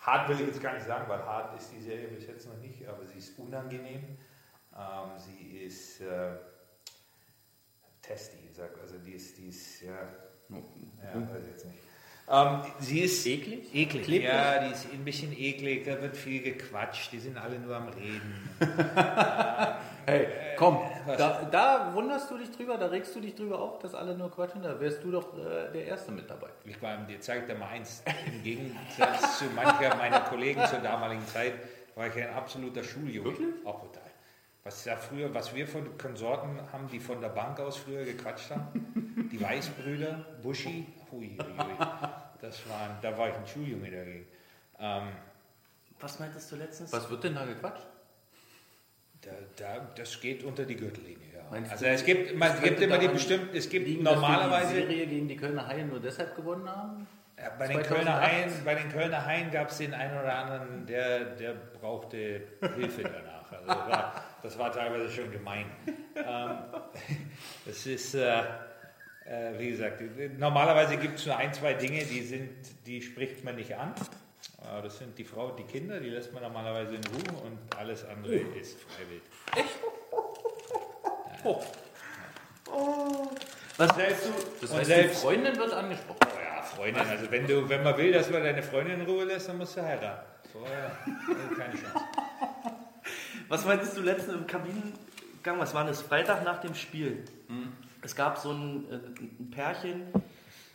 hart 0.00 0.28
will 0.28 0.40
ich 0.40 0.46
jetzt 0.48 0.62
gar 0.62 0.74
nicht 0.74 0.86
sagen, 0.86 1.08
weil 1.08 1.24
hart 1.24 1.58
ist 1.58 1.72
die 1.72 1.80
Serie 1.80 2.08
bis 2.08 2.26
jetzt 2.26 2.46
noch 2.46 2.56
nicht, 2.58 2.86
aber 2.86 3.06
sie 3.06 3.18
ist 3.18 3.38
unangenehm. 3.38 4.18
Ähm, 4.76 5.18
sie 5.18 5.58
ist 5.64 6.00
äh, 6.00 6.36
testy, 8.00 8.48
sag, 8.52 8.78
also 8.80 8.98
die 8.98 9.12
ist, 9.12 9.36
die 9.38 9.48
ist, 9.48 9.82
ja, 9.82 10.08
ja 10.50 11.30
weiß 11.30 11.42
ich 11.44 11.50
jetzt 11.50 11.66
nicht. 11.66 11.81
Ähm, 12.30 12.60
sie 12.78 13.00
ist 13.00 13.26
Eklig? 13.26 13.74
eklig. 13.74 14.04
Klebrig? 14.04 14.28
Ja, 14.28 14.64
die 14.64 14.72
ist 14.72 14.86
ein 14.92 15.04
bisschen 15.04 15.32
eklig, 15.36 15.84
da 15.84 16.00
wird 16.00 16.16
viel 16.16 16.42
gequatscht, 16.42 17.12
die 17.12 17.18
sind 17.18 17.36
alle 17.36 17.58
nur 17.58 17.76
am 17.76 17.88
Reden. 17.88 18.48
Hey, 20.04 20.26
komm, 20.56 20.80
was? 21.06 21.16
da, 21.16 21.42
da 21.44 21.94
wunderst 21.94 22.28
du 22.28 22.36
dich 22.36 22.50
drüber, 22.50 22.76
da 22.76 22.86
regst 22.86 23.14
du 23.14 23.20
dich 23.20 23.36
drüber 23.36 23.60
auf, 23.60 23.78
dass 23.78 23.94
alle 23.94 24.16
nur 24.16 24.32
quatschen, 24.32 24.60
da 24.60 24.80
wärst 24.80 25.04
du 25.04 25.12
doch 25.12 25.32
äh, 25.38 25.70
der 25.72 25.86
Erste 25.86 26.10
mit 26.10 26.28
dabei. 26.28 26.48
Ich 26.64 26.82
war, 26.82 26.96
dir 27.06 27.20
zeigt 27.20 27.48
er 27.48 27.56
mal 27.56 27.68
eins. 27.68 28.02
Im 28.26 28.42
Gegensatz 28.42 29.38
zu 29.38 29.44
mancher 29.54 29.94
meiner 29.94 30.18
Kollegen 30.22 30.60
zur 30.66 30.80
damaligen 30.80 31.24
Zeit 31.28 31.52
war 31.94 32.08
ich 32.08 32.16
ein 32.16 32.34
absoluter 32.34 32.82
Schuljunge. 32.82 33.30
Wirklich? 33.30 33.48
Auch 33.64 33.80
total. 33.80 34.02
Was 34.64 34.84
ja 34.84 34.96
früher, 34.96 35.32
was 35.34 35.54
wir 35.54 35.68
von 35.68 35.96
Konsorten 35.98 36.58
haben, 36.72 36.88
die 36.88 36.98
von 36.98 37.20
der 37.20 37.28
Bank 37.28 37.60
aus 37.60 37.76
früher 37.76 38.04
gequatscht 38.04 38.50
haben, 38.50 39.28
die 39.30 39.40
Weißbrüder, 39.40 40.24
Buschi, 40.42 40.86
hui. 41.12 41.36
Das 42.40 42.68
waren, 42.68 42.96
da 43.00 43.16
war 43.16 43.28
ich 43.28 43.34
ein 43.36 43.46
Schuljunge 43.46 43.90
dagegen. 43.90 44.26
Ähm, 44.80 45.08
Was 46.00 46.18
meintest 46.18 46.50
du 46.50 46.56
letztens? 46.56 46.92
Was 46.92 47.08
wird 47.08 47.22
denn 47.22 47.36
da 47.36 47.44
gequatscht? 47.44 47.86
da, 49.22 49.30
da, 49.56 49.86
das 49.94 50.20
geht 50.20 50.42
unter 50.42 50.64
die 50.64 50.76
Gürtellinie, 50.76 51.28
ja. 51.34 51.42
Meinst 51.50 51.72
Also 51.72 51.84
du, 51.84 51.90
es 51.90 52.04
gibt, 52.04 52.36
man, 52.36 52.52
es 52.54 52.62
gibt 52.62 52.80
immer 52.80 52.98
die 52.98 53.08
bestimmten, 53.08 53.56
es 53.56 53.68
gibt 53.68 53.86
liegen, 53.86 54.02
normalerweise... 54.02 54.74
die 54.74 54.80
Serie 54.80 55.06
gegen 55.06 55.28
die 55.28 55.36
Kölner 55.36 55.66
Haie 55.66 55.84
nur 55.84 56.00
deshalb 56.00 56.34
gewonnen 56.34 56.68
haben? 56.68 57.06
Ja, 57.38 57.50
bei, 57.58 57.68
den 57.68 57.84
2008? 57.84 57.88
Kölner 57.88 58.20
Haien, 58.20 58.52
bei 58.64 58.74
den 58.74 58.88
Kölner 58.90 59.26
Haien 59.26 59.50
gab 59.50 59.70
es 59.70 59.78
den 59.78 59.94
einen 59.94 60.18
oder 60.18 60.36
anderen, 60.36 60.86
der, 60.86 61.24
der 61.36 61.54
brauchte 61.54 62.42
Hilfe 62.76 63.02
danach. 63.02 63.50
Also 63.52 63.66
das, 63.66 63.88
war, 63.88 64.24
das 64.42 64.58
war 64.58 64.72
teilweise 64.72 65.10
schon 65.10 65.30
gemein. 65.30 65.66
Ähm, 66.16 66.58
das 67.64 67.86
ist, 67.86 68.14
äh, 68.14 68.42
äh, 69.26 69.58
wie 69.58 69.70
gesagt, 69.70 70.02
normalerweise 70.38 70.96
gibt 70.96 71.18
es 71.18 71.26
nur 71.26 71.36
ein, 71.36 71.52
zwei 71.54 71.74
Dinge, 71.74 72.04
die, 72.04 72.22
sind, 72.22 72.50
die 72.86 73.02
spricht 73.02 73.44
man 73.44 73.56
nicht 73.56 73.74
an. 73.76 73.94
Das 74.82 74.98
sind 74.98 75.18
die 75.18 75.24
Frau 75.24 75.48
und 75.48 75.58
die 75.58 75.64
Kinder, 75.64 75.98
die 76.00 76.08
lässt 76.08 76.32
man 76.32 76.42
normalerweise 76.42 76.94
in 76.94 77.02
Ruhe 77.04 77.42
und 77.44 77.58
alles 77.76 78.04
andere 78.04 78.34
ist 78.34 78.78
freiwillig. 78.80 79.22
Was 83.76 83.96
Selbst, 83.96 84.28
Das 84.60 84.70
und 84.70 84.76
heißt, 84.78 84.86
selbst, 84.86 85.16
die 85.16 85.20
Freundin 85.26 85.56
wird 85.56 85.72
angesprochen. 85.72 86.18
Oh 86.22 86.38
ja, 86.40 86.62
Freundin, 86.62 87.06
also 87.06 87.30
wenn, 87.30 87.46
du, 87.46 87.68
wenn 87.68 87.82
man 87.82 87.96
will, 87.96 88.12
dass 88.12 88.30
man 88.30 88.42
deine 88.42 88.62
Freundin 88.62 89.00
in 89.00 89.06
Ruhe 89.06 89.24
lässt, 89.24 89.48
dann 89.48 89.58
musst 89.58 89.76
du 89.76 89.82
heiraten. 89.82 90.26
Vorher 90.52 90.96
äh, 91.06 91.54
keine 91.56 91.74
Chance. 91.74 92.06
Was 93.48 93.64
meintest 93.64 93.96
du 93.96 94.02
letztens 94.02 94.34
im 94.34 94.46
Kabinengang? 94.46 95.58
Was 95.58 95.74
war 95.74 95.84
das? 95.84 96.02
Freitag 96.02 96.44
nach 96.44 96.60
dem 96.60 96.74
Spiel. 96.74 97.24
Es 98.02 98.14
gab 98.16 98.38
so 98.38 98.50
ein, 98.52 98.84
äh, 98.90 98.94
ein 98.96 99.50
Pärchen, 99.50 100.02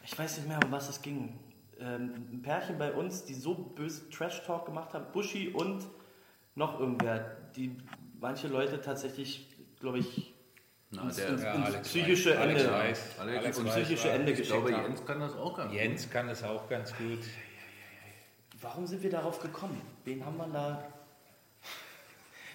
ich 0.04 0.18
weiß 0.18 0.38
nicht 0.38 0.48
mehr, 0.48 0.60
um 0.63 0.72
was 0.72 0.90
es 0.90 1.02
ging. 1.02 1.38
Ähm, 1.80 2.13
ein 2.32 2.42
Pärchen 2.42 2.78
bei 2.78 2.92
uns, 2.94 3.26
die 3.26 3.34
so 3.34 3.54
böse 3.54 4.10
Trash-Talk 4.10 4.66
gemacht 4.66 4.94
haben. 4.94 5.06
Buschi 5.12 5.50
und 5.50 5.86
noch 6.56 6.80
irgendwer. 6.80 7.38
Die 7.56 7.76
manche 8.20 8.48
Leute 8.48 8.82
tatsächlich, 8.82 9.48
glaube 9.80 10.00
ich, 10.00 10.34
Na, 10.90 11.04
ins, 11.04 11.18
der- 11.18 11.30
ins, 11.30 11.44
Ja, 11.44 11.54
ins 11.54 11.66
Alex 11.66 11.88
psychische 11.90 12.30
weiß. 12.32 12.38
Alex 12.40 12.62
Ende. 12.62 12.74
weiß. 12.74 13.20
Alex 13.20 13.38
Alex 13.44 13.58
und 13.60 13.66
weiß, 13.68 13.76
psychische. 13.76 14.10
Ende 14.10 14.32
Ich 14.32 14.38
geschickt 14.40 14.58
glaube, 14.66 14.74
haben. 14.78 14.84
Jens 14.86 15.06
kann 15.06 15.20
das 15.20 15.36
auch 15.36 15.58
ganz 15.58 15.70
gut. 15.72 15.78
Jens 15.80 16.10
kann 16.10 16.28
das 16.28 16.44
auch 16.44 16.70
ganz 16.70 16.96
gut. 16.96 17.20
Warum 18.62 18.88
sind 18.88 19.04
wir 19.04 19.10
darauf 19.12 19.40
gekommen? 19.40 19.80
Wen 20.06 20.26
haben 20.26 20.38
wir 20.38 20.48
da? 20.48 20.84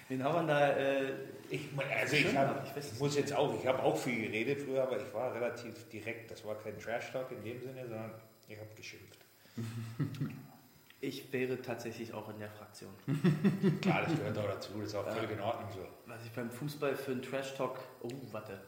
Wen 0.09 0.23
haben 0.23 0.47
wir 0.47 0.53
da? 0.53 0.69
Äh, 0.71 1.13
Ich, 1.49 1.69
also 1.77 2.15
ich, 2.15 2.35
hab, 2.35 2.77
ich 2.77 2.99
muss 2.99 3.15
jetzt 3.15 3.33
auch, 3.33 3.53
ich 3.59 3.67
habe 3.67 3.81
auch 3.83 3.97
viel 3.97 4.23
geredet 4.27 4.61
früher, 4.61 4.83
aber 4.83 4.97
ich 4.97 5.13
war 5.13 5.33
relativ 5.33 5.87
direkt. 5.89 6.31
Das 6.31 6.43
war 6.45 6.55
kein 6.55 6.77
Trash-Talk 6.79 7.31
in 7.31 7.43
dem 7.43 7.61
Sinne, 7.61 7.87
sondern 7.87 8.11
ich 8.47 8.57
habe 8.57 8.69
geschimpft. 8.75 9.19
ich 11.01 11.31
wäre 11.31 11.61
tatsächlich 11.61 12.13
auch 12.13 12.27
in 12.29 12.39
der 12.39 12.49
Fraktion. 12.49 12.91
Klar, 13.81 14.03
das 14.05 14.17
gehört 14.17 14.37
auch 14.37 14.47
dazu, 14.47 14.71
das 14.79 14.87
ist 14.87 14.95
auch 14.95 15.07
völlig 15.09 15.31
in 15.31 15.41
Ordnung 15.41 15.69
so. 15.71 15.85
Was 16.07 16.23
ich 16.25 16.31
beim 16.31 16.49
Fußball 16.49 16.95
für 16.95 17.11
einen 17.11 17.21
Trash-Talk. 17.21 17.79
Oh, 18.01 18.09
warte. 18.31 18.59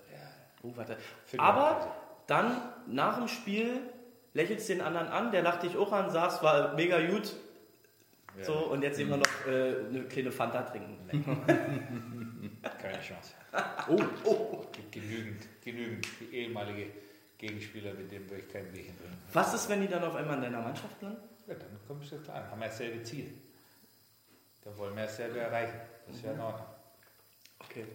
Oh, 0.61 0.71
warte. 0.75 0.97
Aber 1.37 1.95
dann 2.27 2.61
nach 2.87 3.17
dem 3.17 3.27
Spiel 3.27 3.81
lächelst 4.33 4.69
den 4.69 4.81
anderen 4.81 5.07
an, 5.07 5.31
der 5.31 5.41
lacht 5.41 5.63
dich 5.63 5.77
auch 5.77 5.91
an, 5.91 6.09
sagst, 6.11 6.43
war 6.43 6.73
mega 6.75 6.99
gut. 7.07 7.33
So, 8.41 8.53
und 8.71 8.81
jetzt 8.81 8.99
wir 8.99 9.05
noch 9.05 9.47
äh, 9.47 9.85
eine 9.89 10.03
kleine 10.03 10.31
Fanta 10.31 10.63
trinken. 10.63 10.97
Keine 12.81 13.01
Chance. 13.01 13.33
Oh, 14.25 14.65
gibt 14.71 14.91
genügend, 14.91 15.47
genügend 15.63 16.05
ehemalige 16.31 16.87
Gegenspieler, 17.37 17.93
mit 17.93 18.11
denen 18.11 18.29
würde 18.29 18.43
ich 18.45 18.51
kein 18.51 18.69
Bierchen 18.71 18.97
trinken. 18.97 19.17
Was 19.31 19.53
ist, 19.53 19.69
wenn 19.69 19.81
die 19.81 19.87
dann 19.87 20.03
auf 20.03 20.15
einmal 20.15 20.35
in 20.37 20.43
deiner 20.43 20.61
Mannschaft 20.61 21.01
landen? 21.01 21.21
Ja, 21.47 21.53
dann 21.53 21.79
kommst 21.87 22.11
du 22.11 22.17
klar, 22.19 22.41
dann 22.41 22.51
haben 22.51 22.59
wir 22.59 22.67
dasselbe 22.67 23.01
Ziel. 23.03 23.31
Dann 24.63 24.77
wollen 24.77 24.95
wir 24.95 25.03
dasselbe 25.03 25.39
erreichen. 25.39 25.79
Das 26.07 26.15
ist 26.15 26.25
ja 26.25 26.33
in 26.33 26.39
Ordnung. 26.39 26.67
Okay. 27.59 27.85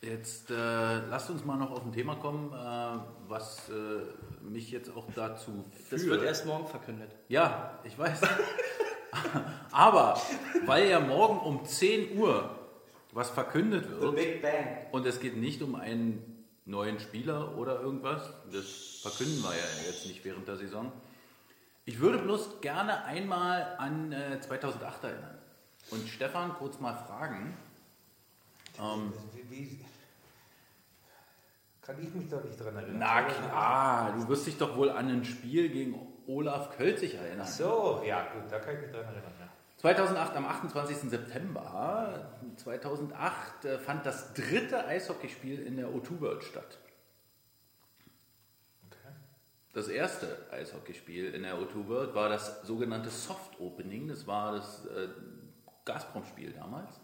Jetzt 0.00 0.50
äh, 0.50 0.54
lasst 0.54 1.30
uns 1.30 1.44
mal 1.44 1.56
noch 1.56 1.70
auf 1.70 1.84
ein 1.84 1.92
Thema 1.92 2.16
kommen, 2.16 2.52
äh, 2.52 3.28
was 3.28 3.68
äh, 3.68 4.42
mich 4.42 4.72
jetzt 4.72 4.90
auch 4.96 5.06
dazu 5.14 5.64
führt. 5.70 5.92
Das 5.92 6.06
wird 6.06 6.24
erst 6.24 6.44
morgen 6.44 6.66
verkündet. 6.66 7.14
Ja, 7.28 7.78
ich 7.84 7.96
weiß. 7.96 8.20
Aber 9.70 10.20
weil 10.66 10.88
ja 10.88 11.00
morgen 11.00 11.38
um 11.38 11.64
10 11.64 12.18
Uhr 12.18 12.58
was 13.12 13.30
verkündet 13.30 13.90
wird 13.90 14.42
und 14.90 15.06
es 15.06 15.20
geht 15.20 15.36
nicht 15.36 15.62
um 15.62 15.74
einen 15.74 16.46
neuen 16.64 16.98
Spieler 16.98 17.58
oder 17.58 17.80
irgendwas, 17.80 18.30
das 18.50 19.00
verkünden 19.02 19.42
wir 19.42 19.50
ja 19.50 19.86
jetzt 19.86 20.06
nicht 20.06 20.24
während 20.24 20.48
der 20.48 20.56
Saison. 20.56 20.92
Ich 21.84 21.98
würde 22.00 22.18
bloß 22.18 22.60
gerne 22.60 23.04
einmal 23.04 23.74
an 23.78 24.12
äh, 24.12 24.40
2008 24.40 25.04
erinnern 25.04 25.38
und 25.90 26.08
Stefan 26.08 26.54
kurz 26.54 26.78
mal 26.80 26.94
fragen. 26.94 27.56
Ähm, 28.78 29.12
kann 31.82 31.96
ich 32.00 32.14
mich 32.14 32.28
doch 32.30 32.42
nicht 32.44 32.58
dran 32.58 32.76
erinnern. 32.76 32.98
na 32.98 33.22
klar, 33.22 34.12
du 34.12 34.28
wirst 34.28 34.46
dich 34.46 34.56
doch 34.56 34.76
wohl 34.76 34.90
an 34.90 35.08
ein 35.08 35.24
Spiel 35.24 35.68
gegen 35.68 36.11
Olaf 36.26 36.76
Kölzig 36.76 37.14
erinnern. 37.14 37.46
So, 37.46 38.02
ja, 38.06 38.26
gut, 38.32 38.50
da 38.50 38.58
kann 38.58 38.74
ich 38.74 38.82
mich 38.82 38.90
dran 38.90 39.04
erinnern. 39.04 39.32
Ja. 39.40 39.48
2008 39.78 40.36
am 40.36 40.46
28. 40.46 40.96
September 41.10 42.30
2008 42.56 43.64
äh, 43.64 43.78
fand 43.78 44.06
das 44.06 44.32
dritte 44.32 44.86
Eishockeyspiel 44.86 45.60
in 45.60 45.76
der 45.76 45.88
O2 45.88 46.20
World 46.20 46.44
statt. 46.44 46.78
Okay. 48.86 49.14
Das 49.72 49.88
erste 49.88 50.46
Eishockeyspiel 50.52 51.34
in 51.34 51.42
der 51.42 51.56
O2 51.56 51.88
World 51.88 52.14
war 52.14 52.28
das 52.28 52.62
sogenannte 52.62 53.10
Soft 53.10 53.58
Opening. 53.58 54.06
Das 54.08 54.26
war 54.26 54.52
das 54.52 54.86
äh, 54.86 55.08
Gazprom-Spiel 55.84 56.52
damals. 56.52 57.00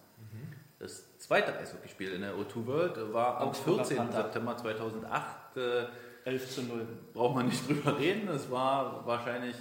Das 0.78 1.18
zweite 1.18 1.58
Eishockeyspiel 1.58 2.12
in 2.12 2.20
der 2.20 2.34
O2 2.34 2.66
World 2.66 3.12
war 3.12 3.40
am 3.40 3.48
Augsburger 3.48 3.84
14. 3.84 3.96
Panther. 3.96 4.22
September 4.22 4.56
2008 4.56 5.56
äh, 5.56 5.86
11 6.28 6.50
zu 6.50 6.62
0. 6.62 6.86
Braucht 7.14 7.34
man 7.36 7.46
nicht 7.46 7.66
drüber 7.68 7.98
reden. 7.98 8.28
Es 8.28 8.50
war 8.50 9.06
wahrscheinlich 9.06 9.54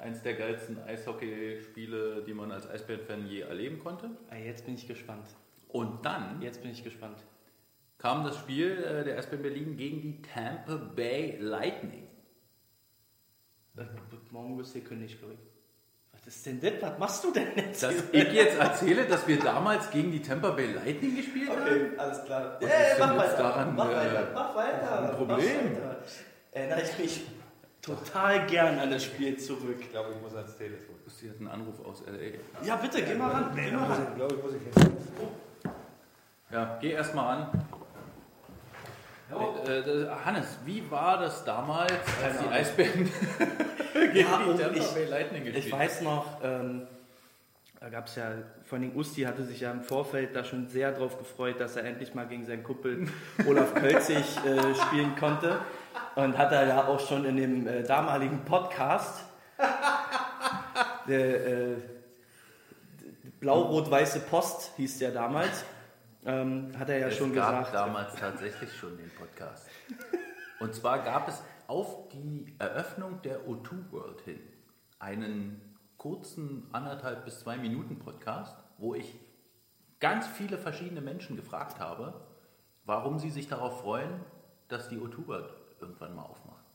eins 0.00 0.22
der 0.22 0.34
geilsten 0.34 0.78
Eishockeyspiele, 0.82 2.22
die 2.26 2.32
man 2.34 2.50
als 2.50 2.68
Eisbären-Fan 2.68 3.26
je 3.26 3.40
erleben 3.40 3.78
konnte. 3.78 4.10
Ah, 4.30 4.36
Jetzt 4.36 4.64
bin 4.64 4.74
ich 4.74 4.88
gespannt. 4.88 5.26
Und 5.68 6.04
dann 6.04 6.40
Jetzt 6.40 6.62
bin 6.62 6.70
ich 6.70 6.82
gespannt. 6.82 7.18
kam 7.98 8.24
das 8.24 8.36
Spiel 8.38 8.70
äh, 8.82 9.04
der 9.04 9.18
Eisbären 9.18 9.42
Berlin 9.42 9.76
gegen 9.76 10.00
die 10.00 10.22
Tampa 10.22 10.76
Bay 10.76 11.36
Lightning. 11.40 12.08
Äh, 13.76 13.82
Morgen 14.30 14.56
wirst 14.58 14.74
du 14.74 14.80
gekündigt, 14.80 15.18
glaube 15.18 15.34
ich. 15.34 15.40
Was 16.12 16.26
ist 16.28 16.46
denn 16.46 16.60
das? 16.60 16.72
Was 16.80 16.98
machst 16.98 17.24
du 17.24 17.32
denn 17.32 17.48
jetzt? 17.56 17.82
Dass 17.82 17.94
ich 18.12 18.32
jetzt 18.32 18.58
erzähle, 18.58 19.04
dass 19.06 19.26
wir 19.28 19.38
damals 19.38 19.90
gegen 19.90 20.10
die 20.12 20.22
Tampa 20.22 20.50
Bay 20.50 20.72
Lightning 20.72 21.16
gespielt 21.16 21.50
haben? 21.50 21.60
Okay, 21.62 21.90
alles 21.98 22.24
klar. 22.24 22.56
Was 22.60 22.70
Ey, 22.70 22.92
ist 22.92 22.98
mach 23.00 23.16
weiter. 23.16 23.36
daran, 23.36 23.74
mach 23.76 23.90
äh, 23.90 23.94
weiter. 23.96 24.30
Mach 24.32 24.54
weiter. 24.56 25.02
ein 25.10 25.16
Problem? 25.16 25.38
Mach 25.74 25.82
weiter. 25.82 25.93
Erinnere 26.54 26.82
ich 26.82 26.98
mich 26.98 27.22
total 27.82 28.46
gern 28.46 28.78
an 28.78 28.90
das 28.90 29.04
Spiel 29.04 29.36
zurück. 29.36 29.76
Ich 29.80 29.90
glaube, 29.90 30.12
ich 30.14 30.20
muss 30.22 30.34
ans 30.34 30.56
Telefon. 30.56 30.94
Sie 31.06 31.28
hat 31.28 31.36
einen 31.38 31.48
Anruf 31.48 31.84
aus 31.84 32.02
L.A. 32.06 32.64
Ja, 32.64 32.76
bitte, 32.76 33.02
geh 33.02 33.14
mal 33.14 33.30
ran. 33.30 33.50
Geh 33.54 33.70
mal 33.72 33.84
ran. 33.86 34.06
Ich 34.10 34.14
glaube, 34.16 34.34
ich 34.36 34.42
muss 34.42 34.52
ich. 34.54 35.70
Ja, 36.50 36.78
geh 36.80 36.92
erst 36.92 37.14
mal 37.14 37.36
an. 37.36 37.64
Äh, 39.66 39.78
äh, 39.80 40.08
Hannes, 40.24 40.58
wie 40.64 40.88
war 40.90 41.18
das 41.18 41.44
damals, 41.44 41.92
als 42.22 42.38
die 42.38 42.46
Eisbären 42.48 43.10
gegen 44.12 44.16
Ja, 44.16 44.38
die 44.38 44.62
Tampa 44.62 44.78
ich- 44.78 44.94
Bay 44.94 45.04
Lightning 45.06 45.44
gespielt 45.44 45.66
Ich 45.66 45.72
weiß 45.72 46.02
noch, 46.02 46.26
ähm, 46.44 46.86
da 47.80 47.88
gab 47.88 48.06
es 48.06 48.16
ja, 48.16 48.32
vor 48.64 48.78
allem 48.78 48.96
Usti 48.96 49.22
hatte 49.22 49.44
sich 49.44 49.60
ja 49.60 49.70
im 49.70 49.82
Vorfeld 49.82 50.34
da 50.34 50.44
schon 50.44 50.68
sehr 50.68 50.92
drauf 50.92 51.18
gefreut, 51.18 51.60
dass 51.60 51.76
er 51.76 51.84
endlich 51.84 52.14
mal 52.14 52.26
gegen 52.26 52.44
seinen 52.44 52.62
Kumpel 52.62 53.08
Olaf 53.46 53.74
Kölzig 53.74 54.38
äh, 54.44 54.74
spielen 54.74 55.14
konnte. 55.16 55.58
Und 56.16 56.38
hat 56.38 56.52
er 56.52 56.66
ja 56.66 56.86
auch 56.86 57.00
schon 57.00 57.24
in 57.24 57.36
dem 57.36 57.66
äh, 57.66 57.82
damaligen 57.82 58.44
Podcast, 58.44 59.24
der 61.08 61.46
äh, 61.46 61.76
Blau-Rot-Weiße 63.40 64.20
Post 64.20 64.72
hieß 64.76 64.98
der 64.98 65.10
damals, 65.10 65.64
ähm, 66.24 66.72
hat 66.78 66.88
er 66.88 66.98
ja 66.98 67.08
es 67.08 67.16
schon 67.16 67.34
gab 67.34 67.58
gesagt. 67.58 67.74
damals 67.74 68.14
tatsächlich 68.14 68.72
schon 68.74 68.96
den 68.96 69.10
Podcast. 69.10 69.66
Und 70.60 70.74
zwar 70.74 71.00
gab 71.04 71.28
es 71.28 71.42
auf 71.66 72.08
die 72.08 72.54
Eröffnung 72.58 73.20
der 73.22 73.40
O2 73.46 73.92
World 73.92 74.20
hin 74.22 74.40
einen 74.98 75.73
kurzen 76.04 76.68
anderthalb 76.70 77.24
bis 77.24 77.40
zwei 77.40 77.56
Minuten 77.56 77.98
Podcast, 77.98 78.54
wo 78.76 78.94
ich 78.94 79.18
ganz 80.00 80.26
viele 80.26 80.58
verschiedene 80.58 81.00
Menschen 81.00 81.34
gefragt 81.34 81.80
habe, 81.80 82.12
warum 82.84 83.18
sie 83.18 83.30
sich 83.30 83.48
darauf 83.48 83.80
freuen, 83.80 84.20
dass 84.68 84.90
die 84.90 84.98
O2 84.98 85.26
World 85.26 85.50
irgendwann 85.80 86.14
mal 86.14 86.24
aufmacht. 86.24 86.66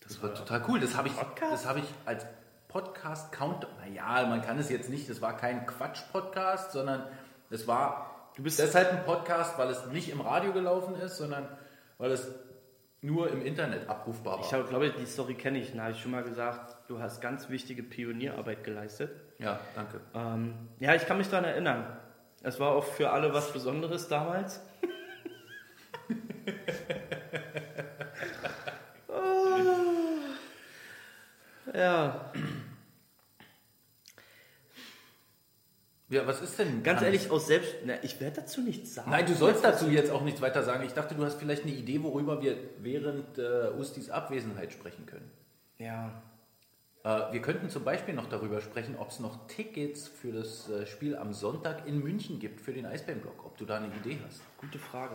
Das 0.00 0.20
war 0.20 0.34
total 0.34 0.64
cool. 0.66 0.80
Das 0.80 0.96
habe 0.96 1.06
ich, 1.06 1.14
das 1.38 1.66
habe 1.66 1.78
ich 1.78 1.84
als 2.04 2.26
Podcast 2.66 3.30
Count. 3.30 3.64
Naja, 3.78 4.26
man 4.26 4.42
kann 4.42 4.58
es 4.58 4.68
jetzt 4.68 4.90
nicht. 4.90 5.08
Das 5.08 5.22
war 5.22 5.36
kein 5.36 5.66
Quatsch-Podcast, 5.66 6.72
sondern 6.72 7.06
es 7.48 7.68
war. 7.68 8.32
Du 8.34 8.42
bist 8.42 8.58
deshalb 8.58 8.90
ein 8.90 9.04
Podcast, 9.04 9.56
weil 9.56 9.68
es 9.68 9.86
nicht 9.86 10.08
im 10.08 10.20
Radio 10.20 10.52
gelaufen 10.52 10.96
ist, 10.96 11.18
sondern 11.18 11.48
weil 11.96 12.10
es 12.10 12.28
nur 13.02 13.30
im 13.30 13.44
Internet 13.44 13.88
abrufbar 13.88 14.38
war. 14.38 14.44
Ich 14.44 14.68
glaube, 14.68 14.90
die 14.90 15.06
Story 15.06 15.34
kenne 15.34 15.58
ich. 15.58 15.72
Da 15.72 15.82
habe 15.82 15.92
ich 15.92 16.00
schon 16.00 16.10
mal 16.10 16.22
gesagt, 16.22 16.76
du 16.88 17.00
hast 17.00 17.20
ganz 17.20 17.48
wichtige 17.48 17.82
Pionierarbeit 17.82 18.62
geleistet. 18.64 19.10
ja, 19.38 19.58
danke. 19.74 20.00
Ähm, 20.14 20.54
ja, 20.78 20.94
ich 20.94 21.06
kann 21.06 21.18
mich 21.18 21.28
daran 21.28 21.44
erinnern. 21.46 21.96
Es 22.42 22.58
war 22.60 22.72
auch 22.72 22.84
für 22.84 23.10
alle 23.10 23.32
was 23.32 23.52
Besonderes 23.52 24.08
damals. 24.08 24.60
Ah. 29.08 29.56
ja, 31.74 32.32
Ja, 36.10 36.26
was 36.26 36.42
ist 36.42 36.58
denn? 36.58 36.82
ganz 36.82 37.02
ehrlich, 37.02 37.30
aus 37.30 37.46
selbst. 37.46 37.76
Na, 37.84 37.94
ich 38.02 38.20
werde 38.20 38.40
dazu 38.40 38.60
nichts 38.60 38.94
sagen. 38.96 39.10
Nein, 39.10 39.26
du 39.26 39.34
sollst 39.34 39.62
dazu 39.64 39.88
jetzt 39.88 40.10
auch 40.10 40.22
nichts 40.22 40.40
weiter 40.40 40.62
sagen. 40.64 40.84
Ich 40.84 40.92
dachte, 40.92 41.14
du 41.14 41.24
hast 41.24 41.38
vielleicht 41.38 41.62
eine 41.62 41.72
Idee, 41.72 42.02
worüber 42.02 42.42
wir 42.42 42.56
während 42.78 43.38
äh, 43.38 43.70
Ustis 43.78 44.10
Abwesenheit 44.10 44.72
sprechen 44.72 45.06
können. 45.06 45.30
Ja, 45.78 46.22
Äh, 47.02 47.32
wir 47.32 47.40
könnten 47.40 47.70
zum 47.70 47.82
Beispiel 47.84 48.12
noch 48.12 48.28
darüber 48.28 48.60
sprechen, 48.60 48.96
ob 48.98 49.08
es 49.10 49.20
noch 49.20 49.46
Tickets 49.46 50.06
für 50.08 50.32
das 50.32 50.68
äh, 50.68 50.84
Spiel 50.84 51.16
am 51.16 51.32
Sonntag 51.32 51.86
in 51.86 52.00
München 52.02 52.38
gibt 52.40 52.60
für 52.60 52.72
den 52.74 52.84
Eisbärenblock. 52.84 53.46
Ob 53.46 53.56
du 53.56 53.64
da 53.64 53.76
eine 53.76 53.86
Idee 53.86 54.18
hast. 54.26 54.42
gute 54.58 54.78
Frage. 54.78 55.14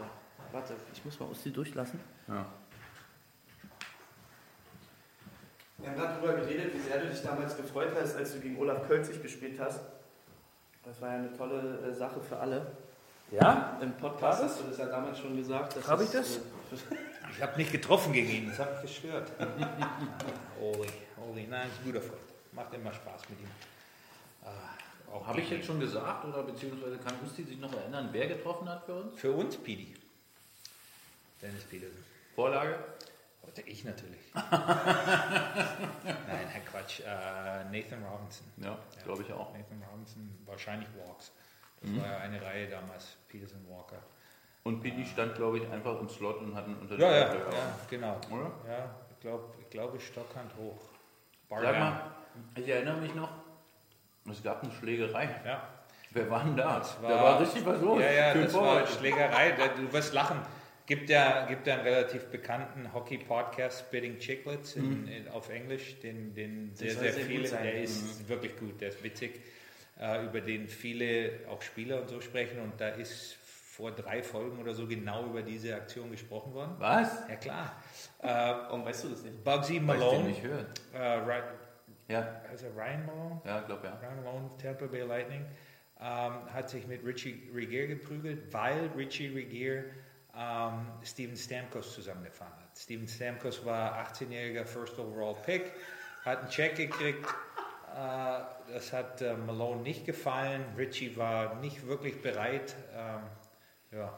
Warte, 0.52 0.74
ich 0.94 1.04
muss 1.06 1.20
mal 1.20 1.28
aus 1.28 1.44
die 1.44 1.52
durchlassen. 1.52 2.00
Ja. 2.28 2.46
Wir 5.78 5.90
haben 5.90 5.98
gerade 5.98 6.14
darüber 6.22 6.34
geredet, 6.42 6.74
wie 6.74 6.80
sehr 6.80 7.00
du 7.00 7.08
dich 7.10 7.22
damals 7.22 7.56
gefreut 7.58 7.90
hast, 8.00 8.16
als 8.16 8.34
du 8.34 8.40
gegen 8.40 8.58
Olaf 8.58 8.88
Kölzig 8.88 9.22
gespielt 9.22 9.60
hast. 9.60 9.82
Das 10.86 11.02
war 11.02 11.10
ja 11.12 11.16
eine 11.18 11.36
tolle 11.36 11.80
äh, 11.80 11.94
Sache 11.94 12.22
für 12.22 12.38
alle. 12.38 12.66
Ja? 13.32 13.78
Im 13.82 13.94
Podcast 13.98 14.44
hast 14.44 14.60
du 14.60 14.64
das 14.70 14.78
ja 14.78 14.86
damals 14.86 15.20
schon 15.20 15.36
gesagt. 15.36 15.76
dass 15.76 15.88
Hab 15.88 16.02
ich 16.02 16.10
das? 16.12 16.38
äh, 16.38 16.40
Ich 17.32 17.42
habe 17.42 17.58
nicht 17.58 17.72
getroffen 17.72 18.14
gegen 18.14 18.30
ihn, 18.30 18.48
das 18.50 18.60
hat 18.60 18.82
mich 18.82 18.94
gestört. 18.94 19.32
Oli, 20.62 20.88
Oli, 21.30 21.48
nein, 21.50 21.68
ist 21.68 21.80
ein 21.80 21.86
guter 21.86 22.02
Freund. 22.02 22.22
Macht 22.54 22.74
immer 22.74 22.94
Spaß 22.94 23.22
mit 23.30 23.40
ihm. 23.42 23.50
Ah, 24.44 25.12
auch 25.12 25.28
Habe 25.28 25.42
ich 25.42 25.50
jetzt 25.50 25.66
schon 25.66 25.80
gesagt 25.80 26.24
oder 26.24 26.44
beziehungsweise 26.44 26.98
kann 26.98 27.14
Usti 27.26 27.44
sich 27.44 27.60
noch 27.60 27.74
erinnern, 27.74 28.10
wer 28.12 28.28
getroffen 28.28 28.70
hat 28.70 28.86
für 28.86 28.94
uns? 28.94 29.20
Für 29.20 29.32
uns, 29.32 29.58
Pidi. 29.58 29.96
Dennis 31.42 31.64
Petersen. 31.64 32.04
Vorlage? 32.36 32.78
Heute 33.58 33.70
ich 33.70 33.86
natürlich. 33.86 34.20
nein, 34.34 34.48
Herr 36.50 36.62
Quatsch. 36.70 37.00
Äh, 37.00 37.64
Nathan 37.72 38.04
Robinson. 38.04 38.48
Ja, 38.58 38.78
glaube 39.06 39.22
ich 39.22 39.32
auch. 39.32 39.54
Nathan 39.54 39.82
Robinson, 39.90 40.38
wahrscheinlich 40.46 40.90
Walks. 40.98 41.32
Das 41.80 41.90
Mhm. 41.90 42.02
war 42.02 42.08
ja 42.12 42.18
eine 42.18 42.42
Reihe 42.42 42.68
damals, 42.68 43.16
Peterson 43.30 43.66
Walker. 43.70 44.02
Und 44.64 44.82
Pidi 44.82 45.06
stand, 45.06 45.36
glaube 45.36 45.60
ich, 45.60 45.72
einfach 45.72 45.98
im 46.02 46.10
Slot 46.10 46.40
und 46.42 46.54
hat 46.54 46.66
einen 46.66 46.76
unter 46.80 46.98
Ja, 46.98 47.10
ja, 47.12 47.34
ja, 47.36 47.40
genau. 47.90 48.20
Oder? 48.30 48.52
Ja, 48.68 48.90
ich 49.12 49.20
glaube, 49.22 49.54
ich 49.62 49.70
glaube 49.70 50.00
Stockhand 50.02 50.52
hoch. 50.58 50.82
Sag 51.50 51.62
Barham. 51.62 51.80
mal, 51.80 52.02
ich 52.56 52.68
erinnere 52.68 52.98
mich 52.98 53.14
noch, 53.16 53.30
es 54.30 54.44
gab 54.44 54.64
eine 54.64 54.72
Schlägerei. 54.74 55.30
Ja, 55.46 55.70
Wer 56.12 56.30
war 56.30 56.44
denn 56.44 56.58
da? 56.58 56.80
Das 56.80 57.00
da 57.02 57.10
war 57.10 57.40
richtig 57.40 57.66
was 57.66 57.80
los. 57.82 58.02
Ja, 58.02 58.12
ja, 58.12 58.34
den 58.34 58.44
das 58.44 58.54
war 58.54 58.64
Vorwärts. 58.64 58.96
Schlägerei. 58.98 59.52
Da- 59.52 59.68
Du 59.68 59.94
wirst 59.94 60.14
lachen. 60.14 60.40
Gibt 60.86 61.10
ja, 61.10 61.48
gibt 61.48 61.66
ja 61.66 61.76
einen 61.76 61.84
relativ 61.84 62.26
bekannten 62.26 62.94
Hockey-Podcast, 62.94 63.80
Spitting 63.88 64.20
Chicklets, 64.20 64.76
in, 64.76 65.08
in, 65.08 65.28
auf 65.30 65.50
Englisch, 65.50 66.00
den, 66.02 66.34
den 66.36 66.76
sehr, 66.76 66.92
sehr, 66.92 67.12
sehr 67.14 67.26
viele, 67.26 67.50
der 67.50 67.82
ist 67.82 68.28
wirklich 68.30 68.56
gut, 68.58 68.80
der 68.80 68.90
ist 68.90 69.04
witzig, 69.04 69.42
äh, 70.00 70.26
über 70.26 70.42
den 70.42 70.68
viele 70.68 71.40
auch 71.50 71.62
Spieler 71.64 72.02
und 72.02 72.10
so 72.10 72.22
sprechen 72.22 72.60
und 72.60 72.80
da 72.80 72.90
ist 72.90 73.34
vor 73.34 73.92
drei 73.92 74.22
Folgen 74.22 74.60
oder 74.60 74.74
so 74.74 74.86
genau 74.88 75.26
über 75.26 75.42
diese 75.42 75.76
Aktion 75.76 76.12
gesprochen 76.12 76.54
worden. 76.54 76.76
Was? 76.78 77.28
Ja 77.28 77.36
klar. 77.36 77.84
Äh, 78.22 78.28
Warum 78.28 78.86
weißt 78.86 79.06
du 79.06 79.10
das 79.10 79.24
nicht? 79.24 79.44
Bugsy 79.44 79.58
Weil 79.58 79.64
ich 79.64 79.78
den 79.78 79.86
Malone, 79.86 80.24
nicht 80.30 80.44
hören. 80.44 80.68
äh, 80.94 81.18
Ja, 82.08 82.20
er 82.20 82.76
Ryan 82.76 83.06
Malone? 83.08 83.42
ja, 83.44 83.62
glaube 83.62 83.88
ja. 83.88 84.00
Ryan 84.00 84.24
Malone, 84.24 84.50
Tampa 84.62 84.86
Bay 84.86 85.02
Lightning, 85.02 85.46
ähm, 86.00 86.54
hat 86.54 86.70
sich 86.70 86.86
mit 86.86 87.04
Richie 87.04 87.50
Regier 87.54 87.88
geprügelt, 87.88 88.54
weil 88.54 88.92
Richie 88.96 89.28
Regier 89.30 89.86
ähm, 90.38 90.88
Steven 91.04 91.36
Stamkos 91.38 91.94
zusammengefahren 91.94 92.54
hat. 92.54 92.78
Steven 92.78 93.08
Stamkos 93.08 93.66
war 93.66 94.06
18-jähriger 94.08 94.66
First 94.66 94.98
Overall 95.00 95.36
Pick, 95.46 95.72
hat 96.24 96.40
einen 96.40 96.50
Check 96.50 96.76
gekriegt. 96.76 97.26
Äh, 97.96 98.40
das 98.74 98.92
hat 98.92 99.22
äh, 99.22 99.36
Malone 99.38 99.82
nicht 99.82 100.06
gefallen. 100.06 100.66
Richie 100.78 101.16
war 101.18 101.56
nicht 101.56 101.86
wirklich 101.88 102.22
bereit. 102.22 102.76
Ähm, 102.94 103.22
ja, 103.92 104.12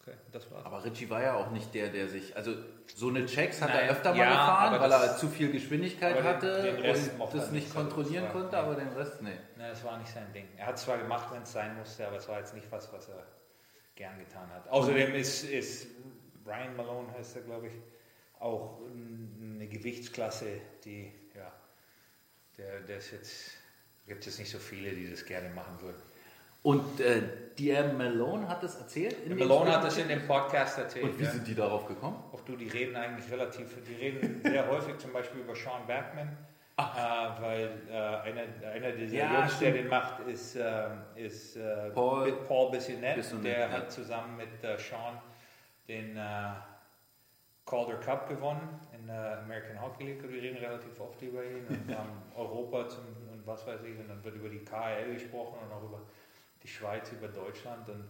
okay, 0.00 0.16
das 0.30 0.48
war's. 0.52 0.64
Aber 0.64 0.84
Richie 0.84 1.10
war 1.10 1.22
ja 1.22 1.34
auch 1.34 1.50
nicht 1.50 1.74
der, 1.74 1.88
der 1.88 2.08
sich. 2.08 2.36
Also, 2.36 2.52
so 2.94 3.08
eine 3.08 3.24
Checks 3.26 3.60
hat 3.62 3.70
Nein, 3.70 3.86
er 3.86 3.90
öfter 3.90 4.10
mal 4.10 4.18
ja, 4.18 4.30
gefahren, 4.30 4.74
aber 4.74 4.82
weil 4.84 4.90
das- 4.90 5.06
er 5.12 5.16
zu 5.16 5.28
viel 5.28 5.50
Geschwindigkeit 5.50 6.16
den- 6.16 6.24
hatte 6.24 6.62
den 6.62 6.76
Rest 6.76 7.12
und 7.18 7.34
das 7.34 7.50
nicht 7.50 7.74
kontrollieren 7.74 8.30
konnte, 8.30 8.56
aber 8.58 8.74
den 8.76 8.88
Rest, 8.88 9.22
nee. 9.22 9.30
Nein, 9.56 9.70
das 9.70 9.82
war 9.82 9.96
nicht 9.98 10.12
sein 10.12 10.30
Ding. 10.32 10.46
Er 10.58 10.66
hat 10.66 10.78
zwar 10.78 10.98
gemacht, 10.98 11.26
wenn 11.32 11.42
es 11.42 11.50
sein 11.52 11.74
musste, 11.76 12.06
aber 12.06 12.16
es 12.18 12.28
war 12.28 12.38
jetzt 12.38 12.54
nicht 12.54 12.70
was, 12.70 12.92
was 12.92 13.08
er 13.08 13.24
gern 13.94 14.18
getan 14.18 14.48
hat. 14.50 14.68
Außerdem 14.68 15.14
ist, 15.14 15.44
ist 15.44 15.86
Ryan 16.46 16.76
Malone, 16.76 17.12
heißt 17.12 17.36
er, 17.36 17.42
glaube 17.42 17.68
ich, 17.68 17.74
auch 18.40 18.80
eine 19.40 19.66
Gewichtsklasse, 19.66 20.60
die, 20.84 21.12
ja, 21.34 21.52
der, 22.58 22.80
der 22.80 22.98
ist 22.98 23.12
jetzt, 23.12 23.50
gibt 24.06 24.26
es 24.26 24.38
nicht 24.38 24.50
so 24.50 24.58
viele, 24.58 24.90
die 24.90 25.10
das 25.10 25.24
gerne 25.24 25.48
machen 25.50 25.80
würden. 25.80 26.02
Und 26.62 27.00
äh, 27.00 27.22
der 27.58 27.92
Malone 27.92 28.48
hat 28.48 28.62
das 28.62 28.76
erzählt? 28.76 29.16
in 29.26 29.36
Malone 29.36 29.70
hat 29.70 29.84
das 29.84 29.98
in 29.98 30.08
dem 30.08 30.26
Podcast 30.26 30.78
erzählt. 30.78 31.04
Und 31.04 31.18
wie 31.18 31.24
ja. 31.24 31.30
sind 31.30 31.46
die 31.46 31.54
darauf 31.54 31.86
gekommen? 31.86 32.16
Auch 32.32 32.40
du, 32.40 32.56
die 32.56 32.68
reden 32.68 32.96
eigentlich 32.96 33.30
relativ, 33.30 33.68
die 33.86 33.94
reden 33.94 34.40
sehr 34.42 34.66
häufig 34.70 34.96
zum 34.98 35.12
Beispiel 35.12 35.42
über 35.42 35.54
Sean 35.54 35.86
Bergman, 35.86 36.36
äh, 36.76 37.42
weil 37.42 37.82
äh, 37.88 37.94
einer, 37.94 38.42
einer 38.72 38.92
dieser 38.92 39.16
Ja, 39.16 39.40
Jungs, 39.40 39.58
der 39.58 39.72
den 39.72 39.88
macht, 39.88 40.20
ist, 40.26 40.56
ähm, 40.56 41.02
ist 41.14 41.56
äh, 41.56 41.90
Paul- 41.90 42.32
Paul 42.48 42.70
Bissonnette. 42.70 43.16
Bissonnette, 43.16 43.48
der 43.48 43.68
ja. 43.68 43.70
hat 43.70 43.92
zusammen 43.92 44.36
mit 44.36 44.62
äh, 44.64 44.78
Sean 44.78 45.18
den, 45.88 46.16
äh, 46.16 46.20
Calder 47.66 47.96
Cup 47.96 48.28
gewonnen 48.28 48.68
in 48.92 49.06
der 49.06 49.38
American 49.42 49.80
Hockey 49.80 50.04
League. 50.04 50.22
Wir 50.30 50.42
reden 50.42 50.58
relativ 50.58 51.00
oft 51.00 51.20
über 51.22 51.42
ihn. 51.44 51.66
Und 51.66 51.96
haben 51.96 52.22
Europa 52.34 52.88
zum, 52.88 53.04
und 53.32 53.46
was 53.46 53.66
weiß 53.66 53.82
ich. 53.84 53.98
Und 53.98 54.08
dann 54.08 54.22
wird 54.22 54.36
über 54.36 54.48
die 54.48 54.58
KL 54.64 55.14
gesprochen 55.14 55.58
und 55.64 55.72
auch 55.72 55.82
über 55.82 56.00
die 56.62 56.68
Schweiz, 56.68 57.10
über 57.12 57.28
Deutschland. 57.28 57.88
Und 57.88 58.04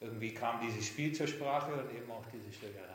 irgendwie 0.00 0.32
kam 0.32 0.60
dieses 0.60 0.86
Spiel 0.86 1.12
zur 1.12 1.26
Sprache 1.26 1.72
und 1.72 1.92
eben 1.94 2.10
auch 2.10 2.24
diese 2.32 2.52
Schlägerei. 2.52 2.86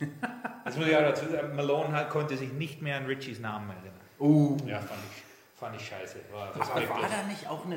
Das 0.64 0.76
muss 0.76 0.86
ich 0.86 0.94
auch 0.94 1.00
dazu 1.00 1.26
sagen, 1.26 1.56
Malone 1.56 2.08
konnte 2.10 2.36
sich 2.36 2.52
nicht 2.52 2.82
mehr 2.82 2.98
an 2.98 3.06
Richies 3.06 3.40
Namen 3.40 3.70
erinnern. 3.70 3.97
Oh. 4.18 4.56
Ja, 4.66 4.78
fand 4.80 5.00
ich, 5.10 5.22
fand 5.58 5.76
ich 5.76 5.86
scheiße. 5.88 6.18
War 6.32 6.48
Aber 6.54 6.88
war 6.88 7.08
da 7.08 7.26
nicht 7.28 7.48
auch 7.48 7.64
eine, 7.64 7.76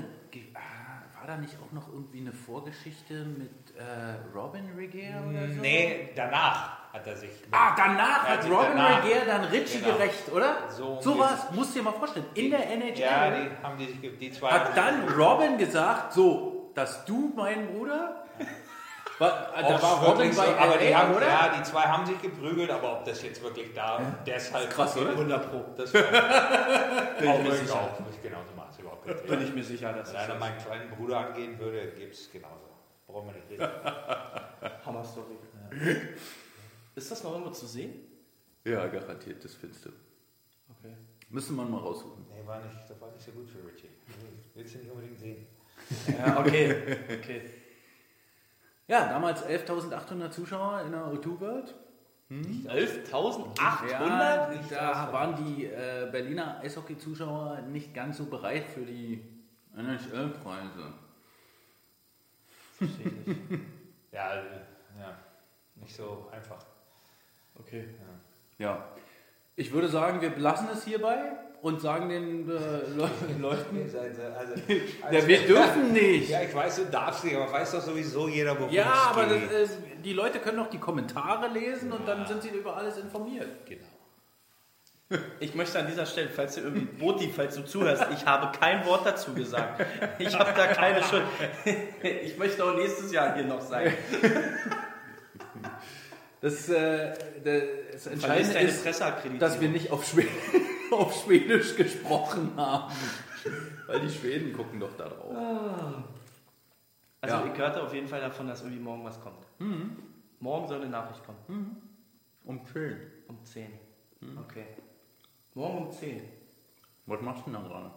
ah, 0.56 1.20
war 1.20 1.28
da 1.28 1.38
nicht 1.38 1.56
auch 1.62 1.72
noch 1.72 1.88
irgendwie 1.88 2.20
eine 2.22 2.32
Vorgeschichte 2.34 3.26
mit 3.26 3.52
äh, 3.78 4.38
Robin 4.38 4.70
Regier 4.76 5.24
oder 5.30 5.48
so? 5.54 5.62
Nee, 5.62 6.10
danach 6.16 6.92
hat 6.94 7.06
er 7.08 7.16
sich. 7.16 7.30
Ah, 7.52 7.74
danach 7.78 8.28
hat 8.28 8.44
Robin 8.46 8.76
danach- 8.76 9.04
Regier 9.04 9.26
dann 9.26 9.44
Richie 9.46 9.80
Genau. 9.80 9.94
gerecht, 9.98 10.32
oder? 10.32 10.56
So 10.70 11.00
so 11.02 11.18
was, 11.20 11.52
musst 11.52 11.76
du 11.76 11.80
dir 11.80 11.86
mal 11.86 11.94
vorstellen. 11.94 12.26
In 12.34 12.50
der 12.50 12.70
NHL 12.70 13.00
Ja, 13.00 13.30
die 13.32 13.50
haben 13.64 13.78
die 13.78 14.18
die 14.18 14.32
zwei. 14.32 14.50
hat 14.50 14.76
dann 14.76 15.08
Robin 15.10 15.58
gesagt, 15.58 16.14
so, 16.14 16.72
dass 16.74 17.06
du 17.06 17.32
mein 17.36 17.68
Bruder... 17.68 18.18
Da 19.22 19.82
war 19.82 20.04
Robin 20.04 20.18
wirklich 20.18 20.36
so, 20.36 20.42
bei 20.42 20.58
aber 20.58 20.78
die 20.78 20.96
haben, 20.96 21.16
oder? 21.16 21.28
ja, 21.28 21.56
die 21.56 21.64
zwei 21.64 21.82
haben 21.84 22.06
sich 22.06 22.20
geprügelt, 22.22 22.72
aber 22.72 23.00
ob 23.00 23.06
das 23.06 23.22
jetzt 23.22 23.44
wirklich 23.44 23.74
da 23.74 24.00
deshalb 24.26 24.70
krass, 24.70 24.98
oder? 24.98 25.12
100 25.12 25.52
Pro. 25.52 25.66
Das 25.78 25.94
war 25.94 26.02
Bin 26.02 27.30
auch 27.30 27.38
ich 27.40 27.44
mir 27.44 27.54
ich 27.54 27.60
sicher. 27.60 27.76
auch 27.76 28.00
nicht 28.00 28.24
genauso 28.24 28.52
macht 28.56 28.80
überhaupt 28.80 29.06
kein 29.06 29.28
Bin 29.28 29.48
ich 29.48 29.54
mir 29.54 29.64
sicher, 29.64 29.94
dass 29.94 30.08
Wenn 30.08 30.16
das 30.16 30.24
einer 30.30 30.40
meinen 30.40 30.58
kleinen 30.58 30.90
Bruder 30.90 31.18
angehen 31.20 31.60
würde, 31.60 31.88
gibt 31.92 32.14
es 32.14 32.32
genauso. 32.32 32.70
Brauchen 33.06 33.28
wir 33.28 33.34
nicht 33.34 33.50
reden. 33.52 33.70
Hammer-Story. 34.86 35.38
Ist 36.96 37.12
das 37.12 37.24
noch 37.24 37.34
irgendwo 37.34 37.52
zu 37.52 37.68
sehen? 37.68 37.94
Ja, 38.64 38.88
garantiert, 38.88 39.44
das 39.44 39.54
findest 39.54 39.86
du. 39.86 39.90
Okay. 40.80 40.96
Müssen 41.30 41.56
wir 41.56 41.64
mal 41.64 41.80
raussuchen. 41.80 42.26
Nee, 42.30 42.46
war 42.46 42.60
nicht, 42.60 42.90
das 42.90 43.00
war 43.00 43.12
nicht 43.12 43.24
so 43.24 43.32
gut 43.32 43.50
für 43.50 43.60
Richie. 43.68 43.90
Willst 44.56 44.76
du 44.76 44.80
nicht 44.80 44.92
unbedingt 44.92 45.20
sehen. 45.20 45.48
Ja, 46.18 46.40
okay. 46.40 46.76
okay. 47.20 47.42
Ja, 48.92 49.08
damals 49.08 49.48
11.800 49.48 50.32
Zuschauer 50.32 50.82
in 50.82 50.92
der 50.92 51.06
O2 51.06 51.40
World. 51.40 51.74
11.800? 52.30 53.90
Ja, 53.90 55.06
da 55.06 55.14
waren 55.14 55.46
die 55.46 55.64
äh, 55.66 56.10
Berliner 56.12 56.60
Eishockey-Zuschauer 56.60 57.62
nicht 57.62 57.94
ganz 57.94 58.18
so 58.18 58.26
bereit 58.26 58.66
für 58.68 58.82
die 58.82 59.24
NHL-Preise. 59.78 60.94
Verstehe 62.78 63.08
ich 63.08 63.28
nicht. 63.28 63.42
Ja, 64.12 64.36
ja, 64.36 65.18
nicht 65.76 65.96
so 65.96 66.28
einfach. 66.34 66.66
Okay. 67.58 67.88
Ja. 68.58 68.90
Ich 69.56 69.72
würde 69.72 69.88
sagen, 69.88 70.20
wir 70.20 70.32
belassen 70.32 70.68
es 70.74 70.84
hierbei 70.84 71.32
und 71.62 71.80
sagen 71.82 72.10
den 72.10 72.50
äh, 72.50 72.54
Le 72.54 73.10
Leuten, 73.40 73.82
Also, 74.38 74.54
ja, 75.12 75.28
wir 75.28 75.40
dürfen 75.46 75.94
nicht. 75.94 76.30
Ja, 76.30 76.42
ich 76.42 76.54
weiß, 76.56 76.78
du 76.78 76.86
darfst 76.86 77.24
nicht, 77.24 77.36
aber 77.36 77.52
weiß 77.52 77.72
doch 77.74 77.82
sowieso 77.82 78.28
jeder, 78.28 78.58
worum 78.60 78.72
Ja, 78.74 79.12
es 79.12 79.18
aber 79.18 79.26
geht. 79.34 79.52
das, 79.52 79.70
ist- 79.70 79.78
die 80.04 80.14
Leute 80.14 80.40
können 80.40 80.58
doch 80.58 80.70
die 80.70 80.80
Kommentare 80.80 81.48
lesen 81.50 81.92
und 81.92 82.08
dann 82.08 82.26
sind 82.26 82.42
sie 82.42 82.50
über 82.50 82.76
alles 82.76 82.98
informiert. 82.98 83.48
Genau. 83.68 83.86
Ich 85.42 85.54
möchte 85.56 85.78
an 85.78 85.88
dieser 85.88 86.06
Stelle, 86.06 86.30
falls 86.30 86.56
du 86.56 86.62
irgendwie, 86.62 86.86
Boti, 86.86 87.30
falls 87.36 87.56
du 87.56 87.64
zuhörst, 87.66 88.06
ich 88.14 88.26
habe 88.26 88.58
kein 88.58 88.86
Wort 88.86 89.06
dazu 89.06 89.34
gesagt. 89.34 89.86
Ich 90.20 90.34
habe 90.40 90.52
da 90.56 90.68
keine 90.68 91.04
Schuld. 91.04 91.24
Ich 92.24 92.38
möchte 92.38 92.64
auch 92.64 92.76
nächstes 92.78 93.12
Jahr 93.12 93.36
hier 93.36 93.44
noch 93.44 93.60
sein. 93.60 93.92
Das, 96.40 96.70
äh, 96.70 97.14
das 97.44 98.08
Entscheidende 98.08 98.60
ist, 98.60 98.86
dass 99.40 99.60
wir 99.62 99.68
nicht 99.70 99.92
auf, 99.92 100.06
Schwed 100.08 100.28
auf 100.98 101.24
Schwedisch 101.24 101.76
gesprochen 101.76 102.52
haben. 102.56 102.94
Weil 103.88 104.02
die 104.02 104.10
Schweden 104.10 104.54
gucken 104.54 104.80
doch 104.80 104.96
da 104.98 105.08
drauf. 105.10 105.36
Also 107.22 107.36
Ja. 107.36 107.52
ich 107.52 107.58
hörte 107.60 107.84
auf 107.84 107.94
jeden 107.94 108.08
Fall 108.08 108.22
davon, 108.22 108.48
dass 108.48 108.62
irgendwie 108.62 108.80
morgen 108.82 109.04
was 109.04 109.20
kommt. 109.22 109.46
Morgen 110.40 110.68
soll 110.68 110.82
eine 110.82 110.90
Nachricht 110.90 111.22
kommen. 111.26 111.82
Um 112.46 112.66
10. 112.66 112.98
Um 113.28 113.44
10. 113.44 113.68
Okay. 114.40 114.66
Morgen 115.54 115.86
um 115.86 115.92
10. 115.92 116.22
Was 117.06 117.22
machst 117.22 117.46
du 117.46 117.52
denn 117.52 117.62
da 117.62 117.68
gerade? 117.68 117.92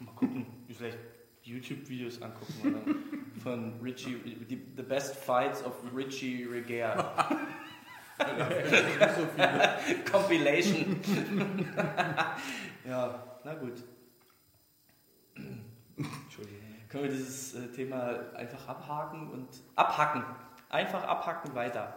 Mal 0.00 0.12
gucken, 0.14 0.46
vielleicht 0.68 0.98
YouTube-Videos 1.42 2.20
angucken 2.22 2.54
oder 2.62 2.94
von 3.42 3.80
Richie, 3.82 4.16
The 4.76 4.82
Best 4.82 5.16
Fights 5.16 5.64
of 5.64 5.74
Richie 5.94 6.44
Compilation. 10.10 11.00
ja, 12.84 13.22
na 13.44 13.54
gut. 13.54 13.82
Entschuldigung. 15.96 16.58
Können 16.88 17.04
wir 17.04 17.10
dieses 17.10 17.54
äh, 17.54 17.68
Thema 17.68 18.32
einfach 18.34 18.66
abhaken 18.66 19.30
und 19.30 19.48
abhacken. 19.76 20.24
Einfach 20.70 21.04
abhacken 21.04 21.54
weiter. 21.54 21.94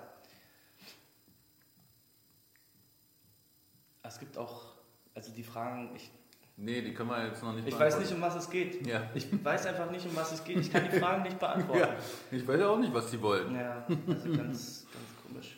Es 4.03 4.19
gibt 4.19 4.37
auch, 4.37 4.73
also 5.15 5.31
die 5.31 5.43
Fragen, 5.43 5.95
ich, 5.95 6.11
Nee, 6.57 6.81
die 6.81 6.93
können 6.93 7.09
wir 7.09 7.25
jetzt 7.25 7.41
noch 7.41 7.53
nicht 7.53 7.67
ich 7.67 7.79
weiß 7.79 7.97
nicht, 7.97 8.11
um 8.13 8.21
was 8.21 8.35
es 8.35 8.47
geht. 8.49 8.85
Ja. 8.85 9.09
Ich 9.15 9.43
weiß 9.43 9.65
einfach 9.65 9.89
nicht, 9.89 10.05
um 10.05 10.15
was 10.15 10.31
es 10.33 10.43
geht. 10.43 10.57
Ich 10.59 10.71
kann 10.71 10.83
die 10.91 10.99
Fragen 10.99 11.23
nicht 11.23 11.39
beantworten. 11.39 11.79
ja. 11.79 11.95
Ich 12.29 12.47
weiß 12.47 12.59
ja 12.59 12.67
auch 12.67 12.77
nicht, 12.77 12.93
was 12.93 13.09
sie 13.09 13.19
wollen. 13.21 13.55
Ja, 13.55 13.83
also 13.87 14.29
ganz, 14.29 14.85
ganz 14.85 14.85
komisch. 15.25 15.57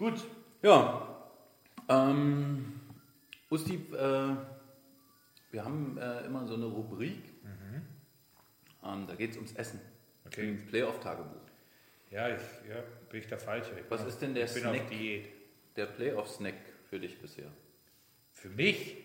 Gut. 0.00 0.24
Ja. 0.62 1.06
Ähm, 1.90 2.80
Usti, 3.50 3.74
äh, 3.74 4.34
wir 5.50 5.62
haben 5.62 5.98
äh, 5.98 6.24
immer 6.24 6.46
so 6.46 6.54
eine 6.54 6.64
Rubrik. 6.64 7.22
Ähm, 8.82 9.06
da 9.06 9.14
geht 9.14 9.32
es 9.32 9.36
ums 9.36 9.52
Essen. 9.52 9.78
Okay. 10.24 10.48
Ins 10.48 10.70
Playoff-Tagebuch. 10.70 11.42
Ja, 12.10 12.30
ich, 12.30 12.40
ja, 12.66 12.82
bin 13.10 13.20
ich 13.20 13.26
der 13.26 13.38
Falsche. 13.38 13.78
Ich 13.78 13.90
Was 13.90 14.06
ist 14.06 14.22
denn 14.22 14.32
der 14.32 14.46
Ich 14.46 14.54
bin 14.54 14.62
Snack? 14.62 14.80
auf 14.80 14.88
Diät. 14.88 15.28
Der 15.76 15.84
Playoff-Snack 15.84 16.54
für 16.88 16.98
dich 16.98 17.20
bisher. 17.20 17.50
Für 18.32 18.48
mich? 18.48 18.96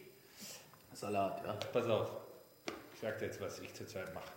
Salat, 0.94 1.44
ja. 1.44 1.56
Pass 1.74 1.88
auf. 1.88 2.10
Ich 2.94 3.02
sag 3.02 3.20
dir 3.20 3.26
jetzt, 3.26 3.42
was 3.42 3.60
ich 3.60 3.74
zurzeit 3.74 4.14
mache. 4.14 4.32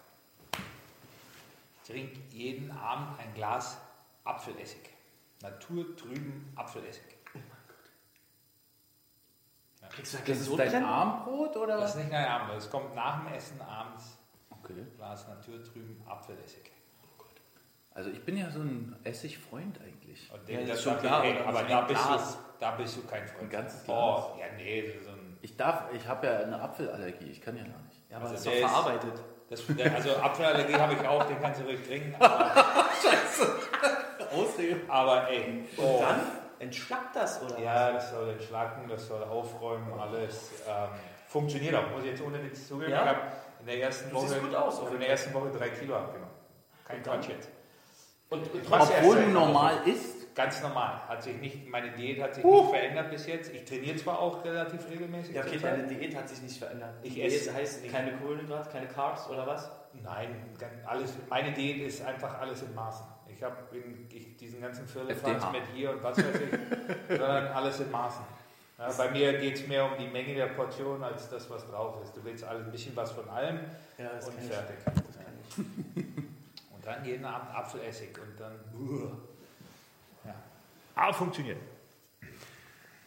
Ich 1.85 1.89
trinke 1.89 2.19
jeden 2.33 2.73
Abend 2.73 3.21
ein 3.21 3.33
Glas 3.35 3.79
Apfelessig. 4.25 4.98
Naturtrüben 5.43 6.53
Apfelessig. 6.57 7.03
Kriegst 9.91 10.15
du 10.15 10.19
Das 10.27 10.39
ist 10.41 10.59
dein 10.59 10.85
Armbrot 10.85 11.57
oder? 11.57 11.79
Das 11.79 11.95
ist 11.95 12.03
nicht 12.05 12.13
ein 12.13 12.25
Abend, 12.27 12.55
das 12.55 12.71
kommt 12.71 12.95
nach 12.95 13.25
dem 13.25 13.33
Essen 13.33 13.61
abends. 13.63 14.19
Okay. 14.51 14.85
Glas 14.97 15.27
Naturtrüben 15.29 16.03
Apfelessig. 16.07 16.71
Also 17.95 18.11
ich 18.11 18.23
bin 18.25 18.37
ja 18.37 18.51
so 18.51 18.61
ein 18.61 18.95
Essigfreund 19.05 19.81
eigentlich. 19.81 20.31
Und 20.33 20.49
Ja, 20.49 20.61
das 20.61 20.79
ist 20.79 20.85
schon 20.85 20.99
klar, 20.99 21.25
ihr, 21.25 21.45
aber 21.47 21.63
da 21.65 21.81
bist, 21.83 22.01
du, 22.05 22.09
Glas. 22.09 22.39
da 22.61 22.71
bist 22.73 22.97
du 22.97 23.03
kein 23.07 23.27
Freund. 23.27 23.43
Ein 23.45 23.51
ganzes 23.51 23.89
Oh, 23.89 24.37
ja, 24.39 24.47
nee, 24.57 24.95
so 25.03 25.11
ein. 25.11 25.39
Ich 25.43 25.57
darf, 25.57 25.85
ich 25.93 26.07
habe 26.07 26.27
ja 26.27 26.39
eine 26.41 26.61
Apfelallergie, 26.61 27.27
ich 27.31 27.41
kann 27.41 27.57
ja 27.57 27.63
gar 27.65 27.81
nicht. 27.83 28.01
Ja, 28.11 28.19
aber 28.19 28.29
Also 28.29 28.35
das 28.37 28.41
ist 28.41 28.47
doch 28.47 28.53
der 28.53 28.61
ist- 28.67 28.71
verarbeitet. 28.71 29.25
Das, 29.51 29.95
also 29.95 30.17
Apfelallergie 30.19 30.75
habe 30.75 30.93
ich 30.93 31.01
auch, 31.09 31.25
den 31.25 31.41
kannst 31.41 31.61
du 31.61 31.65
ruhig 31.65 31.83
trinken. 31.87 32.15
Aber, 32.23 32.55
Ausrede. 34.59 34.81
aber 34.89 35.29
ey, 35.31 35.65
oh, 35.77 35.99
Dann 36.01 36.21
entschlackt 36.59 37.15
das, 37.17 37.43
oder? 37.43 37.59
ja, 37.61 37.93
das 37.93 38.11
soll 38.11 38.31
entschlacken, 38.31 38.89
das 38.89 39.07
soll 39.07 39.23
aufräumen, 39.25 39.93
alles. 39.99 40.51
Ähm, 40.69 40.89
funktioniert 41.29 41.75
auch, 41.75 41.91
muss 41.91 42.03
ich 42.05 42.11
jetzt 42.11 42.23
ohne 42.23 42.43
Witz 42.43 42.67
zugeben. 42.69 42.93
Ja? 42.93 43.03
Ich 43.03 43.09
habe 43.09 43.21
in 43.61 43.67
der 43.67 43.83
ersten 43.83 44.13
Woche, 44.15 44.41
gut 44.41 44.55
aus, 44.55 44.81
also 44.81 44.95
in 44.95 45.01
der 45.01 45.11
ersten 45.11 45.35
Woche 45.35 45.51
drei 45.51 45.69
Kilo 45.71 45.97
abgenommen. 45.97 46.35
Kein 46.85 47.03
Quatsch 47.03 47.29
jetzt. 47.29 47.49
Und, 48.31 48.43
und 48.53 48.61
Obwohl 48.71 48.79
erst 48.79 49.05
du 49.05 49.13
seit- 49.13 49.29
normal 49.29 49.75
isst. 49.87 50.19
Ganz 50.35 50.63
normal. 50.63 51.01
Hat 51.09 51.21
sich 51.21 51.37
nicht, 51.39 51.67
meine 51.69 51.91
Diät 51.91 52.23
hat 52.23 52.33
sich 52.37 52.45
nicht 52.45 52.71
verändert 52.71 53.11
bis 53.11 53.27
jetzt. 53.27 53.53
Ich 53.53 53.65
trainiere 53.65 53.97
zwar 53.97 54.21
auch 54.21 54.45
relativ 54.45 54.89
regelmäßig. 54.89 55.35
ja, 55.35 55.43
okay, 55.43 55.59
deine 55.61 55.83
Diät 55.89 56.15
hat 56.15 56.29
sich 56.29 56.41
nicht 56.43 56.57
verändert. 56.59 56.95
Ich 57.03 57.15
Die 57.15 57.23
esse 57.23 57.47
Diät 57.47 57.55
heißt 57.57 57.83
nicht. 57.83 57.93
keine 57.93 58.13
Kohlenhydrate, 58.19 58.71
keine 58.71 58.87
Carbs 58.87 59.29
oder 59.29 59.49
was? 59.49 59.69
Nein, 59.95 60.37
alles, 60.87 61.15
meine 61.29 61.51
Diät 61.53 61.85
ist 61.85 62.07
einfach 62.07 62.39
alles 62.39 62.63
in 62.63 62.73
Maßen. 62.73 63.05
Ich 63.39 63.45
habe 63.45 63.55
diesen 64.41 64.61
ganzen 64.61 64.85
Firlefanz 64.89 65.45
mit 65.53 65.63
hier 65.73 65.93
und 65.93 66.03
was 66.03 66.19
weiß 66.19 66.25
ich, 66.41 66.59
sondern 67.09 67.47
alles 67.55 67.79
in 67.79 67.89
Maßen. 67.89 68.25
Ja, 68.77 68.91
bei 68.99 69.11
mir 69.13 69.39
geht 69.39 69.55
es 69.55 69.69
mehr 69.69 69.85
um 69.85 69.93
die 69.97 70.09
Menge 70.09 70.35
der 70.35 70.47
Portion 70.47 71.05
als 71.05 71.31
das, 71.31 71.49
was 71.49 71.65
drauf 71.71 72.03
ist. 72.03 72.17
Du 72.17 72.25
willst 72.25 72.43
alles 72.43 72.65
ein 72.67 72.73
bisschen 72.73 72.97
was 72.97 73.13
von 73.13 73.29
allem 73.29 73.61
Ja, 73.97 74.09
das 74.13 74.27
und 74.27 74.35
kann 74.35 74.45
ich. 74.45 74.51
fertig. 74.53 74.77
Das 74.85 74.95
kann 74.95 75.05
ich. 75.45 76.05
Und 76.75 76.85
dann 76.85 77.05
jeden 77.05 77.25
Abend 77.25 77.55
Apfelessig 77.55 78.11
und 78.19 78.41
dann. 78.41 78.53
Ja. 80.25 80.35
Aber 80.97 81.13
funktioniert. 81.15 81.59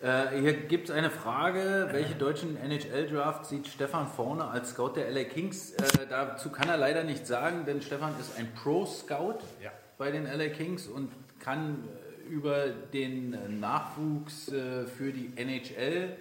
Äh, 0.01 0.39
hier 0.39 0.53
gibt 0.53 0.89
es 0.89 0.95
eine 0.95 1.09
Frage, 1.09 1.89
welche 1.91 2.15
deutschen 2.15 2.57
NHL-Draft 2.57 3.45
sieht 3.45 3.67
Stefan 3.67 4.07
vorne 4.07 4.45
als 4.45 4.71
Scout 4.71 4.93
der 4.95 5.09
LA 5.11 5.25
Kings? 5.25 5.71
Äh, 5.73 6.07
dazu 6.09 6.51
kann 6.51 6.69
er 6.69 6.77
leider 6.77 7.03
nichts 7.03 7.27
sagen, 7.27 7.65
denn 7.65 7.81
Stefan 7.81 8.17
ist 8.19 8.37
ein 8.37 8.53
Pro-Scout 8.55 9.39
Ja. 9.61 9.71
Bei 10.01 10.09
den 10.09 10.25
LA 10.25 10.49
Kings 10.49 10.87
und 10.87 11.11
kann 11.39 11.87
äh, 11.87 12.27
über 12.27 12.69
den 12.69 13.59
Nachwuchs 13.59 14.51
äh, 14.51 14.87
für 14.87 15.13
die 15.13 15.31
NHL 15.35 16.17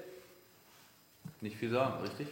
nicht 1.40 1.56
viel 1.56 1.70
sagen, 1.70 2.02
richtig? 2.02 2.28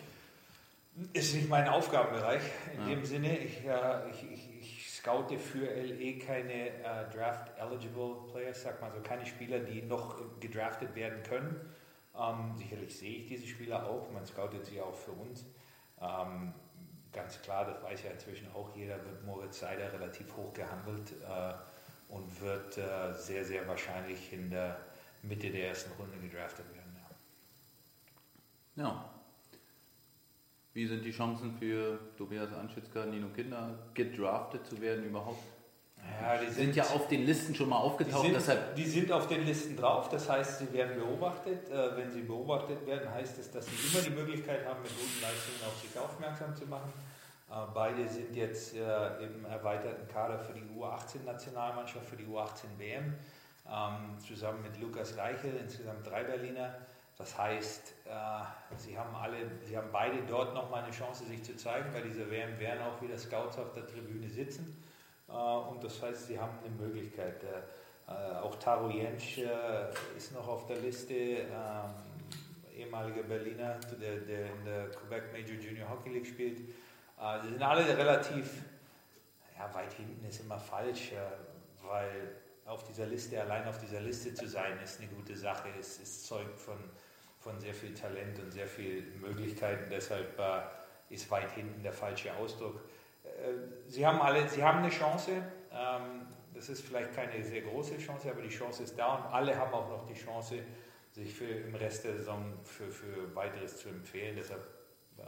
Ist 1.15 1.35
nicht 1.35 1.49
mein 1.49 1.67
Aufgabenbereich 1.67 2.43
in 2.75 2.81
ja. 2.83 2.95
dem 2.95 3.03
Sinne. 3.03 3.39
Ich, 3.39 3.65
äh, 3.65 4.11
ich, 4.11 4.31
ich, 4.31 4.61
ich, 4.61 4.91
scoute 4.91 5.39
für 5.39 5.65
LE 5.65 6.19
keine 6.19 6.69
äh, 6.69 7.11
Draft-eligible 7.15 8.31
Players, 8.31 8.65
sag 8.65 8.83
mal 8.83 8.93
so, 8.93 9.01
keine 9.01 9.25
Spieler, 9.25 9.59
die 9.61 9.81
noch 9.81 10.17
gedraftet 10.41 10.95
werden 10.95 11.23
können. 11.23 11.59
Ähm, 12.15 12.57
sicherlich 12.59 12.95
sehe 12.95 13.21
ich 13.21 13.27
diese 13.27 13.47
Spieler 13.47 13.89
auch, 13.89 14.11
man 14.11 14.27
scoutet 14.27 14.67
sie 14.67 14.83
auch 14.83 14.95
für 14.95 15.13
uns. 15.13 15.47
Ähm, 15.99 16.53
ganz 17.19 17.43
klar, 17.43 17.65
das 17.65 17.83
weiß 17.83 18.05
ja 18.05 18.11
inzwischen 18.13 18.47
auch 18.55 18.75
jeder, 18.77 18.95
wird 19.05 19.25
Moritz 19.27 19.59
Seider 19.59 19.93
relativ 19.93 20.37
hoch 20.37 20.53
gehandelt 20.53 21.13
äh, 21.29 21.53
und 22.09 22.41
wird 22.41 22.79
äh, 22.79 23.13
sehr, 23.13 23.45
sehr 23.45 23.67
wahrscheinlich 23.67 24.33
in 24.33 24.51
der 24.51 24.79
Mitte 25.23 25.51
der 25.51 25.69
ersten 25.69 25.91
Runde 26.01 26.17
gedraftet 26.19 26.67
werden. 26.73 26.97
Ja. 28.77 28.85
ja. 28.85 29.05
Wie 30.75 30.87
sind 30.87 31.05
die 31.05 31.11
Chancen 31.11 31.57
für 31.59 31.99
Tobias 32.17 32.53
Anschitzka, 32.53 33.05
Nino 33.07 33.29
Kinder, 33.31 33.77
gedraftet 33.95 34.65
zu 34.65 34.81
werden 34.81 35.05
überhaupt? 35.05 35.43
Ja, 36.23 36.39
die 36.39 36.47
sind, 36.47 36.55
sind, 36.55 36.77
ja 36.77 36.85
auf 36.85 37.09
den 37.09 37.27
Listen 37.27 37.55
schon 37.55 37.69
mal 37.69 37.79
aufgetaucht. 37.79 38.23
Die 38.23 38.29
sind, 38.29 38.37
deshalb 38.37 38.77
die 38.77 38.87
sind 38.87 39.11
auf 39.11 39.27
den 39.27 39.45
Listen 39.45 39.77
drauf, 39.77 40.09
das 40.09 40.29
heißt, 40.31 40.61
sie 40.61 40.73
werden 40.73 40.97
beobachtet. 40.97 41.69
Äh, 41.69 41.97
wenn 41.97 42.13
sie 42.13 42.23
beobachtet 42.23 42.87
werden, 42.87 43.13
heißt 43.13 43.39
es, 43.39 43.51
dass 43.51 43.67
sie 43.67 43.89
immer 43.89 44.05
die 44.05 44.11
Möglichkeit 44.11 44.65
haben, 44.65 44.81
mit 44.83 44.93
guten 44.93 45.21
Leistungen 45.21 45.59
auf 45.67 45.81
sich 45.81 45.99
aufmerksam 45.99 46.55
zu 46.55 46.67
machen. 46.67 46.93
Äh, 47.51 47.55
beide 47.73 48.07
sind 48.07 48.35
jetzt 48.37 48.75
äh, 48.75 49.25
im 49.25 49.45
erweiterten 49.47 50.07
Kader 50.09 50.39
für 50.39 50.53
die 50.53 50.65
U18-Nationalmannschaft, 50.79 52.07
für 52.07 52.17
die 52.17 52.27
U18-WM, 52.27 53.15
ähm, 53.67 54.19
zusammen 54.21 54.63
mit 54.63 54.79
Lukas 54.81 55.17
Reichel, 55.17 55.57
insgesamt 55.57 56.07
drei 56.07 56.25
Berliner. 56.25 56.75
Das 57.17 57.37
heißt, 57.37 57.95
äh, 58.05 58.77
sie 58.77 58.99
haben 58.99 59.15
alle, 59.15 59.39
sie 59.65 59.77
haben 59.77 59.89
beide 59.91 60.19
dort 60.29 60.55
nochmal 60.55 60.85
eine 60.85 60.93
Chance, 60.93 61.25
sich 61.25 61.43
zu 61.43 61.57
zeigen. 61.57 61.91
Bei 61.93 62.03
dieser 62.03 62.31
WM 62.31 62.59
werden 62.59 62.83
auch 62.83 63.01
wieder 63.01 63.17
Scouts 63.17 63.59
auf 63.59 63.73
der 63.73 63.87
Tribüne 63.87 64.29
sitzen. 64.29 64.85
Und 65.27 65.85
das 65.85 66.01
heißt, 66.03 66.29
sie 66.29 66.41
haben 66.41 66.59
eine 66.65 66.75
Möglichkeit. 66.75 67.45
Auch 68.43 68.57
Taro 68.57 68.89
Jentsch 68.89 69.41
ist 70.17 70.33
noch 70.33 70.49
auf 70.49 70.65
der 70.65 70.77
Liste, 70.77 71.13
ähm, 71.13 71.51
ehemaliger 72.75 73.25
Berliner, 73.25 73.79
der 74.01 74.15
in 74.15 74.65
der 74.65 74.89
Quebec 74.89 75.31
Major 75.35 75.57
Junior 75.61 75.91
Hockey 75.91 76.09
League 76.09 76.27
spielt. 76.27 76.61
Sie 77.43 77.49
sind 77.49 77.63
alle 77.63 77.97
relativ, 77.97 78.63
ja, 79.59 79.73
weit 79.75 79.93
hinten 79.93 80.25
ist 80.25 80.41
immer 80.41 80.59
falsch, 80.59 81.13
weil 81.83 82.37
auf 82.69 82.85
dieser 82.85 83.07
Liste, 83.07 83.41
allein 83.41 83.67
auf 83.67 83.79
dieser 83.79 84.01
Liste 84.01 84.35
zu 84.35 84.47
sein, 84.47 84.79
ist 84.85 85.01
eine 85.01 85.09
gute 85.09 85.35
Sache. 85.35 85.69
Es, 85.81 86.01
es 86.01 86.25
zeugt 86.25 86.59
von, 86.59 86.79
von 87.41 87.59
sehr 87.59 87.75
viel 87.75 87.95
Talent 87.95 88.39
und 88.39 88.53
sehr 88.53 88.67
vielen 88.67 89.21
Möglichkeiten. 89.21 89.89
Deshalb 89.91 90.39
äh, 90.39 90.61
ist 91.09 91.31
weit 91.31 91.51
hinten 91.53 91.83
der 91.83 91.93
falsche 91.93 92.35
Ausdruck. 92.35 92.81
Äh, 93.25 93.89
sie 93.89 94.07
haben 94.07 94.21
alle, 94.21 94.47
sie 94.49 94.63
haben 94.63 94.79
eine 94.79 94.91
Chance. 94.91 95.43
Ähm, 95.73 96.27
das 96.55 96.69
ist 96.69 96.85
vielleicht 96.85 97.15
keine 97.15 97.43
sehr 97.43 97.63
große 97.63 97.99
Chance, 97.99 98.31
aber 98.31 98.43
die 98.43 98.49
Chance 98.49 98.83
ist 98.83 98.99
da 98.99 99.15
und 99.15 99.33
alle 99.33 99.57
haben 99.57 99.73
auch 99.73 99.89
noch 99.89 100.07
die 100.07 100.15
Chance, 100.15 100.59
sich 101.13 101.33
für 101.33 101.47
im 101.47 101.75
Rest 101.75 102.05
der 102.05 102.17
Saison 102.17 102.53
für, 102.65 102.91
für 102.91 103.35
weiteres 103.35 103.79
zu 103.79 103.89
empfehlen. 103.89 104.37
Deshalb 104.37 104.63
äh, 105.19 105.23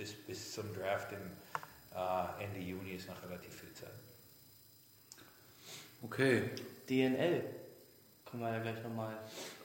bis, 0.00 0.14
bis 0.14 0.54
zum 0.54 0.74
Draft 0.74 1.12
im 1.12 1.30
äh, 1.94 2.44
Ende 2.44 2.60
Juni 2.60 2.92
ist 2.92 3.06
noch 3.06 3.22
relativ 3.22 3.54
viel 3.54 3.72
Zeit. 3.74 3.92
Okay. 6.02 6.50
DNL. 6.88 7.44
Können 8.24 8.42
wir 8.42 8.50
ja 8.50 8.58
gleich 8.60 8.82
nochmal. 8.82 9.18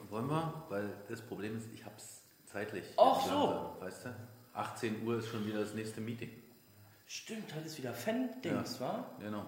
Wollen 0.09 0.27
wir? 0.27 0.65
Weil 0.67 0.89
das 1.07 1.21
Problem 1.21 1.55
ist, 1.57 1.67
ich 1.73 1.85
habe 1.85 1.95
es 1.95 2.21
zeitlich. 2.45 2.83
Ach 2.97 3.25
so. 3.25 3.77
Weißt 3.79 4.05
du? 4.05 4.15
18 4.53 5.07
Uhr 5.07 5.19
ist 5.19 5.29
schon 5.29 5.47
wieder 5.47 5.61
das 5.61 5.73
nächste 5.73 6.01
Meeting. 6.01 6.31
Stimmt, 7.07 7.55
heute 7.55 7.67
ist 7.67 7.77
wieder 7.77 7.93
Fan-Dings, 7.93 8.79
ja. 8.79 8.85
wa? 8.85 9.05
Genau. 9.19 9.45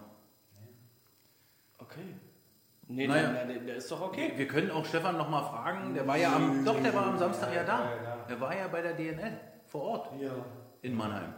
Okay. 1.79 2.15
Nee, 2.87 3.07
naja, 3.07 3.31
nein, 3.31 3.47
nein, 3.47 3.65
der 3.65 3.75
ist 3.75 3.91
doch 3.91 3.99
okay. 3.99 4.31
Wir 4.37 4.47
können 4.47 4.71
auch 4.71 4.85
Stefan 4.85 5.17
nochmal 5.17 5.43
fragen. 5.43 5.93
Der 5.93 6.07
war 6.07 6.15
ja 6.17 6.33
am, 6.33 6.63
doch, 6.63 6.81
der 6.81 6.93
war 6.93 7.07
am 7.07 7.17
Samstag 7.17 7.53
ja 7.53 7.65
da. 7.65 8.25
Der 8.29 8.39
war 8.39 8.55
ja 8.55 8.69
bei 8.69 8.81
der 8.81 8.93
DNL 8.93 9.37
vor 9.65 9.81
Ort. 9.81 10.21
Ja. 10.21 10.31
In 10.81 10.95
Mannheim. 10.95 11.33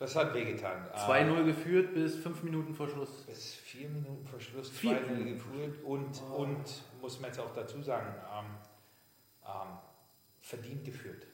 Das 0.00 0.16
hat 0.16 0.32
wehgetan. 0.32 0.88
2-0 0.94 1.44
geführt 1.44 1.92
bis 1.92 2.16
5 2.16 2.42
Minuten 2.44 2.74
vor 2.74 2.88
Schluss. 2.88 3.26
Bis 3.26 3.54
4 3.54 3.90
Minuten 3.90 4.26
vor 4.26 4.40
Schluss 4.40 4.72
2-0 4.72 5.24
geführt 5.24 5.84
und, 5.84 6.22
oh. 6.30 6.36
und, 6.36 6.64
muss 7.02 7.20
man 7.20 7.28
jetzt 7.28 7.38
auch 7.38 7.52
dazu 7.52 7.82
sagen, 7.82 8.14
ähm, 8.34 8.46
ähm, 9.44 9.76
verdient 10.40 10.86
geführt. 10.86 11.26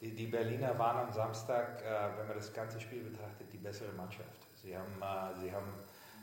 Die, 0.00 0.14
die, 0.14 0.26
Berliner 0.26 0.78
waren 0.78 1.08
am 1.08 1.12
Samstag, 1.12 1.82
äh, 1.82 2.16
wenn 2.16 2.28
man 2.28 2.36
das 2.36 2.52
ganze 2.52 2.80
Spiel 2.80 3.02
betrachtet, 3.02 3.52
die 3.52 3.58
bessere 3.58 3.92
Mannschaft. 3.94 4.46
Sie 4.62 4.76
haben, 4.76 5.02
äh, 5.02 5.40
sie 5.40 5.50
haben, 5.50 5.72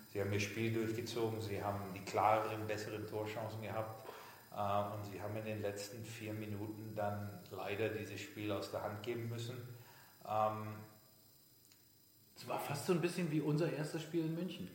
sie 0.08 0.22
haben 0.22 0.32
ihr 0.32 0.40
Spiel 0.40 0.72
durchgezogen, 0.72 1.42
sie 1.42 1.62
haben 1.62 1.82
die 1.94 2.06
klareren, 2.06 2.66
besseren 2.68 3.06
Torchancen 3.06 3.62
gehabt. 3.62 4.10
Äh, 4.56 4.94
und 4.94 5.06
sie 5.06 5.22
haben 5.22 5.36
in 5.38 5.46
den 5.46 5.62
letzten 5.62 6.04
vier 6.04 6.34
Minuten 6.34 6.94
dann 6.96 7.40
leider 7.52 7.90
dieses 7.90 8.20
Spiel 8.20 8.52
aus 8.52 8.72
der 8.72 8.84
Hand 8.84 9.02
geben 9.04 9.30
müssen. 9.30 9.58
Ähm, 10.28 10.76
es 12.36 12.48
war 12.48 12.60
fast 12.60 12.86
so 12.86 12.94
ein 12.94 13.02
bisschen 13.02 13.32
wie 13.32 13.42
unser 13.42 13.72
erstes 13.72 14.02
Spiel 14.02 14.26
in 14.26 14.36
München. 14.36 14.70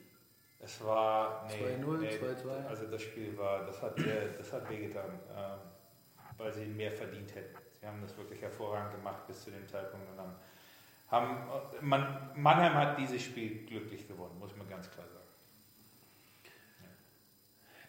Es 0.58 0.82
war 0.82 1.46
2-0, 1.48 1.98
nee, 1.98 2.08
2-2. 2.08 2.66
Also 2.66 2.86
das 2.86 3.02
Spiel 3.02 3.36
war, 3.36 3.64
das 3.66 3.82
hat, 3.82 3.94
das 4.38 4.52
hat 4.52 4.68
wehgetan, 4.70 5.20
äh, 5.34 6.38
weil 6.38 6.52
sie 6.52 6.64
mehr 6.64 6.92
verdient 6.92 7.34
hätten. 7.34 7.56
Sie 7.80 7.86
haben 7.86 8.00
das 8.00 8.16
wirklich 8.16 8.40
hervorragend 8.40 8.96
gemacht 8.96 9.26
bis 9.26 9.44
zu 9.44 9.50
dem 9.50 9.66
Zeitpunkt 9.68 10.08
und 10.10 10.18
haben, 10.18 10.34
haben 11.08 11.86
man, 11.86 12.30
Mannheim 12.34 12.74
hat 12.74 12.98
dieses 12.98 13.22
Spiel 13.22 13.66
glücklich 13.66 14.08
gewonnen, 14.08 14.38
muss 14.38 14.56
man 14.56 14.68
ganz 14.68 14.90
klar 14.90 15.06
sagen. 15.06 15.15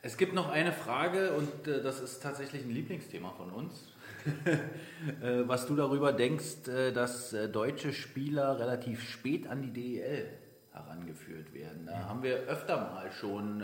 Es 0.02 0.18
gibt 0.18 0.34
noch 0.34 0.50
eine 0.50 0.72
Frage 0.72 1.34
und 1.34 1.68
äh, 1.68 1.82
das 1.82 2.00
ist 2.00 2.22
tatsächlich 2.22 2.64
ein 2.64 2.72
Lieblingsthema 2.72 3.32
von 3.32 3.52
uns. 3.52 3.94
Äh, 5.22 5.48
was 5.48 5.68
du 5.68 5.76
darüber 5.76 6.12
denkst, 6.12 6.68
äh, 6.68 6.92
dass 6.92 7.32
äh, 7.32 7.48
deutsche 7.48 7.94
Spieler 7.94 8.60
relativ 8.60 9.08
spät 9.08 9.48
an 9.48 9.62
die 9.62 9.72
DEL 9.72 10.28
herangeführt 10.74 11.54
werden. 11.54 11.86
Da 11.86 12.10
haben 12.10 12.24
wir 12.24 12.36
öfter 12.48 12.78
mal 12.78 13.12
schon 13.12 13.64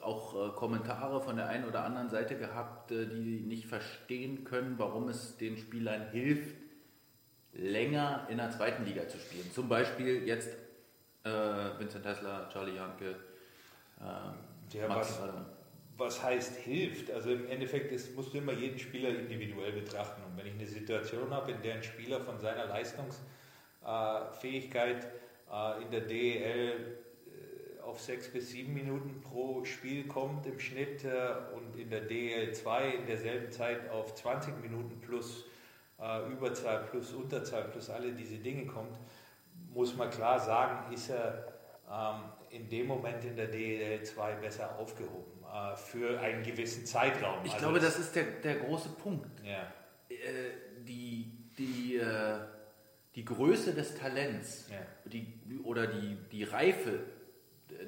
auch 0.00 0.56
Kommentare 0.56 1.20
von 1.20 1.36
der 1.36 1.48
einen 1.48 1.64
oder 1.64 1.84
anderen 1.84 2.08
Seite 2.08 2.36
gehabt, 2.36 2.90
die 2.90 3.40
nicht 3.46 3.66
verstehen 3.66 4.44
können, 4.44 4.78
warum 4.78 5.08
es 5.08 5.36
den 5.36 5.56
Spielern 5.56 6.08
hilft, 6.10 6.56
länger 7.52 8.26
in 8.30 8.38
der 8.38 8.50
zweiten 8.50 8.84
Liga 8.84 9.06
zu 9.08 9.18
spielen. 9.18 9.50
Zum 9.52 9.68
Beispiel 9.68 10.26
jetzt 10.26 10.50
äh, 11.24 11.30
Vincent 11.78 12.04
Tesla, 12.04 12.48
Charlie 12.52 12.76
Janke, 12.76 13.10
äh, 14.00 14.02
ja, 14.74 14.88
Max 14.88 15.18
was, 15.20 15.30
was 15.96 16.22
heißt 16.22 16.56
hilft. 16.56 17.10
Also 17.10 17.32
im 17.32 17.48
Endeffekt 17.48 17.90
ist, 17.92 18.14
musst 18.16 18.34
du 18.34 18.38
immer 18.38 18.52
jeden 18.52 18.78
Spieler 18.78 19.10
individuell 19.10 19.72
betrachten. 19.72 20.22
Und 20.24 20.36
wenn 20.36 20.46
ich 20.46 20.54
eine 20.54 20.66
Situation 20.66 21.30
habe, 21.30 21.52
in 21.52 21.62
der 21.62 21.74
ein 21.74 21.82
Spieler 21.82 22.20
von 22.20 22.38
seiner 22.38 22.66
Leistungsfähigkeit 22.66 25.08
äh, 25.52 25.82
in 25.82 25.90
der 25.90 26.02
DEL 26.02 26.46
äh, 26.46 27.82
auf 27.82 28.00
sechs 28.00 28.32
bis 28.32 28.50
sieben 28.50 28.74
Minuten 28.74 29.20
pro 29.20 29.64
Spiel 29.64 30.06
kommt 30.06 30.46
im 30.46 30.58
Schnitt 30.58 31.04
äh, 31.04 31.34
und 31.54 31.76
in 31.78 31.90
der 31.90 32.00
DEL 32.02 32.52
2 32.52 32.90
in 32.90 33.06
derselben 33.06 33.52
Zeit 33.52 33.88
auf 33.90 34.14
20 34.14 34.60
Minuten 34.60 35.00
plus 35.00 35.46
Überzahl 36.32 36.82
plus 36.90 37.12
Unterzahl 37.12 37.68
plus 37.68 37.88
alle 37.88 38.10
diese 38.10 38.38
Dinge 38.38 38.66
kommt, 38.66 38.98
muss 39.72 39.94
man 39.94 40.10
klar 40.10 40.40
sagen, 40.40 40.92
ist 40.92 41.10
er 41.10 41.52
ähm, 41.88 42.24
in 42.52 42.68
dem 42.68 42.86
Moment 42.86 43.24
in 43.24 43.36
der 43.36 43.48
DEL 43.48 44.02
2 44.02 44.34
besser 44.34 44.78
aufgehoben. 44.78 45.42
Äh, 45.52 45.76
für 45.76 46.20
einen 46.20 46.42
gewissen 46.42 46.86
Zeitraum. 46.86 47.44
Ich 47.44 47.52
also 47.52 47.64
glaube, 47.64 47.80
das 47.80 47.98
ist 47.98 48.14
der, 48.14 48.24
der 48.24 48.56
große 48.56 48.90
Punkt. 48.90 49.28
Ja. 49.44 49.72
Äh, 50.08 50.14
die, 50.86 51.30
die, 51.58 51.96
äh, 51.96 52.38
die 53.14 53.24
Größe 53.24 53.74
des 53.74 53.96
Talents 53.96 54.70
ja. 54.70 54.78
die, 55.04 55.60
oder 55.64 55.86
die, 55.86 56.16
die 56.30 56.44
Reife 56.44 57.00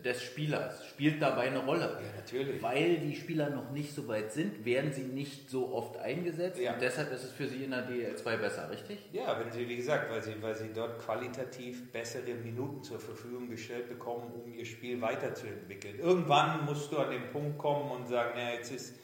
des 0.04 0.22
Spielers 0.22 0.86
spielt 0.86 1.20
dabei 1.22 1.42
eine 1.42 1.64
Rolle. 1.64 1.98
Ja, 2.00 2.16
natürlich. 2.16 2.62
Weil 2.62 2.98
die 2.98 3.16
Spieler 3.16 3.50
noch 3.50 3.70
nicht 3.70 3.94
so 3.94 4.06
weit 4.08 4.32
sind, 4.32 4.64
werden 4.64 4.92
sie 4.92 5.04
nicht 5.04 5.48
so 5.48 5.72
oft 5.72 5.96
eingesetzt 5.98 6.60
ja. 6.60 6.74
und 6.74 6.82
deshalb 6.82 7.12
ist 7.12 7.24
es 7.24 7.32
für 7.32 7.46
sie 7.46 7.64
in 7.64 7.70
der 7.70 7.88
DL2 7.88 8.36
besser, 8.36 8.70
richtig? 8.70 8.98
Ja, 9.12 9.38
wenn 9.38 9.50
sie, 9.50 9.68
wie 9.68 9.76
gesagt, 9.76 10.10
weil 10.10 10.22
sie, 10.22 10.34
weil 10.40 10.54
sie 10.54 10.70
dort 10.74 10.98
qualitativ 10.98 11.90
bessere 11.92 12.34
Minuten 12.34 12.82
zur 12.82 12.98
Verfügung 12.98 13.48
gestellt 13.48 13.88
bekommen, 13.88 14.30
um 14.32 14.52
ihr 14.52 14.64
Spiel 14.64 15.00
weiterzuentwickeln. 15.00 15.98
Irgendwann 15.98 16.64
musst 16.64 16.92
du 16.92 16.98
an 16.98 17.10
den 17.10 17.30
Punkt 17.30 17.58
kommen 17.58 17.90
und 17.90 18.06
sagen, 18.06 18.32
na, 18.36 18.54
jetzt 18.54 18.72
ist, 18.72 18.94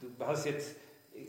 du 0.00 0.24
hast 0.24 0.46
jetzt, 0.46 0.76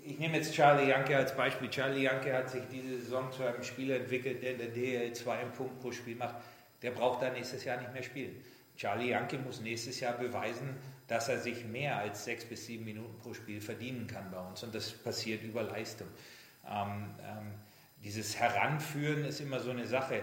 ich 0.04 0.20
nehme 0.20 0.38
jetzt 0.38 0.54
Charlie 0.54 0.90
Janke 0.90 1.16
als 1.16 1.36
Beispiel. 1.36 1.70
Charlie 1.70 2.04
Janke 2.04 2.34
hat 2.34 2.50
sich 2.50 2.64
diese 2.72 3.00
Saison 3.00 3.32
zu 3.32 3.44
einem 3.44 3.64
Spieler 3.64 3.96
entwickelt, 3.96 4.44
der 4.44 4.52
in 4.52 4.58
der 4.58 4.74
DL2 4.74 5.30
einen 5.30 5.54
Punkt 5.54 5.80
pro 5.80 5.92
Spiel 5.92 6.16
macht 6.16 6.36
der 6.82 6.92
braucht 6.92 7.22
dann 7.22 7.34
nächstes 7.34 7.64
Jahr 7.64 7.80
nicht 7.80 7.94
mehr 7.94 8.04
spielen. 8.04 8.44
Charlie 8.76 9.10
Janke 9.10 9.38
muss 9.40 9.60
nächstes 9.62 10.00
Jahr 10.00 10.14
beweisen, 10.14 10.76
dass 11.08 11.30
er 11.30 11.40
sich 11.40 11.66
mehr 11.66 11.98
als 11.98 12.26
sechs 12.26 12.46
bis 12.46 12.66
sieben 12.68 12.86
Minuten 12.86 13.18
pro 13.18 13.34
Spiel 13.34 13.60
verdienen 13.60 14.06
kann 14.08 14.30
bei 14.30 14.40
uns. 14.40 14.62
Und 14.64 14.76
das 14.76 14.92
passiert 14.92 15.42
über 15.44 15.64
Leistung. 15.64 16.08
Ähm, 16.70 17.16
ähm, 17.22 17.54
dieses 18.04 18.40
Heranführen 18.40 19.26
ist 19.26 19.40
immer 19.40 19.60
so 19.60 19.72
eine 19.72 19.88
Sache. 19.88 20.22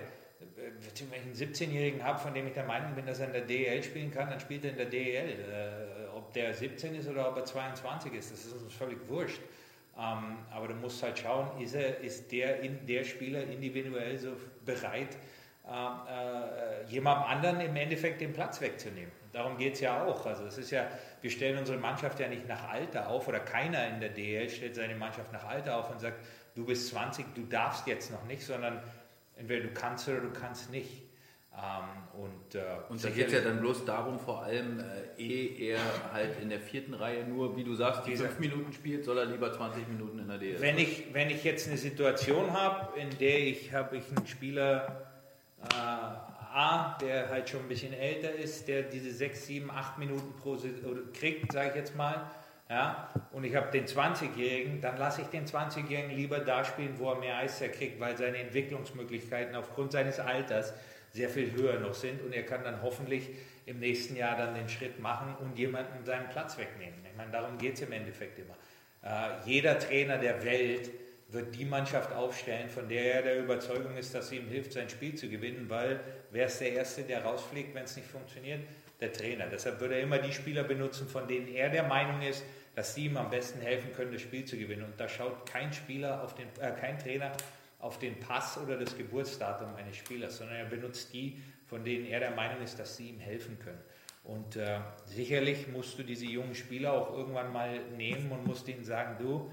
Wenn 0.56 1.32
ich 1.32 1.42
einen 1.42 1.54
17-Jährigen 1.54 2.04
habe, 2.04 2.18
von 2.18 2.34
dem 2.34 2.46
ich 2.46 2.52
der 2.52 2.64
Meinung 2.64 2.94
bin, 2.94 3.06
dass 3.06 3.18
er 3.18 3.26
in 3.26 3.32
der 3.32 3.42
DEL 3.42 3.82
spielen 3.82 4.12
kann, 4.12 4.30
dann 4.30 4.38
spielt 4.38 4.64
er 4.64 4.70
in 4.70 4.76
der 4.76 4.86
DEL. 4.86 5.30
Äh, 5.30 6.16
ob 6.16 6.32
der 6.32 6.54
17 6.54 6.94
ist 6.94 7.08
oder 7.08 7.28
ob 7.28 7.36
er 7.36 7.44
22 7.44 8.12
ist, 8.12 8.30
das 8.30 8.44
ist 8.44 8.52
uns 8.52 8.72
völlig 8.72 8.98
wurscht. 9.08 9.40
Ähm, 9.96 10.38
aber 10.50 10.68
du 10.68 10.74
musst 10.74 11.02
halt 11.02 11.18
schauen, 11.18 11.60
ist, 11.60 11.74
er, 11.74 11.98
ist 12.00 12.30
der, 12.30 12.60
in, 12.60 12.86
der 12.86 13.04
Spieler 13.04 13.44
individuell 13.44 14.18
so 14.18 14.36
bereit, 14.64 15.16
äh, 15.66 15.70
äh, 15.70 16.84
jemandem 16.88 17.24
anderen 17.24 17.60
im 17.60 17.74
Endeffekt 17.74 18.20
den 18.20 18.34
Platz 18.34 18.60
wegzunehmen. 18.60 19.10
Darum 19.32 19.56
geht 19.56 19.74
es 19.74 19.80
ja 19.80 20.04
auch. 20.04 20.26
Also 20.26 20.44
es 20.44 20.58
ist 20.58 20.70
ja, 20.70 20.86
wir 21.22 21.30
stellen 21.30 21.58
unsere 21.58 21.78
Mannschaft 21.78 22.20
ja 22.20 22.28
nicht 22.28 22.46
nach 22.46 22.68
Alter 22.68 23.08
auf 23.08 23.26
oder 23.28 23.40
keiner 23.40 23.88
in 23.88 23.98
der 23.98 24.10
DL 24.10 24.50
stellt 24.50 24.74
seine 24.74 24.94
Mannschaft 24.94 25.32
nach 25.32 25.44
Alter 25.44 25.78
auf 25.78 25.90
und 25.90 26.00
sagt, 26.00 26.22
du 26.54 26.66
bist 26.66 26.88
20, 26.88 27.34
du 27.34 27.44
darfst 27.44 27.86
jetzt 27.86 28.12
noch 28.12 28.24
nicht, 28.24 28.42
sondern 28.42 28.82
entweder 29.36 29.62
du 29.62 29.72
kannst 29.72 30.06
oder 30.06 30.20
du 30.20 30.30
kannst 30.30 30.70
nicht. 30.70 31.02
Ähm, 31.56 32.20
und, 32.20 32.54
äh, 32.56 32.62
und 32.90 33.02
da 33.02 33.08
geht 33.08 33.28
es 33.28 33.32
ja 33.32 33.40
dann 33.40 33.60
bloß 33.60 33.86
darum, 33.86 34.18
vor 34.18 34.42
allem, 34.42 34.80
äh, 34.80 35.22
ehe 35.22 35.76
er 35.76 35.80
halt 36.12 36.40
in 36.42 36.50
der 36.50 36.60
vierten 36.60 36.92
Reihe 36.92 37.24
nur, 37.24 37.56
wie 37.56 37.64
du 37.64 37.74
sagst, 37.74 38.06
die 38.06 38.16
fünf 38.16 38.38
Minuten 38.38 38.72
spielt, 38.72 39.04
soll 39.04 39.16
er 39.16 39.24
lieber 39.24 39.50
20 39.50 39.88
Minuten 39.88 40.18
in 40.18 40.28
der 40.28 40.38
DL. 40.38 40.60
Wenn 40.60 40.78
ich, 40.78 41.14
wenn 41.14 41.30
ich 41.30 41.42
jetzt 41.42 41.68
eine 41.68 41.78
Situation 41.78 42.52
habe, 42.52 42.98
in 43.00 43.08
der 43.18 43.38
ich 43.38 43.72
habe 43.72 43.96
ich 43.96 44.04
einen 44.14 44.26
Spieler 44.26 45.13
äh, 45.72 46.34
A, 46.56 46.96
der 47.00 47.28
halt 47.30 47.48
schon 47.48 47.60
ein 47.60 47.68
bisschen 47.68 47.92
älter 47.92 48.32
ist, 48.32 48.68
der 48.68 48.82
diese 48.82 49.10
sechs, 49.10 49.46
sieben, 49.46 49.70
acht 49.70 49.98
Minuten 49.98 50.34
pro 50.40 50.56
Saison 50.56 51.12
kriegt, 51.12 51.52
sage 51.52 51.70
ich 51.70 51.74
jetzt 51.74 51.96
mal, 51.96 52.30
ja, 52.70 53.10
und 53.32 53.44
ich 53.44 53.54
habe 53.54 53.70
den 53.70 53.86
20-Jährigen, 53.86 54.80
dann 54.80 54.96
lasse 54.96 55.22
ich 55.22 55.26
den 55.28 55.46
20-Jährigen 55.46 56.16
lieber 56.16 56.38
da 56.38 56.64
spielen, 56.64 56.94
wo 56.98 57.10
er 57.10 57.18
mehr 57.18 57.36
Eiszeit 57.36 57.74
kriegt, 57.74 58.00
weil 58.00 58.16
seine 58.16 58.38
Entwicklungsmöglichkeiten 58.38 59.54
aufgrund 59.54 59.92
seines 59.92 60.18
Alters 60.18 60.72
sehr 61.12 61.28
viel 61.28 61.52
höher 61.52 61.78
noch 61.78 61.94
sind 61.94 62.22
und 62.22 62.32
er 62.32 62.44
kann 62.44 62.64
dann 62.64 62.82
hoffentlich 62.82 63.30
im 63.66 63.80
nächsten 63.80 64.16
Jahr 64.16 64.36
dann 64.36 64.54
den 64.54 64.68
Schritt 64.68 64.98
machen 64.98 65.34
und 65.40 65.58
jemanden 65.58 66.04
seinen 66.04 66.28
Platz 66.28 66.56
wegnehmen. 66.56 66.98
Ich 67.10 67.16
meine, 67.16 67.30
darum 67.30 67.58
geht 67.58 67.74
es 67.74 67.82
im 67.82 67.92
Endeffekt 67.92 68.38
immer. 68.38 68.54
Äh, 69.02 69.30
jeder 69.44 69.78
Trainer 69.78 70.18
der 70.18 70.44
Welt 70.44 70.90
wird 71.34 71.54
die 71.54 71.64
Mannschaft 71.64 72.12
aufstellen, 72.12 72.68
von 72.68 72.88
der 72.88 73.14
er 73.16 73.22
der 73.22 73.38
Überzeugung 73.40 73.96
ist, 73.96 74.14
dass 74.14 74.28
sie 74.28 74.36
ihm 74.36 74.48
hilft, 74.48 74.72
sein 74.72 74.88
Spiel 74.88 75.14
zu 75.14 75.28
gewinnen, 75.28 75.66
weil 75.68 76.00
wer 76.30 76.46
ist 76.46 76.60
der 76.60 76.72
Erste, 76.72 77.02
der 77.02 77.24
rausfliegt, 77.24 77.74
wenn 77.74 77.84
es 77.84 77.96
nicht 77.96 78.08
funktioniert? 78.08 78.60
Der 79.00 79.12
Trainer. 79.12 79.46
Deshalb 79.48 79.80
würde 79.80 79.96
er 79.96 80.02
immer 80.02 80.18
die 80.18 80.32
Spieler 80.32 80.62
benutzen, 80.62 81.08
von 81.08 81.26
denen 81.28 81.48
er 81.48 81.68
der 81.68 81.82
Meinung 81.82 82.22
ist, 82.22 82.44
dass 82.74 82.94
sie 82.94 83.06
ihm 83.06 83.16
am 83.16 83.28
besten 83.28 83.60
helfen 83.60 83.92
können, 83.92 84.12
das 84.12 84.22
Spiel 84.22 84.44
zu 84.44 84.56
gewinnen. 84.56 84.84
Und 84.84 84.98
da 84.98 85.08
schaut 85.08 85.46
kein 85.46 85.72
Spieler 85.72 86.22
auf 86.22 86.34
den, 86.34 86.46
äh, 86.60 86.72
kein 86.72 86.98
Trainer 86.98 87.32
auf 87.80 87.98
den 87.98 88.18
Pass 88.18 88.56
oder 88.56 88.78
das 88.78 88.96
Geburtsdatum 88.96 89.74
eines 89.74 89.96
Spielers, 89.96 90.38
sondern 90.38 90.56
er 90.56 90.64
benutzt 90.64 91.12
die, 91.12 91.42
von 91.66 91.84
denen 91.84 92.06
er 92.06 92.20
der 92.20 92.30
Meinung 92.30 92.62
ist, 92.62 92.78
dass 92.78 92.96
sie 92.96 93.10
ihm 93.10 93.20
helfen 93.20 93.58
können. 93.58 93.80
Und 94.24 94.56
äh, 94.56 94.78
sicherlich 95.04 95.68
musst 95.68 95.98
du 95.98 96.02
diese 96.02 96.24
jungen 96.24 96.54
Spieler 96.54 96.94
auch 96.94 97.14
irgendwann 97.14 97.52
mal 97.52 97.78
nehmen 97.96 98.32
und 98.32 98.46
musst 98.46 98.66
ihnen 98.68 98.84
sagen, 98.84 99.16
du, 99.18 99.50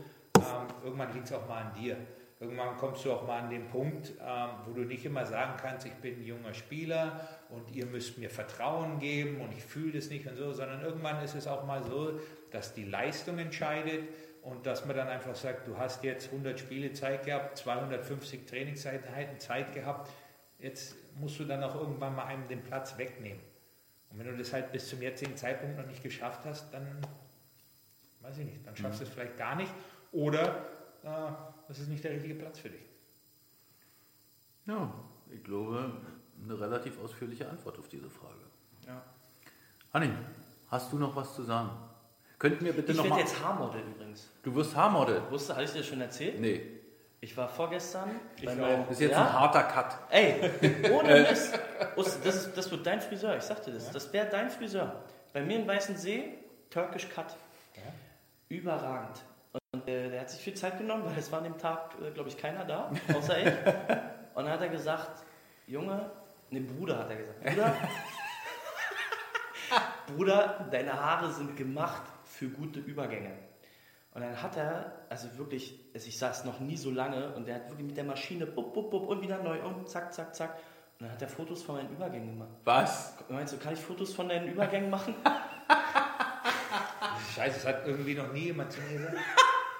irgendwann 0.83 1.13
liegt 1.13 1.25
es 1.25 1.33
auch 1.33 1.47
mal 1.47 1.63
an 1.63 1.73
dir. 1.73 1.97
Irgendwann 2.39 2.75
kommst 2.75 3.05
du 3.05 3.11
auch 3.13 3.27
mal 3.27 3.39
an 3.43 3.51
den 3.51 3.67
Punkt, 3.67 4.13
ähm, 4.19 4.49
wo 4.65 4.73
du 4.73 4.81
nicht 4.81 5.05
immer 5.05 5.27
sagen 5.27 5.53
kannst, 5.61 5.85
ich 5.85 5.93
bin 5.93 6.15
ein 6.15 6.25
junger 6.25 6.55
Spieler 6.55 7.27
und 7.49 7.69
ihr 7.75 7.85
müsst 7.85 8.17
mir 8.17 8.31
Vertrauen 8.31 8.97
geben 8.97 9.41
und 9.41 9.51
ich 9.55 9.63
fühle 9.63 9.91
das 9.91 10.09
nicht 10.09 10.25
und 10.27 10.35
so, 10.35 10.51
sondern 10.51 10.81
irgendwann 10.81 11.23
ist 11.23 11.35
es 11.35 11.45
auch 11.45 11.67
mal 11.67 11.83
so, 11.83 12.19
dass 12.49 12.73
die 12.73 12.83
Leistung 12.83 13.37
entscheidet 13.37 14.05
und 14.41 14.65
dass 14.65 14.85
man 14.85 14.95
dann 14.95 15.07
einfach 15.07 15.35
sagt, 15.35 15.67
du 15.67 15.77
hast 15.77 16.03
jetzt 16.03 16.31
100 16.31 16.59
Spiele 16.59 16.93
Zeit 16.93 17.25
gehabt, 17.25 17.59
250 17.59 18.47
Trainingseinheiten 18.47 19.39
Zeit 19.39 19.71
gehabt, 19.71 20.09
jetzt 20.57 20.95
musst 21.19 21.39
du 21.39 21.45
dann 21.45 21.63
auch 21.63 21.75
irgendwann 21.75 22.15
mal 22.15 22.25
einem 22.25 22.47
den 22.47 22.63
Platz 22.63 22.97
wegnehmen. 22.97 23.41
Und 24.09 24.17
wenn 24.17 24.25
du 24.25 24.35
das 24.35 24.51
halt 24.51 24.71
bis 24.71 24.89
zum 24.89 24.99
jetzigen 25.01 25.37
Zeitpunkt 25.37 25.77
noch 25.77 25.85
nicht 25.85 26.01
geschafft 26.01 26.41
hast, 26.45 26.73
dann 26.73 26.87
weiß 28.21 28.39
ich 28.39 28.45
nicht, 28.45 28.65
dann 28.65 28.75
schaffst 28.75 29.01
du 29.01 29.03
es 29.03 29.09
vielleicht 29.11 29.37
gar 29.37 29.55
nicht 29.55 29.71
oder 30.11 30.65
äh, 31.03 31.31
das 31.67 31.79
ist 31.79 31.89
nicht 31.89 32.03
der 32.03 32.11
richtige 32.11 32.35
Platz 32.35 32.59
für 32.59 32.69
dich. 32.69 32.81
Ja, 34.65 34.91
ich 35.31 35.43
glaube, 35.43 35.91
eine 36.43 36.59
relativ 36.59 36.99
ausführliche 37.01 37.49
Antwort 37.49 37.79
auf 37.79 37.87
diese 37.87 38.09
Frage. 38.09 38.41
Ja. 38.87 39.01
Hanni, 39.93 40.09
hast 40.69 40.91
du 40.91 40.97
noch 40.97 41.15
was 41.15 41.35
zu 41.35 41.43
sagen? 41.43 41.69
Könnten 42.39 42.65
wir 42.65 42.73
bitte 42.73 42.91
Ich 42.91 42.97
noch 42.97 43.03
werde 43.03 43.15
mal... 43.15 43.21
jetzt 43.21 43.43
Haarmodel 43.43 43.81
übrigens. 43.81 44.29
Du 44.43 44.53
wirst 44.55 44.75
Haarmodel? 44.75 45.21
Wusste, 45.29 45.53
hatte 45.53 45.65
ich 45.65 45.71
dir 45.73 45.83
schon 45.83 46.01
erzählt? 46.01 46.39
Nee, 46.39 46.79
Ich 47.19 47.35
war 47.37 47.47
vorgestern 47.47 48.09
bei 48.43 48.53
auch. 48.53 48.57
meinem... 48.57 48.81
das 48.83 48.91
ist 48.93 49.01
jetzt 49.01 49.11
ja? 49.11 49.25
ein 49.27 49.33
harter 49.33 49.63
Cut. 49.63 49.97
Ey, 50.09 50.51
ohne 50.91 51.21
Mist. 51.29 51.59
Das, 52.23 52.53
das 52.53 52.71
wird 52.71 52.85
dein 52.85 52.99
Friseur, 53.01 53.37
ich 53.37 53.43
sagte 53.43 53.71
das. 53.71 53.91
Das 53.91 54.11
wäre 54.11 54.27
dein 54.29 54.49
Friseur. 54.49 55.03
Bei 55.33 55.41
mir 55.43 55.59
in 55.59 55.67
Weißensee, 55.67 56.33
Turkish 56.69 57.07
Cut. 57.09 57.35
Überragend. 58.49 59.21
Und 59.81 59.87
äh, 59.87 60.09
der 60.09 60.21
hat 60.21 60.29
sich 60.29 60.41
viel 60.41 60.53
Zeit 60.53 60.77
genommen, 60.77 61.05
weil 61.05 61.17
es 61.17 61.31
war 61.31 61.39
an 61.39 61.45
dem 61.45 61.57
Tag, 61.57 61.95
äh, 62.01 62.11
glaube 62.11 62.29
ich, 62.29 62.37
keiner 62.37 62.65
da, 62.65 62.91
außer 63.15 63.39
ich. 63.39 63.47
Und 64.33 64.45
dann 64.45 64.49
hat 64.49 64.61
er 64.61 64.69
gesagt, 64.69 65.23
Junge, 65.67 66.09
ne 66.49 66.61
Bruder 66.61 66.99
hat 66.99 67.09
er 67.09 67.17
gesagt, 67.17 67.43
Bruder, 67.43 67.75
Bruder, 70.07 70.67
deine 70.71 70.93
Haare 70.93 71.31
sind 71.31 71.55
gemacht 71.57 72.03
für 72.25 72.49
gute 72.49 72.79
Übergänge. 72.79 73.31
Und 74.13 74.21
dann 74.21 74.41
hat 74.41 74.57
er, 74.57 75.05
also 75.09 75.37
wirklich, 75.37 75.79
also 75.93 76.07
ich 76.07 76.17
saß 76.17 76.45
noch 76.45 76.59
nie 76.59 76.77
so 76.77 76.91
lange 76.91 77.33
und 77.33 77.47
der 77.47 77.55
hat 77.55 77.69
wirklich 77.69 77.87
mit 77.87 77.97
der 77.97 78.03
Maschine 78.03 78.45
bup, 78.45 78.73
bup, 78.73 78.91
bup 78.91 79.07
und 79.07 79.21
wieder 79.21 79.41
neu 79.41 79.61
und 79.63 79.89
zack, 79.89 80.13
zack, 80.13 80.35
zack. 80.35 80.57
Und 80.99 81.05
dann 81.05 81.11
hat 81.11 81.21
er 81.21 81.29
Fotos 81.29 81.63
von 81.63 81.75
meinen 81.75 81.89
Übergängen 81.89 82.33
gemacht. 82.33 82.51
Was? 82.65 83.15
Meinst 83.29 83.53
du, 83.53 83.57
kann 83.57 83.73
ich 83.73 83.79
Fotos 83.79 84.13
von 84.13 84.29
deinen 84.29 84.49
Übergängen 84.49 84.89
machen? 84.89 85.15
Scheiße, 87.35 87.63
das 87.63 87.65
hat 87.65 87.87
irgendwie 87.87 88.13
noch 88.13 88.31
nie 88.33 88.45
jemand 88.45 88.71
zu 88.71 88.81
mir 88.81 88.97
gesagt. 88.97 89.17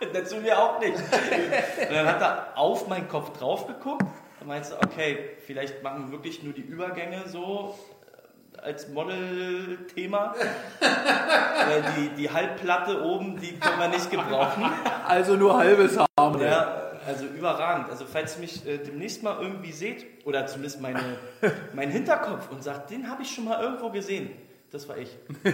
Dazu 0.13 0.37
mir 0.37 0.57
auch 0.57 0.79
nicht. 0.79 0.95
Und 0.95 1.95
dann 1.95 2.07
hat 2.07 2.21
er 2.21 2.57
auf 2.57 2.87
meinen 2.87 3.07
Kopf 3.07 3.37
drauf 3.37 3.67
geguckt 3.67 4.05
und 4.39 4.47
meinte, 4.47 4.75
okay, 4.83 5.37
vielleicht 5.45 5.83
machen 5.83 6.05
wir 6.05 6.11
wirklich 6.11 6.43
nur 6.43 6.53
die 6.53 6.61
Übergänge 6.61 7.27
so 7.27 7.75
äh, 8.55 8.61
als 8.61 8.89
Model-Thema. 8.89 10.33
Weil 10.79 11.83
die, 11.97 12.09
die 12.15 12.29
Halbplatte 12.31 13.03
oben, 13.03 13.39
die 13.39 13.59
können 13.59 13.79
wir 13.79 13.87
nicht 13.89 14.09
gebrauchen. 14.09 14.65
Also 15.07 15.35
nur 15.35 15.57
halbes 15.57 15.97
Haarmodel. 15.97 16.47
Ja, 16.47 16.81
also 17.05 17.25
überragend. 17.25 17.89
Also 17.89 18.05
falls 18.11 18.35
ihr 18.35 18.41
mich 18.41 18.65
äh, 18.65 18.77
demnächst 18.79 19.23
mal 19.23 19.37
irgendwie 19.39 19.71
seht, 19.71 20.25
oder 20.25 20.47
zumindest 20.47 20.81
meine, 20.81 21.17
meinen 21.73 21.91
Hinterkopf 21.91 22.49
und 22.51 22.63
sagt, 22.63 22.89
den 22.89 23.09
habe 23.09 23.21
ich 23.21 23.31
schon 23.33 23.45
mal 23.45 23.61
irgendwo 23.61 23.89
gesehen. 23.89 24.31
Das 24.71 24.87
war 24.87 24.97
ich. 24.97 25.15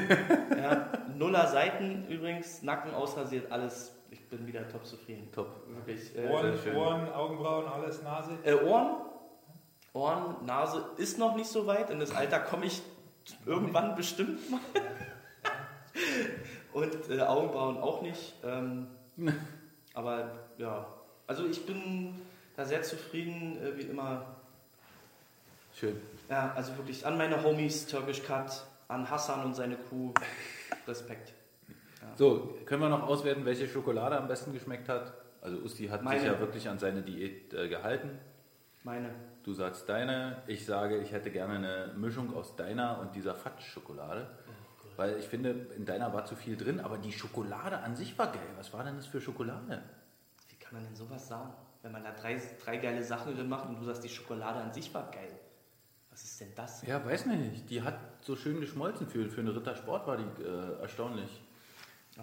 Ja, 0.58 0.90
Nuller 1.16 1.48
Seiten 1.48 2.06
übrigens, 2.10 2.62
Nacken 2.64 2.94
ausrasiert, 2.94 3.52
alles. 3.52 3.97
Ich 4.30 4.38
bin 4.38 4.46
wieder 4.46 4.68
top 4.68 4.86
zufrieden. 4.86 5.30
Top. 5.32 5.48
Wirklich. 5.70 6.14
Äh, 6.14 6.28
Ohren, 6.28 6.60
schön. 6.62 6.76
Ohren, 6.76 7.10
Augenbrauen, 7.14 7.66
alles, 7.66 8.04
Nase. 8.04 8.38
äh, 8.44 8.56
Ohren, 8.56 8.98
Ohren, 9.94 10.46
Nase 10.46 10.84
ist 10.98 11.18
noch 11.18 11.38
nicht 11.38 11.48
so 11.48 11.66
weit. 11.66 11.90
In 11.90 12.02
das 12.02 12.14
Alter 12.14 12.42
komme 12.42 12.66
ich 12.66 12.82
irgendwann 13.46 13.96
bestimmt 13.96 14.52
mal. 14.52 14.60
Und 16.74 17.10
äh, 17.10 17.22
Augenbrauen 17.22 17.78
auch 17.78 18.02
nicht. 18.02 18.34
Ähm, 18.44 18.88
aber 19.94 20.32
ja, 20.58 20.86
also 21.26 21.46
ich 21.46 21.66
bin 21.66 22.14
da 22.58 22.66
sehr 22.66 22.82
zufrieden, 22.82 23.58
äh, 23.64 23.78
wie 23.78 23.84
immer. 23.84 24.26
Schön. 25.74 26.02
Ja, 26.30 26.52
also 26.54 26.76
wirklich 26.76 27.06
an 27.06 27.18
meine 27.18 27.42
Homies, 27.46 27.88
Turkish 27.88 28.24
Cut, 28.24 28.66
an 28.90 29.10
Hassan 29.10 29.46
und 29.46 29.56
seine 29.56 29.78
Crew. 29.78 30.12
Respekt. 30.86 31.34
So, 32.16 32.58
können 32.66 32.82
wir 32.82 32.90
noch 32.90 33.04
auswerten, 33.04 33.46
welche 33.46 33.68
Schokolade 33.68 34.18
am 34.18 34.28
besten 34.28 34.54
geschmeckt 34.54 34.90
hat? 34.90 35.14
Also 35.42 35.58
Usti 35.58 35.88
hat 35.88 36.04
Meine. 36.04 36.20
sich 36.20 36.28
ja 36.28 36.40
wirklich 36.40 36.68
an 36.68 36.80
seine 36.80 37.02
Diät 37.02 37.54
äh, 37.54 37.70
gehalten. 37.70 38.18
Meine. 38.84 39.12
Du 39.44 39.54
sagst 39.54 39.88
deine, 39.88 40.42
ich 40.48 40.66
sage, 40.66 40.98
ich 40.98 41.12
hätte 41.12 41.32
gerne 41.32 41.56
eine 41.56 41.94
Mischung 41.96 42.36
aus 42.36 42.56
deiner 42.56 43.00
und 43.00 43.16
dieser 43.16 43.36
Fatsch-Schokolade. 43.36 44.28
Weil 44.98 45.18
ich 45.20 45.26
finde, 45.26 45.52
in 45.76 45.86
deiner 45.86 46.12
war 46.12 46.26
zu 46.26 46.36
viel 46.36 46.58
drin, 46.58 46.80
aber 46.80 46.98
die 46.98 47.12
Schokolade 47.12 47.78
an 47.78 47.96
sich 47.96 48.18
war 48.18 48.32
geil. 48.32 48.50
Was 48.58 48.74
war 48.74 48.84
denn 48.84 48.96
das 48.96 49.06
für 49.06 49.22
Schokolade? 49.22 49.84
Wie 50.50 50.56
kann 50.56 50.74
man 50.74 50.84
denn 50.84 50.96
sowas 50.96 51.28
sagen? 51.28 51.54
Wenn 51.84 51.92
man 51.92 52.04
da 52.04 52.12
drei, 52.12 52.42
drei 52.64 52.78
geile 52.78 53.04
Sachen 53.04 53.36
drin 53.36 53.48
macht 53.48 53.70
und 53.70 53.80
du 53.80 53.84
sagst, 53.86 54.04
die 54.04 54.10
Schokolade 54.10 54.60
an 54.60 54.74
sich 54.74 54.92
war 54.94 55.12
geil. 55.12 55.40
Was 56.10 56.24
ist 56.24 56.42
denn 56.42 56.56
das? 56.56 56.82
Ja, 56.82 57.06
weiß 57.06 57.28
nicht. 57.28 57.70
Die 57.70 57.84
hat 57.84 58.00
so 58.22 58.36
schön 58.36 58.60
geschmolzen 58.60 59.08
für, 59.08 59.30
für 59.30 59.42
eine 59.42 59.56
Rittersport, 59.56 60.08
war 60.08 60.18
die 60.18 60.44
äh, 60.44 60.82
erstaunlich. 60.82 61.30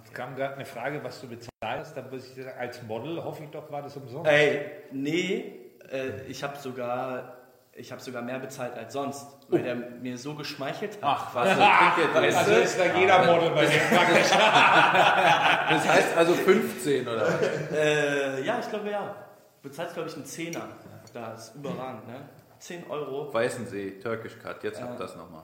Es 0.03 0.13
kam 0.13 0.35
gerade 0.37 0.55
eine 0.55 0.65
Frage, 0.65 1.03
was 1.05 1.21
du 1.21 1.29
bezahlst. 1.29 1.97
Da 1.97 2.03
muss 2.11 2.27
ich 2.27 2.35
sagen, 2.45 2.59
als 2.59 2.83
Model 2.83 3.23
hoffe 3.23 3.45
ich 3.45 3.51
doch, 3.51 3.71
war 3.71 3.83
das 3.83 3.97
umsonst. 3.97 4.31
Ey, 4.31 4.61
nee, 4.93 5.53
äh, 5.91 6.23
ich 6.29 6.43
habe 6.43 6.57
sogar 6.59 7.37
Ich 7.77 7.91
habe 7.91 8.01
sogar 8.01 8.23
mehr 8.23 8.39
bezahlt 8.39 8.77
als 8.77 8.93
sonst, 8.93 9.27
weil 9.49 9.63
der 9.63 9.75
mir 9.75 10.17
so 10.17 10.35
geschmeichelt 10.35 10.93
hat. 10.93 11.01
Ach, 11.03 11.35
was, 11.35 11.57
das 11.59 11.79
klingt 11.95 12.15
jetzt 12.25 12.37
Also 12.37 12.53
ist 12.53 12.79
da 12.79 12.99
jeder 12.99 13.25
Model 13.27 13.51
bei 13.51 13.67
dir 13.67 13.81
praktisch. 13.91 14.31
Das 15.71 15.89
heißt 15.89 16.17
also 16.17 16.35
15 16.35 17.09
oder 17.09 17.23
was? 17.27 17.73
Äh, 17.73 18.45
ja, 18.45 18.59
ich 18.61 18.69
glaube 18.69 18.91
ja. 18.91 19.15
Du 19.63 19.69
bezahlst, 19.69 19.95
glaube 19.95 20.09
ich, 20.09 20.15
einen 20.15 20.25
Zehner. 20.27 20.69
Da 21.13 21.33
ist 21.33 21.55
überragend, 21.55 22.07
ne? 22.07 22.17
10 22.59 22.89
Euro 22.91 23.33
Weißensee, 23.33 23.99
Turkish 24.01 24.39
Cut, 24.39 24.63
jetzt 24.63 24.81
habt 24.81 24.95
ihr 24.95 24.99
das 24.99 25.17
nochmal. 25.17 25.43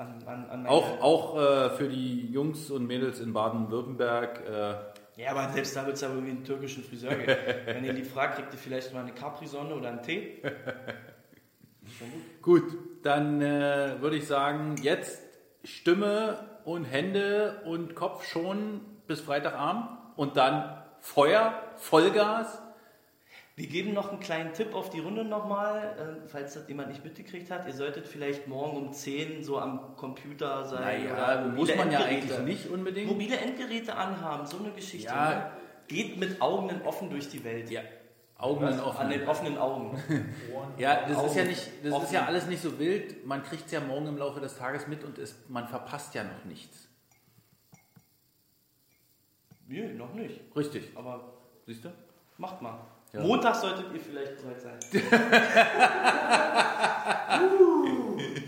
An, 0.00 0.22
an, 0.26 0.50
an 0.50 0.66
Auch, 0.66 1.00
auch 1.00 1.36
äh, 1.36 1.70
für 1.70 1.88
die 1.88 2.32
Jungs 2.32 2.70
und 2.70 2.86
Mädels 2.86 3.20
in 3.20 3.32
Baden-Württemberg. 3.32 4.40
Äh, 4.48 5.20
Ja, 5.20 5.32
aber 5.32 5.52
selbst 5.52 5.76
da 5.76 5.84
wird 5.84 5.96
es 5.96 6.02
aber 6.02 6.14
irgendwie 6.14 6.32
einen 6.32 6.44
türkischen 6.44 6.82
Friseur 6.82 7.14
geben. 7.14 7.36
Wenn 7.66 7.84
ihr 7.84 7.92
die 7.92 8.04
fragt, 8.04 8.36
kriegt 8.36 8.52
ihr 8.52 8.58
vielleicht 8.58 8.94
mal 8.94 9.02
eine 9.02 9.12
Capri-Sonne 9.12 9.74
oder 9.74 9.90
einen 9.90 10.02
Tee. 10.02 10.42
gut, 12.42 12.64
dann 13.02 13.42
äh, 13.42 14.00
würde 14.00 14.16
ich 14.16 14.26
sagen, 14.26 14.76
jetzt 14.82 15.22
Stimme 15.64 16.38
und 16.64 16.84
Hände 16.84 17.60
und 17.66 17.94
Kopf 17.94 18.24
schon 18.24 18.80
bis 19.06 19.20
Freitagabend 19.20 19.86
und 20.16 20.36
dann 20.38 20.82
Feuer, 21.00 21.54
Vollgas. 21.76 22.62
Wir 23.60 23.66
geben 23.66 23.92
noch 23.92 24.08
einen 24.08 24.20
kleinen 24.20 24.54
Tipp 24.54 24.72
auf 24.72 24.88
die 24.88 25.00
Runde 25.00 25.22
nochmal, 25.22 26.18
äh, 26.24 26.28
falls 26.28 26.54
das 26.54 26.66
jemand 26.66 26.88
nicht 26.88 27.04
mitgekriegt 27.04 27.50
hat. 27.50 27.66
Ihr 27.66 27.74
solltet 27.74 28.08
vielleicht 28.08 28.48
morgen 28.48 28.74
um 28.86 28.92
10 28.94 29.44
so 29.44 29.58
am 29.58 29.96
Computer 29.96 30.64
sein. 30.64 30.80
Naja, 30.80 31.12
oder 31.12 31.48
muss 31.48 31.76
man 31.76 31.90
ja 31.92 32.00
Endgeräte. 32.00 32.36
eigentlich 32.38 32.62
nicht 32.62 32.70
unbedingt. 32.70 33.10
Mobile 33.10 33.36
Endgeräte 33.36 33.94
anhaben, 33.94 34.46
so 34.46 34.56
eine 34.60 34.70
Geschichte. 34.70 35.08
Ja. 35.12 35.28
ne? 35.28 35.50
Geht 35.88 36.16
mit 36.16 36.40
Augen 36.40 36.70
offen 36.86 37.10
durch 37.10 37.28
die 37.28 37.44
Welt. 37.44 37.70
Ja, 37.70 37.82
Augen 38.38 38.62
Was? 38.64 38.80
offen. 38.80 38.98
An 38.98 39.10
den 39.10 39.28
offenen 39.28 39.58
Augen. 39.58 40.02
Ja, 40.78 41.06
das 41.06 41.10
ist 41.10 41.34
ja 41.36 41.42
Augen 41.42 41.50
nicht, 41.50 41.70
das 41.84 41.92
offen. 41.92 42.04
ist 42.06 42.12
ja 42.14 42.24
alles 42.24 42.46
nicht 42.46 42.62
so 42.62 42.78
wild. 42.78 43.26
Man 43.26 43.42
kriegt 43.42 43.66
es 43.66 43.72
ja 43.72 43.80
morgen 43.80 44.06
im 44.06 44.16
Laufe 44.16 44.40
des 44.40 44.56
Tages 44.56 44.86
mit 44.86 45.04
und 45.04 45.18
es, 45.18 45.36
man 45.48 45.68
verpasst 45.68 46.14
ja 46.14 46.24
noch 46.24 46.46
nichts. 46.46 46.88
Nö, 49.68 49.92
noch 49.92 50.14
nicht. 50.14 50.40
Richtig. 50.56 50.92
Aber 50.94 51.34
Siehst 51.66 51.84
du? 51.84 51.90
macht 52.38 52.62
mal. 52.62 52.78
Ja. 53.12 53.20
Montag 53.20 53.56
solltet 53.56 53.86
ihr 53.92 54.00
vielleicht 54.00 54.38
soweit 54.40 54.60
sein. 54.60 54.78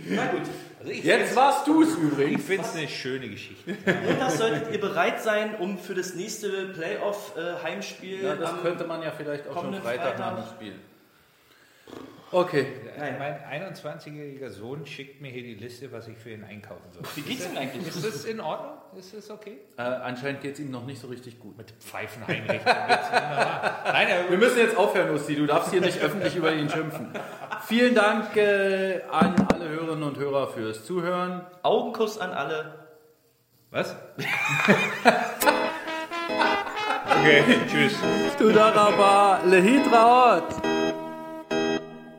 Na 0.09 0.27
gut. 0.27 0.43
Also 0.81 0.93
ich 0.93 1.05
Jetzt 1.05 1.37
warst 1.37 1.67
du 1.67 1.83
es 1.83 1.91
Ich 1.91 1.97
übrigens. 1.99 2.45
finde 2.45 2.63
es 2.65 2.75
eine 2.77 2.89
schöne 2.89 3.29
Geschichte. 3.29 3.77
Montag 4.07 4.31
solltet 4.33 4.73
ihr 4.73 4.81
bereit 4.81 5.23
sein, 5.23 5.55
um 5.57 5.79
für 5.79 5.95
das 5.95 6.15
nächste 6.15 6.67
Playoff-Heimspiel 6.67 8.23
Ja, 8.23 8.35
das 8.37 8.61
könnte 8.63 8.85
man 8.85 9.03
ja 9.03 9.13
vielleicht 9.17 9.47
auch 9.49 9.61
schon 9.63 9.75
Freitag 9.75 10.17
Freitag. 10.17 10.19
nach 10.19 10.45
dem 10.45 10.55
Spiel. 10.57 10.75
Okay. 12.33 12.67
Mein 13.19 13.37
21-jähriger 13.75 14.49
Sohn 14.49 14.87
schickt 14.87 15.21
mir 15.21 15.31
hier 15.31 15.43
die 15.43 15.55
Liste, 15.55 15.93
was 15.93 16.09
ich 16.09 16.17
für 16.17 16.31
ihn 16.31 16.45
einkaufen 16.45 16.91
soll. 16.91 17.03
Wie 17.15 17.21
geht's 17.21 17.47
ihm 17.47 17.59
eigentlich? 17.59 17.87
Ist 17.87 18.03
das 18.05 18.25
in 18.25 18.41
Ordnung? 18.41 18.73
Ist 18.97 19.15
das 19.15 19.31
okay? 19.31 19.59
Äh, 19.77 19.83
anscheinend 19.83 20.41
geht 20.41 20.55
es 20.55 20.61
ihm 20.61 20.71
noch 20.71 20.87
nicht 20.87 20.99
so 21.01 21.09
richtig 21.09 21.39
gut. 21.39 21.59
Mit 21.59 21.75
geht's 21.79 22.17
wunderbar. 22.67 23.83
Nein, 23.85 24.09
Wir 24.31 24.39
müssen 24.39 24.59
jetzt 24.59 24.77
aufhören, 24.79 25.11
Lucy. 25.11 25.37
Du 25.37 25.45
darfst 25.47 25.73
hier 25.73 25.83
nicht 25.83 26.01
öffentlich 26.01 26.35
über 26.35 26.55
ihn 26.55 26.71
schimpfen. 26.71 27.11
Vielen 27.67 27.95
Dank 27.95 28.35
äh, 28.37 29.03
an 29.11 29.35
alle 29.53 29.69
Hörerinnen 29.69 30.03
und 30.03 30.17
Hörer 30.19 30.49
fürs 30.49 30.87
Zuhören. 30.87 31.43
Augenkuss 31.63 32.19
an 32.19 32.31
alle. 32.31 32.87
was? 33.71 33.95
okay, 37.11 37.43
tschüss. 37.69 37.95
Tudaraba, 38.39 39.41
Lehitraot. 39.45 40.72